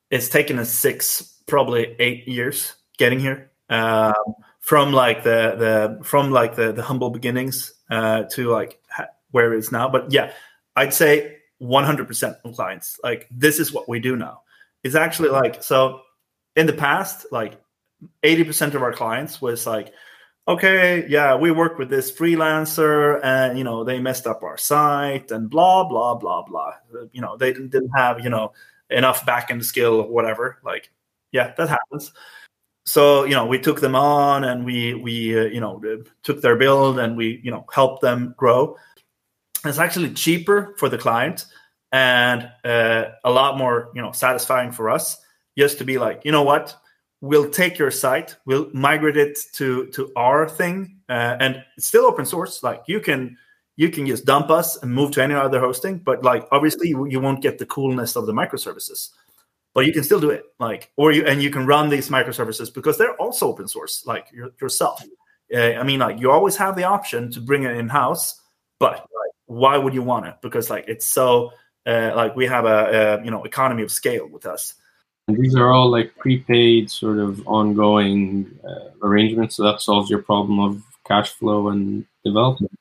it's 0.09 0.29
taken 0.29 0.57
us 0.59 0.69
six, 0.69 1.41
probably 1.47 1.95
eight 1.99 2.27
years 2.27 2.75
getting 2.97 3.19
here. 3.19 3.51
Um, 3.69 4.13
from 4.67 4.91
like 4.91 5.23
the 5.23 5.55
the 5.97 6.03
from 6.03 6.29
like 6.29 6.57
the 6.57 6.73
the 6.73 6.83
humble 6.83 7.09
beginnings 7.09 7.73
uh, 7.89 8.23
to 8.23 8.49
like 8.49 8.77
ha- 8.89 9.07
where 9.31 9.53
it 9.53 9.59
is 9.59 9.71
now. 9.71 9.87
But 9.87 10.11
yeah, 10.11 10.33
I'd 10.75 10.93
say 10.93 11.37
100% 11.61 12.35
of 12.43 12.53
clients 12.53 12.99
like 13.01 13.29
this 13.31 13.59
is 13.61 13.71
what 13.71 13.87
we 13.87 14.01
do 14.01 14.17
now. 14.17 14.41
It's 14.83 14.93
actually 14.93 15.29
like 15.29 15.63
so 15.63 16.01
in 16.57 16.67
the 16.67 16.73
past, 16.73 17.27
like 17.31 17.61
80% 18.23 18.73
of 18.73 18.83
our 18.83 18.91
clients 18.91 19.41
was 19.41 19.65
like, 19.65 19.93
okay, 20.49 21.07
yeah, 21.07 21.33
we 21.37 21.49
work 21.49 21.77
with 21.77 21.89
this 21.89 22.11
freelancer 22.11 23.21
and, 23.23 23.57
you 23.57 23.63
know, 23.63 23.85
they 23.85 23.99
messed 23.99 24.27
up 24.27 24.43
our 24.43 24.57
site 24.57 25.31
and 25.31 25.49
blah, 25.49 25.85
blah, 25.85 26.15
blah, 26.15 26.43
blah. 26.43 26.73
You 27.13 27.21
know, 27.21 27.37
they 27.37 27.53
didn't 27.53 27.91
have, 27.95 28.19
you 28.19 28.29
know, 28.29 28.51
enough 28.89 29.25
backend 29.25 29.63
skill 29.63 30.01
or 30.01 30.09
whatever. 30.09 30.59
Like, 30.61 30.91
yeah, 31.31 31.53
that 31.57 31.69
happens. 31.69 32.11
So 32.87 33.25
you 33.25 33.35
know 33.35 33.45
we 33.45 33.59
took 33.59 33.81
them 33.81 33.95
on 33.95 34.45
and 34.45 34.65
we 34.65 34.93
we 34.93 35.37
uh, 35.37 35.43
you 35.43 35.59
know 35.59 35.81
took 36.23 36.41
their 36.41 36.55
build 36.55 36.99
and 36.99 37.17
we 37.17 37.41
you 37.43 37.51
know 37.51 37.65
helped 37.71 38.01
them 38.01 38.33
grow. 38.37 38.77
It's 39.65 39.77
actually 39.77 40.13
cheaper 40.13 40.73
for 40.77 40.87
the 40.87 40.97
client 40.97 41.45
and 41.91 42.49
uh, 42.63 43.05
a 43.25 43.31
lot 43.31 43.57
more 43.57 43.91
you 43.93 44.01
know 44.01 44.13
satisfying 44.13 44.71
for 44.71 44.89
us 44.89 45.17
just 45.57 45.77
to 45.79 45.83
be 45.83 45.97
like 45.97 46.21
you 46.23 46.31
know 46.31 46.43
what? 46.43 46.75
We'll 47.19 47.49
take 47.49 47.77
your 47.77 47.91
site. 47.91 48.35
We'll 48.45 48.69
migrate 48.73 49.17
it 49.17 49.37
to 49.55 49.87
to 49.87 50.09
our 50.15 50.47
thing 50.47 50.99
uh, 51.09 51.35
and 51.41 51.63
it's 51.75 51.87
still 51.87 52.05
open 52.05 52.25
source. 52.25 52.63
Like 52.63 52.83
you 52.87 53.01
can 53.01 53.37
you 53.75 53.89
can 53.89 54.07
just 54.07 54.25
dump 54.25 54.49
us 54.49 54.81
and 54.81 54.93
move 54.93 55.11
to 55.11 55.21
any 55.21 55.33
other 55.33 55.59
hosting 55.59 55.97
but 55.99 56.23
like 56.23 56.47
obviously 56.51 56.87
you, 56.89 57.05
you 57.05 57.19
won't 57.19 57.41
get 57.41 57.59
the 57.59 57.65
coolness 57.65 58.15
of 58.15 58.25
the 58.25 58.33
microservices 58.33 59.11
but 59.77 59.85
you 59.85 59.93
can 59.93 60.03
still 60.03 60.19
do 60.19 60.31
it 60.31 60.43
like 60.59 60.91
or 60.97 61.11
you 61.11 61.23
and 61.27 61.43
you 61.43 61.51
can 61.51 61.67
run 61.67 61.89
these 61.89 62.09
microservices 62.09 62.73
because 62.73 62.97
they're 62.97 63.15
also 63.17 63.47
open 63.47 63.67
source 63.67 64.03
like 64.07 64.25
your, 64.33 64.49
yourself. 64.59 65.03
Uh, 65.53 65.79
i 65.79 65.83
mean 65.83 65.99
like 65.99 66.19
you 66.19 66.29
always 66.29 66.57
have 66.57 66.75
the 66.75 66.83
option 66.83 67.31
to 67.31 67.39
bring 67.39 67.63
it 67.63 67.77
in 67.77 67.87
house 67.87 68.41
but 68.79 68.91
like, 68.91 69.31
why 69.45 69.77
would 69.77 69.93
you 69.93 70.03
want 70.03 70.27
it? 70.27 70.35
Because 70.41 70.69
like 70.69 70.85
it's 70.87 71.07
so 71.07 71.51
uh, 71.85 72.11
like 72.15 72.35
we 72.35 72.45
have 72.45 72.65
a, 72.65 73.19
a, 73.19 73.23
you 73.23 73.31
know 73.31 73.43
economy 73.43 73.83
of 73.83 73.91
scale 73.91 74.27
with 74.27 74.45
us. 74.45 74.75
And 75.27 75.37
these 75.37 75.55
are 75.55 75.71
all 75.71 75.89
like 75.89 76.15
prepaid 76.17 76.89
sort 76.89 77.17
of 77.17 77.45
ongoing 77.47 78.49
uh, 78.65 78.89
arrangements 79.01 79.57
so 79.57 79.63
that 79.63 79.81
solves 79.81 80.09
your 80.09 80.21
problem 80.21 80.59
of 80.59 80.81
cash 81.05 81.31
flow 81.31 81.69
and 81.69 82.05
development. 82.23 82.71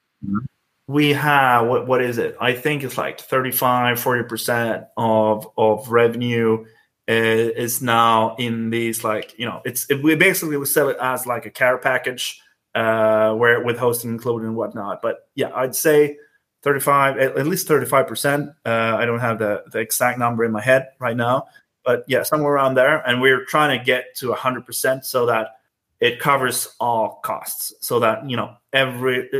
We 0.88 1.12
have 1.14 1.66
what, 1.66 1.86
what 1.86 2.02
is 2.02 2.18
it? 2.18 2.36
I 2.40 2.52
think 2.52 2.84
it's 2.84 2.98
like 2.98 3.20
35 3.20 3.98
40% 3.98 4.88
of 4.96 5.48
of 5.56 5.90
revenue 5.90 6.66
is 7.08 7.80
now 7.80 8.34
in 8.36 8.70
these 8.70 9.04
like 9.04 9.38
you 9.38 9.46
know 9.46 9.62
it's 9.64 9.88
it, 9.90 10.02
we 10.02 10.14
basically 10.16 10.56
we 10.56 10.66
sell 10.66 10.88
it 10.88 10.96
as 11.00 11.26
like 11.26 11.46
a 11.46 11.50
care 11.50 11.78
package 11.78 12.40
uh 12.74 13.32
where 13.34 13.62
with 13.62 13.78
hosting 13.78 14.10
included 14.10 14.46
and 14.46 14.56
whatnot. 14.56 15.02
But 15.02 15.28
yeah 15.34 15.50
i'd 15.54 15.74
say 15.74 16.18
35 16.62 17.18
at, 17.18 17.46
least 17.46 17.68
35 17.68 18.06
percent 18.08 18.50
uh 18.64 18.96
i 18.98 19.04
don't 19.04 19.20
have 19.20 19.38
the, 19.38 19.62
the 19.70 19.78
exact 19.78 20.18
number 20.18 20.44
in 20.44 20.52
my 20.52 20.60
head 20.60 20.88
right 20.98 21.16
now. 21.16 21.46
But 21.84 22.04
yeah 22.08 22.24
somewhere 22.24 22.52
around 22.52 22.74
there. 22.74 23.06
And 23.08 23.20
we're 23.20 23.44
trying 23.44 23.78
to 23.78 23.84
get 23.84 24.16
to 24.16 24.30
100 24.30 24.66
percent 24.66 25.04
so 25.04 25.26
that 25.26 25.58
it 26.00 26.20
covers 26.20 26.74
all 26.80 27.20
costs. 27.22 27.72
So 27.80 28.00
that 28.00 28.28
you 28.28 28.36
know 28.36 28.56
every 28.72 29.30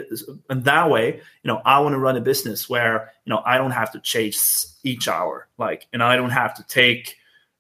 and 0.49 0.65
that 0.65 0.89
way 0.89 1.17
you 1.17 1.49
know 1.49 1.61
i 1.65 1.81
want 1.81 1.95
to 1.95 1.99
run 1.99 2.17
a 2.17 2.21
business 2.21 2.71
where 2.71 3.13
you 3.25 3.31
know 3.31 3.43
i 3.45 3.59
don't 3.59 3.73
have 3.73 3.91
to 3.93 4.01
chase 4.01 4.79
each 4.85 5.09
hour. 5.09 5.49
Like 5.59 5.89
and 5.93 6.01
i 6.01 6.15
don't 6.15 6.31
have 6.31 6.55
to 6.55 6.63
take 6.69 7.17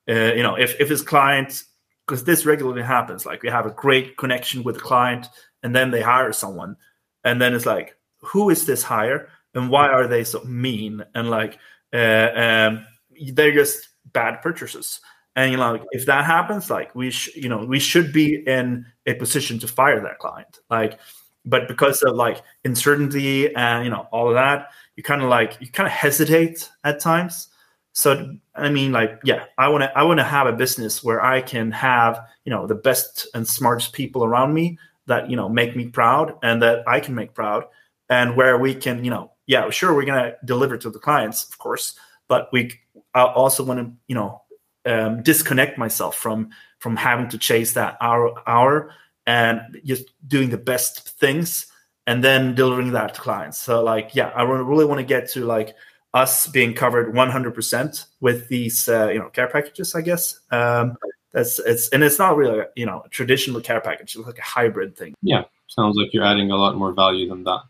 uh, 0.09 0.35
you 0.35 0.43
know, 0.43 0.57
if 0.57 0.81
if 0.81 0.89
his 0.89 1.03
client, 1.03 1.65
because 2.07 2.25
this 2.25 2.47
regularly 2.47 2.83
happens, 2.83 3.27
like 3.27 3.43
we 3.43 3.49
have 3.49 3.67
a 3.67 3.71
great 3.71 4.17
connection 4.17 4.63
with 4.63 4.77
the 4.77 4.81
client, 4.81 5.27
and 5.63 5.75
then 5.75 5.91
they 5.91 6.03
hire 6.03 6.33
someone, 6.33 6.77
and 7.25 7.41
then 7.41 7.55
it's 7.55 7.67
like, 7.67 7.97
who 8.21 8.51
is 8.51 8.67
this 8.67 8.83
hire, 8.83 9.29
and 9.55 9.71
why 9.71 9.89
are 9.89 10.07
they 10.07 10.25
so 10.25 10.43
mean, 10.45 11.05
and 11.15 11.31
like, 11.31 11.59
uh, 11.93 12.29
um, 12.35 12.87
they're 13.33 13.53
just 13.53 13.89
bad 14.13 14.43
purchases. 14.43 15.01
And 15.35 15.51
you 15.51 15.59
know, 15.59 15.85
if 15.91 16.07
that 16.07 16.25
happens, 16.25 16.71
like 16.71 16.95
we, 16.95 17.11
sh- 17.11 17.37
you 17.37 17.49
know, 17.49 17.65
we 17.65 17.79
should 17.79 18.13
be 18.13 18.43
in 18.47 18.87
a 19.05 19.15
position 19.15 19.59
to 19.59 19.69
fire 19.69 20.01
that 20.01 20.19
client. 20.19 20.61
Like, 20.71 20.99
but 21.45 21.69
because 21.69 22.03
of 22.03 22.17
like 22.17 22.43
uncertainty 22.65 23.55
and 23.55 23.85
you 23.85 23.91
know 23.91 24.09
all 24.13 24.29
of 24.29 24.35
that, 24.35 24.69
you 24.97 25.03
kind 25.03 25.23
of 25.23 25.29
like 25.29 25.59
you 25.61 25.71
kind 25.71 25.87
of 25.87 25.93
hesitate 25.93 26.71
at 26.85 27.01
times. 27.01 27.49
So 27.97 28.37
I 28.55 28.69
mean, 28.69 28.93
like, 28.93 29.21
yeah, 29.25 29.45
I 29.57 29.69
want 29.69 29.85
to 29.85 29.99
I 29.99 30.03
want 30.03 30.21
to 30.21 30.25
have 30.25 30.47
a 30.47 30.53
business 30.53 31.03
where 31.03 31.25
I 31.25 31.41
can 31.41 31.73
have 31.73 32.21
you 32.45 32.51
know 32.51 32.67
the 32.67 32.75
best 32.75 33.27
and 33.35 33.49
smartest 33.49 33.95
people 33.95 34.23
around 34.23 34.53
me 34.53 34.79
that 35.07 35.31
you 35.31 35.37
know 35.37 35.49
make 35.49 35.75
me 35.75 35.89
proud 35.89 36.35
and 36.43 36.61
that 36.61 36.87
I 36.87 37.01
can 37.01 37.15
make 37.15 37.33
proud, 37.33 37.65
and 38.11 38.37
where 38.37 38.59
we 38.59 38.75
can 38.75 39.03
you 39.03 39.11
know 39.11 39.33
yeah 39.47 39.71
sure 39.71 39.95
we're 39.95 40.05
gonna 40.05 40.35
deliver 40.45 40.77
to 40.77 40.91
the 40.91 40.99
clients 40.99 41.49
of 41.49 41.57
course, 41.57 41.99
but 42.29 42.51
we 42.53 42.79
I 43.15 43.25
also 43.25 43.65
want 43.65 43.81
to 43.81 43.91
you 44.09 44.15
know 44.15 44.43
um, 44.85 45.23
disconnect 45.23 45.79
myself 45.79 46.17
from 46.19 46.51
from 46.81 46.97
having 46.97 47.31
to 47.31 47.39
chase 47.39 47.73
that 47.73 47.97
hour 48.03 48.35
hour 48.47 48.93
and 49.27 49.81
just 49.87 50.05
doing 50.29 50.51
the 50.51 50.59
best 50.59 51.19
things 51.19 51.73
and 52.07 52.23
then 52.23 52.55
delivering 52.55 52.93
that 52.93 53.15
to 53.15 53.21
clients. 53.23 53.59
So 53.59 53.83
like 53.83 54.15
yeah, 54.15 54.33
I 54.37 54.43
really 54.43 54.85
want 54.85 55.01
to 55.01 55.07
get 55.07 55.31
to 55.31 55.47
like 55.47 55.75
us 56.17 56.47
being 56.47 56.73
covered 56.73 57.15
100% 57.15 58.07
with 58.21 58.49
these 58.49 58.89
uh, 58.89 59.09
you 59.09 59.19
know 59.19 59.29
care 59.29 59.49
packages 59.49 59.95
i 59.95 60.01
guess. 60.01 60.41
Um, 60.51 60.97
that's 61.33 61.59
it's 61.59 61.91
and 61.91 62.03
it's 62.03 62.19
not 62.19 62.37
really 62.37 62.65
you 62.75 62.87
know 62.87 63.03
a 63.05 63.09
traditional 63.11 63.61
care 63.61 63.83
package 63.83 64.17
it's 64.17 64.27
like 64.27 64.39
a 64.39 64.43
hybrid 64.57 64.97
thing. 64.97 65.15
Yeah 65.23 65.45
sounds 65.69 65.97
like 65.97 66.15
you're 66.15 66.25
adding 66.25 66.51
a 66.51 66.57
lot 66.57 66.77
more 66.77 66.93
value 66.93 67.29
than 67.29 67.45
that. 67.45 67.63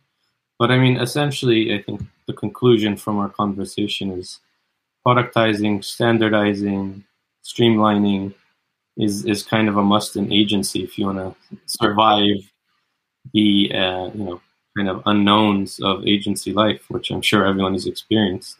But 0.58 0.70
i 0.70 0.78
mean 0.78 0.96
essentially 0.98 1.74
i 1.74 1.82
think 1.82 2.00
the 2.26 2.32
conclusion 2.32 2.96
from 2.96 3.18
our 3.18 3.28
conversation 3.28 4.12
is 4.12 4.40
productizing 5.06 5.84
standardizing 5.84 7.04
streamlining 7.44 8.34
is 8.96 9.24
is 9.26 9.42
kind 9.42 9.68
of 9.68 9.76
a 9.76 9.82
must 9.82 10.16
in 10.16 10.32
agency 10.32 10.82
if 10.82 10.98
you 10.98 11.06
want 11.06 11.18
to 11.18 11.58
survive 11.66 12.38
the 13.34 13.70
uh, 13.74 14.06
you 14.14 14.24
know 14.24 14.40
kind 14.76 14.88
of 14.88 15.02
unknowns 15.06 15.80
of 15.80 16.06
agency 16.06 16.52
life, 16.52 16.82
which 16.88 17.10
I'm 17.10 17.22
sure 17.22 17.46
everyone 17.46 17.72
has 17.72 17.86
experienced. 17.86 18.58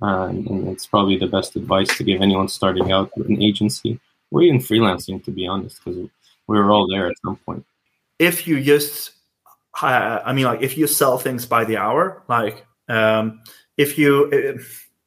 Uh, 0.00 0.28
and 0.28 0.68
it's 0.68 0.86
probably 0.86 1.18
the 1.18 1.26
best 1.26 1.56
advice 1.56 1.96
to 1.96 2.04
give 2.04 2.22
anyone 2.22 2.48
starting 2.48 2.92
out 2.92 3.10
with 3.16 3.28
an 3.28 3.42
agency 3.42 4.00
or 4.30 4.42
even 4.42 4.60
freelancing, 4.60 5.22
to 5.24 5.30
be 5.30 5.46
honest, 5.46 5.80
because 5.84 6.08
we 6.46 6.58
were 6.58 6.70
all 6.70 6.88
there 6.88 7.08
at 7.08 7.16
some 7.24 7.36
point. 7.36 7.64
If 8.18 8.46
you 8.46 8.62
just, 8.62 9.12
uh, 9.82 10.20
I 10.24 10.32
mean, 10.32 10.44
like 10.44 10.62
if 10.62 10.78
you 10.78 10.86
sell 10.86 11.18
things 11.18 11.46
by 11.46 11.64
the 11.64 11.76
hour, 11.76 12.22
like 12.28 12.64
um, 12.88 13.40
if 13.76 13.98
you, 13.98 14.60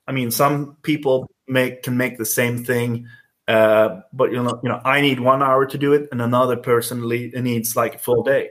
I 0.08 0.12
mean, 0.12 0.32
some 0.32 0.78
people 0.84 1.30
make 1.48 1.84
can 1.84 1.98
make 1.98 2.18
the 2.18 2.26
same 2.26 2.64
thing, 2.64 3.08
uh, 3.48 4.02
but 4.14 4.32
you 4.32 4.42
know, 4.44 4.60
you 4.64 4.70
know, 4.70 4.82
I 4.84 5.02
need 5.02 5.20
one 5.20 5.42
hour 5.42 5.66
to 5.66 5.78
do 5.78 5.94
it, 5.94 6.10
and 6.12 6.22
another 6.22 6.58
person 6.58 7.08
needs 7.08 7.76
like 7.76 7.96
a 7.96 8.00
full 8.00 8.24
day, 8.24 8.50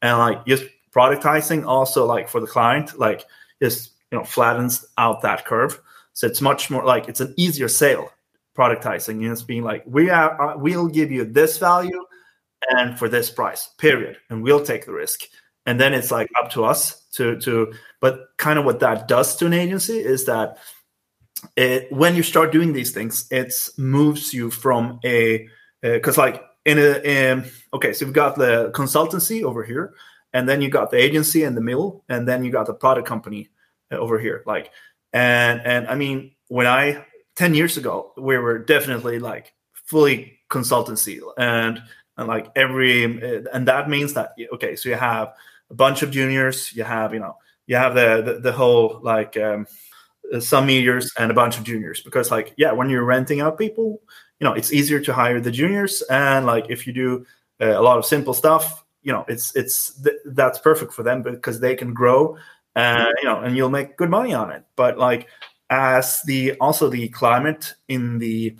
and 0.00 0.18
like 0.18 0.46
just 0.46 0.64
productizing 0.94 1.64
also 1.64 2.04
like 2.04 2.28
for 2.28 2.40
the 2.40 2.46
client 2.46 2.98
like 2.98 3.24
just 3.62 3.92
you 4.10 4.18
know 4.18 4.24
flattens 4.24 4.86
out 4.98 5.22
that 5.22 5.44
curve. 5.44 5.80
So 6.12 6.26
it's 6.26 6.40
much 6.40 6.70
more 6.70 6.84
like 6.84 7.08
it's 7.08 7.20
an 7.20 7.34
easier 7.36 7.68
sale 7.68 8.12
productizing. 8.56 9.16
Know, 9.16 9.32
it's 9.32 9.42
being 9.42 9.64
like 9.64 9.82
we 9.86 10.10
are 10.10 10.40
uh, 10.40 10.56
we'll 10.58 10.88
give 10.88 11.10
you 11.10 11.24
this 11.24 11.58
value 11.58 12.04
and 12.70 12.98
for 12.98 13.08
this 13.08 13.30
price 13.30 13.70
period 13.78 14.18
and 14.30 14.42
we'll 14.42 14.64
take 14.64 14.86
the 14.86 14.92
risk. 14.92 15.22
And 15.64 15.80
then 15.80 15.94
it's 15.94 16.10
like 16.10 16.28
up 16.42 16.50
to 16.52 16.64
us 16.64 17.02
to 17.12 17.38
to 17.40 17.72
but 18.00 18.26
kind 18.36 18.58
of 18.58 18.64
what 18.64 18.80
that 18.80 19.08
does 19.08 19.36
to 19.36 19.46
an 19.46 19.52
agency 19.54 19.98
is 19.98 20.24
that 20.26 20.58
it 21.56 21.90
when 21.92 22.14
you 22.14 22.22
start 22.22 22.52
doing 22.52 22.72
these 22.72 22.92
things 22.92 23.26
it 23.30 23.54
moves 23.76 24.32
you 24.32 24.50
from 24.50 25.00
a 25.04 25.48
because 25.82 26.18
uh, 26.18 26.22
like 26.22 26.42
in 26.64 26.78
a 26.78 27.00
in, 27.04 27.44
okay 27.74 27.92
so 27.92 28.06
we've 28.06 28.14
got 28.14 28.36
the 28.36 28.70
consultancy 28.74 29.42
over 29.42 29.64
here 29.64 29.92
and 30.32 30.48
then 30.48 30.60
you 30.62 30.68
got 30.68 30.90
the 30.90 30.96
agency 30.96 31.44
in 31.44 31.54
the 31.54 31.60
middle 31.60 32.04
and 32.08 32.26
then 32.26 32.44
you 32.44 32.50
got 32.50 32.66
the 32.66 32.74
product 32.74 33.06
company 33.06 33.48
uh, 33.90 33.96
over 33.96 34.18
here 34.18 34.42
like 34.46 34.70
and 35.12 35.60
and 35.64 35.86
i 35.88 35.94
mean 35.94 36.32
when 36.48 36.66
i 36.66 37.04
10 37.36 37.54
years 37.54 37.76
ago 37.76 38.12
we 38.16 38.36
were 38.36 38.58
definitely 38.58 39.18
like 39.18 39.54
fully 39.72 40.38
consultancy 40.50 41.20
and 41.38 41.82
and 42.16 42.28
like 42.28 42.50
every 42.56 43.04
uh, 43.04 43.42
and 43.52 43.66
that 43.68 43.88
means 43.88 44.14
that 44.14 44.32
okay 44.52 44.76
so 44.76 44.88
you 44.88 44.94
have 44.94 45.34
a 45.70 45.74
bunch 45.74 46.02
of 46.02 46.10
juniors 46.10 46.72
you 46.74 46.84
have 46.84 47.14
you 47.14 47.20
know 47.20 47.36
you 47.66 47.76
have 47.76 47.94
the 47.94 48.22
the, 48.22 48.40
the 48.40 48.52
whole 48.52 49.00
like 49.02 49.36
um, 49.36 49.66
uh, 50.32 50.40
some 50.40 50.66
mediors 50.66 51.12
and 51.18 51.30
a 51.30 51.34
bunch 51.34 51.58
of 51.58 51.64
juniors 51.64 52.00
because 52.02 52.30
like 52.30 52.52
yeah 52.56 52.72
when 52.72 52.90
you're 52.90 53.04
renting 53.04 53.40
out 53.40 53.58
people 53.58 54.00
you 54.40 54.46
know 54.46 54.52
it's 54.52 54.72
easier 54.72 55.00
to 55.00 55.12
hire 55.12 55.40
the 55.40 55.50
juniors 55.50 56.02
and 56.10 56.46
like 56.46 56.66
if 56.68 56.86
you 56.86 56.92
do 56.92 57.26
uh, 57.60 57.78
a 57.78 57.82
lot 57.82 57.98
of 57.98 58.04
simple 58.04 58.34
stuff 58.34 58.81
you 59.02 59.12
know 59.12 59.24
it's 59.28 59.54
it's 59.56 60.00
th- 60.02 60.16
that's 60.26 60.58
perfect 60.58 60.92
for 60.92 61.02
them 61.02 61.22
because 61.22 61.60
they 61.60 61.74
can 61.74 61.92
grow 61.92 62.36
and 62.74 63.08
you 63.22 63.28
know 63.28 63.40
and 63.40 63.56
you'll 63.56 63.70
make 63.70 63.96
good 63.96 64.10
money 64.10 64.32
on 64.34 64.50
it. 64.50 64.64
But 64.76 64.98
like 64.98 65.28
as 65.70 66.20
the 66.26 66.52
also 66.60 66.88
the 66.88 67.08
climate 67.08 67.74
in 67.88 68.18
the 68.18 68.56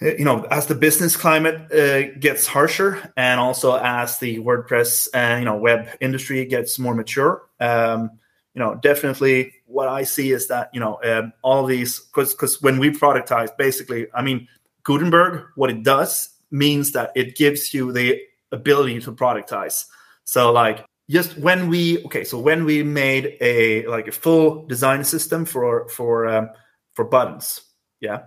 you 0.00 0.24
know 0.24 0.42
as 0.50 0.66
the 0.66 0.74
business 0.74 1.16
climate 1.16 1.72
uh, 1.72 2.12
gets 2.18 2.46
harsher 2.46 3.12
and 3.16 3.38
also 3.38 3.76
as 3.76 4.18
the 4.18 4.38
wordpress 4.38 5.06
and 5.14 5.40
you 5.40 5.44
know 5.44 5.56
web 5.56 5.86
industry 6.00 6.44
gets 6.44 6.78
more 6.78 6.94
mature 6.94 7.46
um, 7.60 8.10
you 8.54 8.58
know 8.58 8.74
definitely 8.76 9.52
what 9.66 9.88
i 9.88 10.02
see 10.02 10.32
is 10.32 10.48
that 10.48 10.70
you 10.72 10.80
know 10.80 10.98
um, 11.04 11.32
all 11.42 11.64
these 11.64 12.00
because 12.00 12.32
because 12.34 12.60
when 12.62 12.78
we 12.78 12.90
productize 12.90 13.56
basically 13.56 14.06
i 14.14 14.22
mean 14.22 14.48
gutenberg 14.82 15.44
what 15.54 15.70
it 15.70 15.82
does 15.84 16.30
means 16.50 16.92
that 16.92 17.12
it 17.14 17.36
gives 17.36 17.72
you 17.72 17.92
the 17.92 18.20
ability 18.52 19.00
to 19.00 19.12
productize. 19.12 19.86
So 20.24 20.52
like 20.52 20.84
just 21.10 21.36
when 21.38 21.68
we 21.68 22.04
okay, 22.04 22.24
so 22.24 22.38
when 22.38 22.64
we 22.64 22.82
made 22.82 23.36
a 23.40 23.86
like 23.86 24.08
a 24.08 24.12
full 24.12 24.66
design 24.66 25.04
system 25.04 25.44
for 25.44 25.88
for 25.88 26.26
um, 26.28 26.50
for 26.94 27.04
buttons, 27.04 27.62
yeah, 28.00 28.24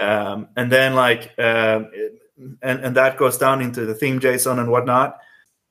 um, 0.00 0.48
and 0.56 0.70
then 0.70 0.94
like 0.94 1.38
um, 1.38 1.90
and 2.62 2.84
and 2.84 2.96
that 2.96 3.16
goes 3.16 3.38
down 3.38 3.62
into 3.62 3.86
the 3.86 3.94
theme 3.94 4.20
JSON 4.20 4.58
and 4.58 4.70
whatnot. 4.70 5.18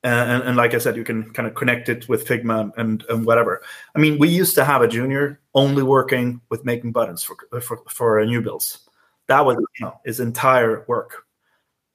And, 0.04 0.44
and, 0.44 0.56
like 0.56 0.76
I 0.76 0.78
said, 0.78 0.96
you 0.98 1.04
can 1.04 1.32
kind 1.34 1.48
of 1.48 1.56
connect 1.56 1.90
it 1.90 2.08
with 2.08 2.28
Figma 2.28 2.72
and, 2.78 3.04
and 3.10 3.26
whatever. 3.26 3.64
I 3.96 4.00
mean, 4.00 4.20
we 4.20 4.30
used 4.30 4.54
to 4.54 4.64
have 4.64 4.84
a 4.84 4.88
junior 4.88 5.42
only 5.56 5.82
working 5.82 6.42
with 6.52 6.64
making 6.64 6.92
buttons 6.92 7.24
for 7.24 7.36
for, 7.60 7.82
for 7.90 8.24
new 8.24 8.40
builds. 8.40 8.88
That 9.30 9.48
was 9.48 9.56
you 9.58 9.86
know, 9.86 10.00
his 10.06 10.20
entire 10.20 10.86
work, 10.88 11.26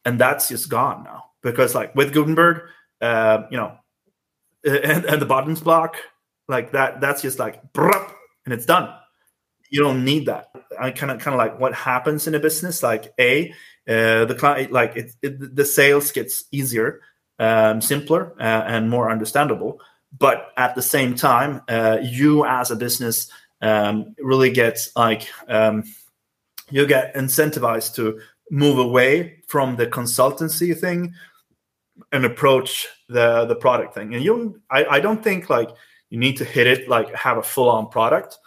and 0.04 0.18
that's 0.18 0.48
just 0.48 0.68
gone 0.68 1.04
now 1.04 1.29
because 1.42 1.74
like 1.74 1.94
with 1.94 2.12
Gutenberg, 2.12 2.62
uh, 3.00 3.44
you 3.50 3.56
know, 3.56 3.76
and, 4.64 5.04
and 5.04 5.22
the 5.22 5.26
buttons 5.26 5.60
block 5.60 5.96
like 6.48 6.72
that. 6.72 7.00
That's 7.00 7.22
just 7.22 7.38
like 7.38 7.62
and 7.74 8.54
it's 8.54 8.66
done. 8.66 8.92
You 9.70 9.82
don't 9.82 10.04
need 10.04 10.26
that. 10.26 10.48
I 10.78 10.90
kind 10.90 11.12
of 11.12 11.20
kind 11.20 11.34
of 11.34 11.38
like 11.38 11.60
what 11.60 11.74
happens 11.74 12.26
in 12.26 12.34
a 12.34 12.40
business. 12.40 12.82
Like 12.82 13.12
a 13.18 13.52
uh, 13.88 14.24
the 14.24 14.36
client 14.38 14.72
like 14.72 14.96
it, 14.96 15.12
it, 15.22 15.56
the 15.56 15.64
sales 15.64 16.12
gets 16.12 16.44
easier 16.52 17.00
um, 17.38 17.80
simpler 17.80 18.34
uh, 18.38 18.64
and 18.66 18.90
more 18.90 19.10
understandable 19.10 19.80
but 20.16 20.52
at 20.56 20.74
the 20.74 20.82
same 20.82 21.14
time 21.14 21.62
uh, 21.68 21.98
you 22.02 22.44
as 22.44 22.70
a 22.70 22.76
business 22.76 23.30
um, 23.62 24.14
really 24.18 24.50
get 24.50 24.78
like 24.96 25.28
um, 25.48 25.84
you 26.70 26.86
get 26.86 27.14
incentivized 27.14 27.94
to 27.94 28.20
move 28.50 28.78
away 28.78 29.42
from 29.48 29.76
the 29.76 29.86
consultancy 29.86 30.76
thing 30.78 31.14
and 32.12 32.24
approach 32.24 32.86
the 33.08 33.46
the 33.46 33.56
product 33.56 33.94
thing 33.94 34.14
and 34.14 34.22
you 34.22 34.60
I, 34.70 34.84
I 34.84 35.00
don't 35.00 35.22
think 35.22 35.50
like 35.50 35.70
you 36.10 36.18
need 36.18 36.36
to 36.38 36.44
hit 36.44 36.66
it 36.66 36.88
like 36.88 37.14
have 37.14 37.38
a 37.38 37.42
full-on 37.42 37.88
product 37.88 38.38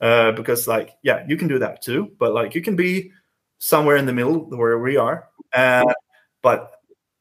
uh, 0.00 0.32
because 0.32 0.66
like 0.66 0.96
yeah 1.02 1.24
you 1.28 1.36
can 1.36 1.48
do 1.48 1.58
that 1.58 1.82
too 1.82 2.10
but 2.18 2.32
like 2.32 2.54
you 2.54 2.62
can 2.62 2.76
be 2.76 3.12
somewhere 3.62 3.94
in 3.96 4.06
the 4.06 4.12
middle 4.12 4.40
where 4.40 4.76
we 4.80 4.96
are. 4.96 5.28
Uh, 5.52 5.84
but 6.42 6.72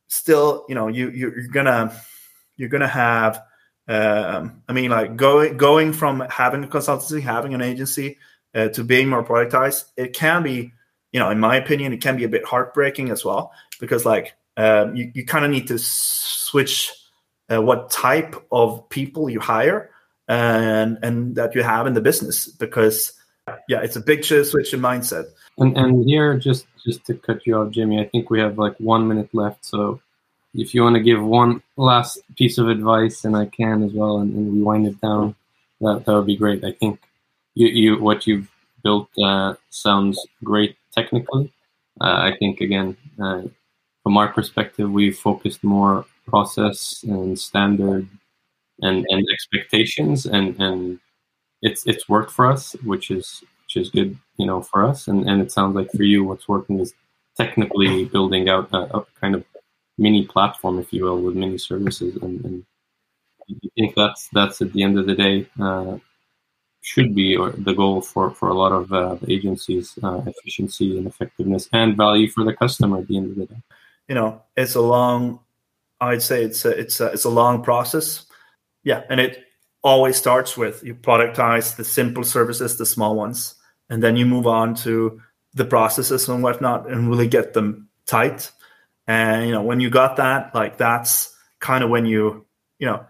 still, 0.08 0.66
you 0.68 0.74
know, 0.74 0.88
you 0.88 1.12
you're 1.12 1.48
gonna 1.48 1.96
you're 2.58 2.70
gonna 2.70 2.88
have. 2.88 3.44
Um, 3.88 4.64
I 4.68 4.74
mean, 4.74 4.90
like 4.90 5.16
going 5.16 5.58
going 5.58 5.94
from 5.94 6.22
having 6.30 6.64
a 6.64 6.68
consultancy, 6.68 7.22
having 7.22 7.54
an 7.54 7.62
agency, 7.62 8.18
uh, 8.56 8.70
to 8.70 8.84
being 8.84 9.10
more 9.10 9.24
productized, 9.24 9.86
it 9.98 10.14
can 10.14 10.42
be, 10.42 10.74
you 11.12 11.20
know, 11.20 11.30
in 11.30 11.40
my 11.40 11.58
opinion, 11.58 11.94
it 11.94 12.02
can 12.02 12.18
be 12.18 12.24
a 12.24 12.30
bit 12.30 12.46
heartbreaking 12.46 13.12
as 13.12 13.24
well 13.24 13.52
because 13.80 14.06
like 14.06 14.34
um, 14.58 14.96
you 14.96 15.12
you 15.14 15.26
kind 15.26 15.46
of 15.46 15.52
need 15.52 15.68
to 15.68 15.78
switch 15.80 16.92
uh, 17.52 17.62
what 17.62 17.90
type 17.90 18.36
of 18.52 18.88
people 18.90 19.30
you 19.30 19.40
hire 19.40 19.92
and 20.28 20.98
and 21.04 21.36
that 21.36 21.56
you 21.56 21.64
have 21.64 21.88
in 21.88 21.94
the 21.94 22.02
business 22.02 22.48
because 22.48 23.14
yeah, 23.68 23.82
it's 23.82 23.96
a 23.96 24.02
big 24.02 24.24
switch 24.24 24.74
in 24.74 24.80
mindset. 24.80 25.26
And 25.58 25.78
and 25.78 26.08
here, 26.08 26.38
just 26.38 26.66
just 26.84 27.06
to 27.06 27.16
cut 27.16 27.46
you 27.46 27.56
off, 27.58 27.72
Jimmy, 27.72 28.00
I 28.00 28.08
think 28.08 28.30
we 28.30 28.40
have 28.40 28.58
like 28.58 28.78
one 28.78 29.08
minute 29.08 29.30
left. 29.34 29.66
So 29.66 30.02
if 30.54 30.74
you 30.74 30.84
want 30.84 30.96
to 30.96 31.02
give 31.02 31.22
one 31.24 31.62
last 31.78 32.20
piece 32.36 32.58
of 32.58 32.70
advice, 32.70 33.26
and 33.26 33.36
I 33.36 33.46
can 33.46 33.84
as 33.84 33.94
well, 33.94 34.20
and, 34.20 34.34
and 34.34 34.54
we 34.54 34.62
wind 34.62 34.88
it 34.88 35.00
down, 35.02 35.36
that 35.82 36.06
that 36.06 36.14
would 36.14 36.26
be 36.26 36.38
great. 36.38 36.64
I 36.64 36.72
think 36.72 37.00
you 37.56 37.68
you 37.68 38.02
what 38.02 38.28
you've 38.28 38.50
built 38.84 39.10
uh, 39.22 39.56
sounds 39.70 40.26
great 40.44 40.76
technically. 40.94 41.52
Uh, 42.00 42.32
I 42.32 42.36
think 42.40 42.62
again, 42.62 42.98
uh, 43.22 43.44
from 44.04 44.18
our 44.18 44.30
perspective, 44.30 44.92
we've 44.92 45.18
focused 45.18 45.64
more 45.64 46.06
process 46.28 47.04
and 47.04 47.38
standard 47.38 48.08
and 48.82 49.06
and 49.10 49.28
expectations 49.32 50.26
and 50.26 50.60
and 50.60 51.00
it's 51.62 51.86
it's 51.86 52.10
worked 52.10 52.32
for 52.32 52.52
us, 52.52 52.74
which 52.84 53.12
is 53.12 53.44
which 53.66 53.78
is 53.78 53.90
good, 53.90 54.18
you 54.38 54.46
know, 54.46 54.62
for 54.62 54.86
us. 54.86 55.08
And 55.08 55.30
and 55.30 55.42
it 55.42 55.52
sounds 55.52 55.76
like 55.76 55.92
for 55.92 56.04
you, 56.04 56.24
what's 56.24 56.48
working 56.48 56.80
is 56.80 56.94
technically 57.38 58.06
building 58.06 58.50
out 58.50 58.70
a, 58.74 58.98
a 58.98 59.06
kind 59.20 59.36
of 59.36 59.46
mini 59.98 60.26
platform, 60.26 60.80
if 60.80 60.92
you 60.92 61.04
will, 61.06 61.22
with 61.22 61.36
mini 61.36 61.58
services. 61.58 62.18
And, 62.22 62.44
and 62.46 62.66
think 63.76 63.96
that's 63.96 64.30
that's 64.34 64.62
at 64.62 64.74
the 64.74 64.84
end 64.84 64.98
of 64.98 65.06
the 65.06 65.16
day 65.16 65.48
uh, 65.60 65.98
should 66.82 67.14
be 67.14 67.36
or 67.36 67.52
the 67.52 67.74
goal 67.74 68.02
for 68.02 68.32
for 68.32 68.50
a 68.50 68.54
lot 68.54 68.72
of 68.72 68.92
uh, 68.94 69.18
agencies: 69.28 69.98
uh, 70.04 70.22
efficiency 70.26 70.98
and 70.98 71.08
effectiveness 71.08 71.70
and 71.74 71.98
value 71.98 72.30
for 72.30 72.44
the 72.44 72.54
customer 72.54 73.00
at 73.00 73.08
the 73.08 73.18
end 73.18 73.32
of 73.32 73.38
the 73.38 73.46
day. 73.46 73.62
You 74.12 74.16
know, 74.16 74.42
it's 74.58 74.76
a 74.76 74.82
long. 74.82 75.40
I'd 76.02 76.22
say 76.22 76.44
it's 76.44 76.66
a 76.66 76.78
it's 76.78 77.00
a 77.00 77.06
it's 77.14 77.24
a 77.24 77.30
long 77.30 77.64
process. 77.64 78.26
Yeah, 78.84 79.04
and 79.10 79.22
it 79.22 79.46
always 79.84 80.18
starts 80.18 80.58
with 80.58 80.84
you 80.84 80.96
productize 80.96 81.78
the 81.78 81.86
simple 81.86 82.26
services, 82.26 82.76
the 82.76 82.86
small 82.86 83.16
ones, 83.16 83.56
and 83.90 84.04
then 84.04 84.18
you 84.18 84.26
move 84.26 84.48
on 84.48 84.76
to 84.84 85.22
the 85.54 85.64
processes 85.64 86.28
and 86.28 86.44
whatnot 86.44 86.90
and 86.90 87.10
really 87.10 87.30
get 87.30 87.54
them 87.54 87.88
tight. 88.06 88.52
And 89.08 89.46
you 89.46 89.54
know, 89.54 89.64
when 89.64 89.80
you 89.80 89.90
got 89.90 90.18
that, 90.18 90.54
like 90.54 90.78
that's 90.78 91.34
kind 91.62 91.82
of 91.82 91.90
when 91.90 92.06
you, 92.06 92.46
you 92.80 92.88
know, 92.88 93.06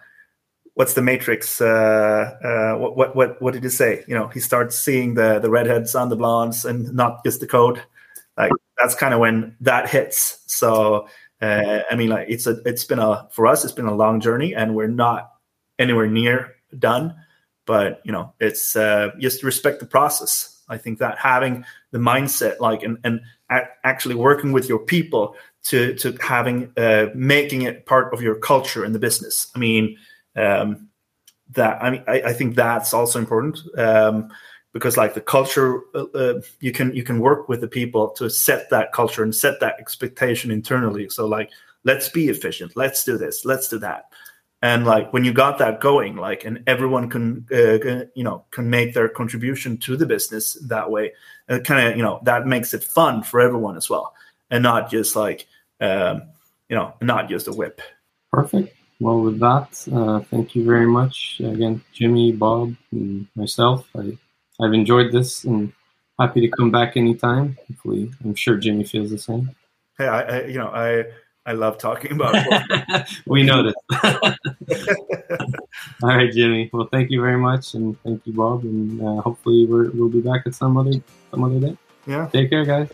what's 0.75 0.93
the 0.93 1.01
matrix? 1.01 1.59
Uh, 1.59 1.65
uh, 1.65 2.77
what, 2.77 2.95
what 2.95 3.15
what 3.15 3.41
what 3.41 3.53
did 3.55 3.63
he 3.63 3.71
say? 3.71 4.03
You 4.07 4.13
know, 4.13 4.27
he 4.27 4.39
starts 4.39 4.79
seeing 4.79 5.15
the 5.15 5.39
the 5.39 5.49
redheads 5.49 5.95
on 5.95 6.09
the 6.09 6.15
blondes 6.15 6.63
and 6.63 6.93
not 6.93 7.25
just 7.25 7.39
the 7.39 7.47
code. 7.47 7.81
Like 8.37 8.51
that's 8.81 8.95
kind 8.95 9.13
of 9.13 9.19
when 9.19 9.55
that 9.61 9.89
hits. 9.89 10.43
So 10.47 11.07
uh, 11.41 11.81
I 11.89 11.95
mean, 11.95 12.09
like 12.09 12.27
it's 12.29 12.47
a 12.47 12.57
it's 12.65 12.83
been 12.83 12.99
a 12.99 13.27
for 13.31 13.47
us 13.47 13.63
it's 13.63 13.73
been 13.73 13.85
a 13.85 13.95
long 13.95 14.19
journey, 14.19 14.53
and 14.53 14.75
we're 14.75 14.87
not 14.87 15.31
anywhere 15.79 16.07
near 16.07 16.55
done. 16.77 17.15
But 17.65 18.01
you 18.03 18.11
know, 18.11 18.33
it's 18.39 18.75
uh, 18.75 19.09
just 19.19 19.43
respect 19.43 19.79
the 19.79 19.85
process. 19.85 20.61
I 20.69 20.77
think 20.77 20.99
that 20.99 21.17
having 21.17 21.65
the 21.91 21.99
mindset, 21.99 22.59
like, 22.59 22.83
and 22.83 22.97
and 23.03 23.21
actually 23.83 24.15
working 24.15 24.51
with 24.51 24.69
your 24.69 24.79
people 24.79 25.35
to 25.63 25.95
to 25.95 26.15
having 26.21 26.71
uh, 26.77 27.07
making 27.15 27.63
it 27.63 27.85
part 27.85 28.13
of 28.13 28.21
your 28.21 28.35
culture 28.35 28.85
in 28.85 28.93
the 28.93 28.99
business. 28.99 29.51
I 29.55 29.59
mean, 29.59 29.97
um, 30.35 30.89
that 31.51 31.83
I 31.83 31.89
mean, 31.89 32.03
I, 32.07 32.21
I 32.21 32.33
think 32.33 32.55
that's 32.55 32.93
also 32.93 33.17
important. 33.17 33.59
Um, 33.77 34.29
because 34.73 34.97
like 34.97 35.13
the 35.13 35.21
culture 35.21 35.81
uh, 35.95 36.05
uh, 36.13 36.41
you 36.59 36.71
can 36.71 36.93
you 36.93 37.03
can 37.03 37.19
work 37.19 37.49
with 37.49 37.61
the 37.61 37.67
people 37.67 38.09
to 38.11 38.29
set 38.29 38.69
that 38.69 38.93
culture 38.93 39.23
and 39.23 39.35
set 39.35 39.59
that 39.59 39.79
expectation 39.79 40.51
internally. 40.51 41.09
So 41.09 41.27
like 41.27 41.49
let's 41.83 42.09
be 42.09 42.29
efficient. 42.29 42.75
Let's 42.75 43.03
do 43.03 43.17
this. 43.17 43.45
Let's 43.45 43.67
do 43.67 43.79
that. 43.79 44.05
And 44.61 44.85
like 44.85 45.11
when 45.11 45.25
you 45.25 45.33
got 45.33 45.57
that 45.57 45.81
going 45.81 46.15
like 46.15 46.45
and 46.45 46.63
everyone 46.67 47.09
can 47.09 47.47
uh, 47.51 48.05
you 48.13 48.23
know 48.23 48.45
can 48.51 48.69
make 48.69 48.93
their 48.93 49.09
contribution 49.09 49.77
to 49.79 49.97
the 49.97 50.05
business 50.05 50.53
that 50.67 50.91
way 50.91 51.13
it 51.49 51.63
kind 51.63 51.87
of 51.87 51.97
you 51.97 52.03
know 52.03 52.19
that 52.23 52.45
makes 52.45 52.73
it 52.73 52.83
fun 52.83 53.23
for 53.23 53.41
everyone 53.41 53.75
as 53.75 53.89
well 53.89 54.13
and 54.51 54.61
not 54.61 54.91
just 54.91 55.15
like 55.15 55.47
um, 55.79 56.21
you 56.69 56.75
know 56.75 56.93
not 57.01 57.27
just 57.27 57.47
a 57.47 57.51
whip. 57.51 57.81
Perfect. 58.31 58.75
Well 58.99 59.21
with 59.21 59.39
that 59.39 59.87
uh, 59.91 60.19
thank 60.29 60.53
you 60.55 60.63
very 60.63 60.87
much. 60.87 61.41
Again 61.43 61.83
jimmy 61.91 62.31
bob 62.31 62.75
and 62.91 63.27
myself 63.35 63.87
I, 63.97 64.15
i've 64.61 64.73
enjoyed 64.73 65.11
this 65.11 65.43
and 65.43 65.73
happy 66.19 66.41
to 66.41 66.47
come 66.49 66.71
back 66.71 66.95
anytime 66.97 67.57
hopefully 67.67 68.11
i'm 68.23 68.35
sure 68.35 68.57
jimmy 68.57 68.83
feels 68.83 69.09
the 69.09 69.17
same 69.17 69.49
hey 69.97 70.07
i, 70.07 70.21
I 70.21 70.45
you 70.45 70.57
know 70.57 70.67
i 70.67 71.05
I 71.43 71.53
love 71.53 71.79
talking 71.79 72.11
about 72.11 72.35
it. 72.35 73.07
we 73.25 73.41
noticed. 73.41 73.75
All 76.03 76.09
right, 76.09 76.31
Jimmy. 76.31 76.69
Well, 76.71 76.87
thank 76.91 77.09
you 77.09 77.19
very 77.19 77.37
much, 77.37 77.73
and 77.73 77.99
thank 78.03 78.25
you, 78.27 78.33
Bob, 78.33 78.63
and 78.63 79.01
uh, 79.01 79.21
hopefully 79.21 79.65
we 79.65 79.89
will 79.89 80.09
be 80.09 80.21
back 80.21 80.43
at 80.45 80.53
some 80.53 80.77
other 80.77 80.91
some 81.31 81.43
other 81.43 81.59
day. 81.59 81.75
Yeah. 82.05 82.29
Take 82.31 82.51
care, 82.51 82.63
guys. 82.63 82.89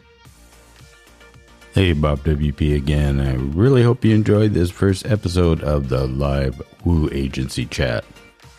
Hey, 1.74 1.94
Bob 1.94 2.20
WP 2.20 2.76
again. 2.76 3.20
I 3.20 3.36
really 3.36 3.84
hope 3.84 4.04
you 4.06 4.16
enjoyed 4.16 4.54
this 4.54 4.72
first 4.72 5.06
episode 5.06 5.62
of 5.62 5.90
the 5.90 6.08
live 6.08 6.62
Woo 6.86 7.10
Agency 7.12 7.66
Chat. 7.66 8.06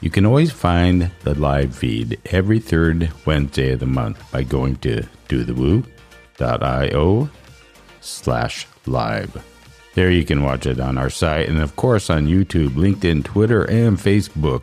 You 0.00 0.10
can 0.10 0.24
always 0.24 0.52
find 0.52 1.10
the 1.24 1.34
live 1.34 1.74
feed 1.74 2.20
every 2.26 2.60
third 2.60 3.10
Wednesday 3.26 3.72
of 3.72 3.80
the 3.80 3.86
month 3.86 4.30
by 4.30 4.44
going 4.44 4.76
to 4.76 5.02
dothewoo.io 5.28 7.30
slash 8.00 8.66
live. 8.86 9.44
There 9.94 10.10
you 10.10 10.24
can 10.24 10.44
watch 10.44 10.66
it 10.66 10.78
on 10.78 10.98
our 10.98 11.10
site 11.10 11.48
and, 11.48 11.58
of 11.58 11.74
course, 11.74 12.10
on 12.10 12.28
YouTube, 12.28 12.70
LinkedIn, 12.70 13.24
Twitter, 13.24 13.64
and 13.64 13.98
Facebook. 13.98 14.62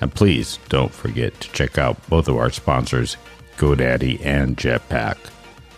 And 0.00 0.14
please 0.14 0.58
don't 0.68 0.92
forget 0.92 1.40
to 1.40 1.50
check 1.52 1.78
out 1.78 1.96
both 2.10 2.28
of 2.28 2.36
our 2.36 2.50
sponsors, 2.50 3.16
GoDaddy 3.56 4.22
and 4.24 4.58
Jetpack. 4.58 5.16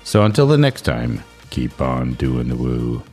So 0.03 0.25
until 0.25 0.49
the 0.49 0.59
next 0.59 0.83
time, 0.83 1.23
keep 1.51 1.81
on 1.81 2.14
doing 2.14 2.49
the 2.49 2.57
woo. 2.57 3.05